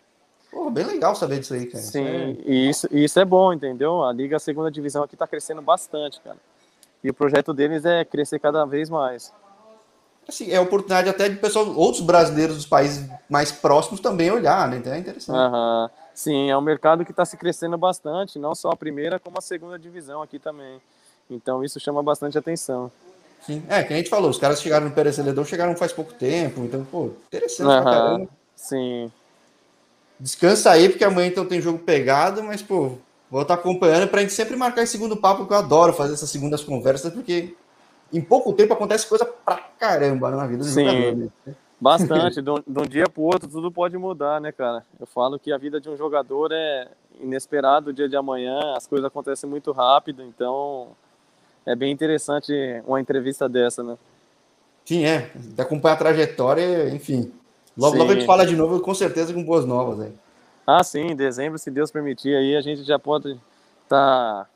Pô, 0.51 0.71
bem 0.71 0.85
legal 0.85 1.15
saber 1.15 1.41
disso 1.41 1.55
aí, 1.55 1.67
cara. 1.67 1.83
Sim, 1.83 2.05
é... 2.05 2.37
e 2.45 2.69
isso, 2.69 2.87
isso 2.93 3.19
é 3.19 3.25
bom, 3.25 3.53
entendeu? 3.53 4.05
A 4.05 4.13
Liga 4.13 4.39
Segunda 4.39 4.71
Divisão 4.71 5.03
aqui 5.03 5.15
está 5.15 5.27
crescendo 5.27 5.63
bastante, 5.63 6.21
cara. 6.21 6.37
E 7.03 7.11
o 7.11 7.15
projeto 7.15 7.53
deles 7.53 7.85
é 7.85 8.05
crescer 8.05 8.39
cada 8.39 8.65
vez 8.65 8.89
mais. 8.89 9.33
Assim, 10.29 10.53
é 10.53 10.61
oportunidade 10.61 11.09
até 11.09 11.29
de 11.29 11.37
pessoal, 11.37 11.75
outros 11.75 12.03
brasileiros 12.03 12.55
dos 12.55 12.67
países 12.67 13.09
mais 13.29 13.51
próximos 13.51 13.99
também 13.99 14.31
olhar, 14.31 14.69
né? 14.69 14.77
Então 14.77 14.93
é 14.93 14.99
interessante. 14.99 15.37
Uhum. 15.37 15.89
Sim, 16.15 16.51
é 16.51 16.57
um 16.57 16.61
mercado 16.61 17.05
que 17.05 17.11
está 17.11 17.25
se 17.25 17.37
crescendo 17.37 17.77
bastante, 17.77 18.39
não 18.39 18.55
só 18.55 18.71
a 18.71 18.77
primeira, 18.77 19.19
como 19.19 19.39
a 19.39 19.41
segunda 19.41 19.79
divisão 19.79 20.23
aqui 20.23 20.39
também. 20.39 20.81
Então 21.31 21.65
isso 21.65 21.81
chama 21.81 22.03
bastante 22.03 22.37
atenção. 22.37 22.91
Sim, 23.41 23.63
é, 23.69 23.83
que 23.83 23.93
a 23.93 23.97
gente 23.97 24.09
falou, 24.09 24.31
os 24.31 24.39
caras 24.39 24.63
chegaram 24.63 24.87
no 24.87 24.95
Perecedor, 24.95 25.45
chegaram 25.45 25.75
faz 25.75 25.93
pouco 25.93 26.13
tempo, 26.13 26.61
então, 26.61 26.85
pô, 26.85 27.11
interessante 27.27 27.69
uhum, 27.69 28.29
Sim. 28.55 29.13
Descansa 30.19 30.71
aí, 30.71 30.89
porque 30.89 31.05
amanhã 31.05 31.27
então 31.27 31.45
tem 31.45 31.61
jogo 31.61 31.81
pegado, 31.81 32.45
mas, 32.45 32.63
pô, 32.63 32.99
vou 33.29 33.43
estar 33.43 33.55
acompanhando 33.55 34.09
pra 34.09 34.21
gente 34.21 34.33
sempre 34.33 34.55
marcar 34.55 34.83
esse 34.83 34.93
segundo 34.93 35.17
papo, 35.17 35.47
que 35.47 35.53
eu 35.53 35.57
adoro 35.57 35.93
fazer 35.93 36.15
essas 36.15 36.31
segundas 36.31 36.63
conversas, 36.63 37.13
porque 37.13 37.57
em 38.13 38.21
pouco 38.21 38.53
tempo 38.53 38.75
acontece 38.75 39.09
coisa 39.09 39.25
pra 39.25 39.57
caramba 39.57 40.31
na 40.31 40.47
vida 40.47 40.59
dos 40.59 40.73
Sim. 40.73 40.85
jogadores. 40.85 41.31
Né? 41.45 41.55
Bastante, 41.81 42.41
de 42.41 42.49
um 42.49 42.87
dia 42.89 43.09
pro 43.09 43.23
outro 43.23 43.49
tudo 43.49 43.73
pode 43.73 43.99
mudar, 43.99 44.41
né, 44.41 44.53
cara? 44.53 44.87
Eu 45.01 45.07
falo 45.07 45.37
que 45.37 45.53
a 45.53 45.59
vida 45.59 45.81
de 45.81 45.91
um 45.91 45.97
jogador 45.97 46.53
é 46.53 46.87
inesperado, 47.21 47.91
o 47.91 47.93
dia 47.93 48.09
de 48.09 48.15
amanhã, 48.15 48.61
as 48.77 48.87
coisas 48.87 49.05
acontecem 49.05 49.51
muito 49.51 49.73
rápido, 49.73 50.23
então 50.23 50.91
é 51.67 51.75
bem 51.75 51.93
interessante 51.93 52.53
uma 52.87 53.01
entrevista 53.01 53.49
dessa, 53.49 53.83
né? 53.83 53.97
Sim, 54.85 55.05
é. 55.05 55.31
Acompanhar 55.59 55.95
a 55.95 55.99
trajetória, 55.99 56.89
enfim. 56.91 57.33
Logo, 57.77 57.97
logo 57.97 58.11
a 58.11 58.15
gente 58.15 58.27
fala 58.27 58.45
de 58.45 58.57
novo, 58.57 58.81
com 58.81 58.95
certeza, 58.95 59.33
com 59.33 59.43
boas 59.45 59.65
novas 59.65 60.01
aí. 60.01 60.13
Ah, 60.67 60.83
sim, 60.83 61.09
em 61.13 61.17
dezembro, 61.17 61.59
se 61.59 61.71
Deus 61.71 61.91
permitir, 61.91 62.35
aí 62.35 62.57
a 62.57 62.61
gente 62.61 62.83
já 62.85 62.99
pode 62.99 63.31
estar 63.85 64.45
tá 64.45 64.49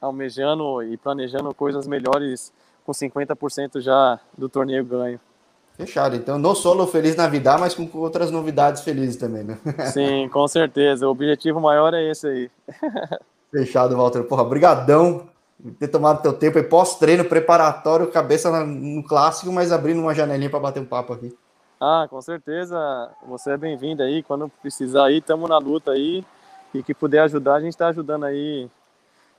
almejando 0.00 0.82
e 0.82 0.96
planejando 0.96 1.54
coisas 1.54 1.86
melhores 1.86 2.52
com 2.84 2.92
50% 2.92 3.80
já 3.80 4.18
do 4.36 4.48
torneio 4.48 4.84
ganho. 4.84 5.20
Fechado. 5.76 6.16
Então, 6.16 6.38
não 6.38 6.54
solo 6.54 6.86
feliz 6.86 7.16
na 7.16 7.26
vida, 7.26 7.56
mas 7.56 7.74
com 7.74 7.88
outras 7.94 8.30
novidades 8.30 8.82
felizes 8.82 9.16
também, 9.16 9.44
né? 9.44 9.58
Sim, 9.92 10.28
com 10.28 10.46
certeza. 10.46 11.06
O 11.06 11.10
objetivo 11.10 11.60
maior 11.60 11.94
é 11.94 12.10
esse 12.10 12.26
aí. 12.26 12.50
Fechado, 13.50 13.96
Walter. 13.96 14.24
Porra, 14.24 14.44
brigadão 14.44 15.28
ter 15.78 15.88
tomado 15.88 16.22
teu 16.22 16.32
tempo 16.32 16.58
e 16.58 16.62
pós-treino 16.62 17.24
preparatório, 17.24 18.10
cabeça 18.10 18.64
no 18.64 19.02
clássico, 19.04 19.52
mas 19.52 19.72
abrindo 19.72 20.00
uma 20.00 20.14
janelinha 20.14 20.50
para 20.50 20.60
bater 20.60 20.80
um 20.80 20.86
papo 20.86 21.12
aqui. 21.12 21.36
Ah, 21.80 22.06
com 22.10 22.20
certeza. 22.20 23.10
Você 23.26 23.52
é 23.52 23.56
bem-vindo 23.56 24.02
aí. 24.02 24.22
Quando 24.22 24.48
precisar 24.48 25.06
aí, 25.06 25.18
estamos 25.18 25.48
na 25.48 25.58
luta 25.58 25.92
aí. 25.92 26.24
E 26.74 26.82
que 26.82 26.94
puder 26.94 27.20
ajudar, 27.20 27.54
a 27.54 27.60
gente 27.60 27.72
está 27.72 27.88
ajudando 27.88 28.24
aí 28.24 28.70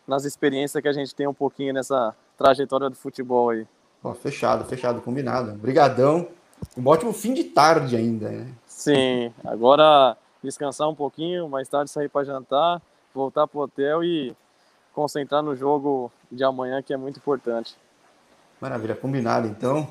nas 0.07 0.25
experiências 0.25 0.81
que 0.81 0.87
a 0.87 0.93
gente 0.93 1.15
tem 1.15 1.27
um 1.27 1.33
pouquinho 1.33 1.73
nessa 1.73 2.15
trajetória 2.37 2.89
do 2.89 2.95
futebol 2.95 3.51
aí. 3.51 3.65
Ó, 4.03 4.13
fechado, 4.13 4.65
fechado, 4.65 5.01
combinado. 5.01 5.51
Obrigadão. 5.51 6.27
Um 6.77 6.87
ótimo 6.87 7.13
fim 7.13 7.33
de 7.33 7.45
tarde 7.45 7.95
ainda, 7.95 8.29
né? 8.29 8.47
Sim, 8.65 9.31
agora 9.45 10.17
descansar 10.43 10.89
um 10.89 10.95
pouquinho, 10.95 11.47
mais 11.47 11.69
tarde 11.69 11.91
sair 11.91 12.09
para 12.09 12.25
jantar, 12.25 12.81
voltar 13.13 13.47
pro 13.47 13.61
hotel 13.61 14.03
e 14.03 14.35
concentrar 14.93 15.41
no 15.41 15.55
jogo 15.55 16.11
de 16.31 16.43
amanhã, 16.43 16.81
que 16.81 16.93
é 16.93 16.97
muito 16.97 17.17
importante. 17.17 17.75
Maravilha, 18.59 18.95
combinado 18.95 19.47
então. 19.47 19.87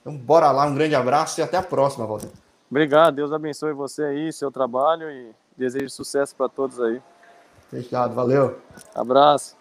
Então, 0.00 0.16
bora 0.16 0.50
lá, 0.52 0.66
um 0.66 0.74
grande 0.74 0.94
abraço 0.94 1.40
e 1.40 1.42
até 1.42 1.56
a 1.56 1.62
próxima, 1.62 2.06
Walter. 2.06 2.30
Obrigado, 2.70 3.16
Deus 3.16 3.32
abençoe 3.32 3.72
você 3.72 4.04
aí, 4.04 4.32
seu 4.32 4.50
trabalho 4.50 5.10
e 5.10 5.32
desejo 5.56 5.90
sucesso 5.90 6.34
para 6.36 6.48
todos 6.48 6.80
aí. 6.80 7.00
Fechado, 7.70 8.14
valeu. 8.14 8.58
Abraço. 8.94 9.56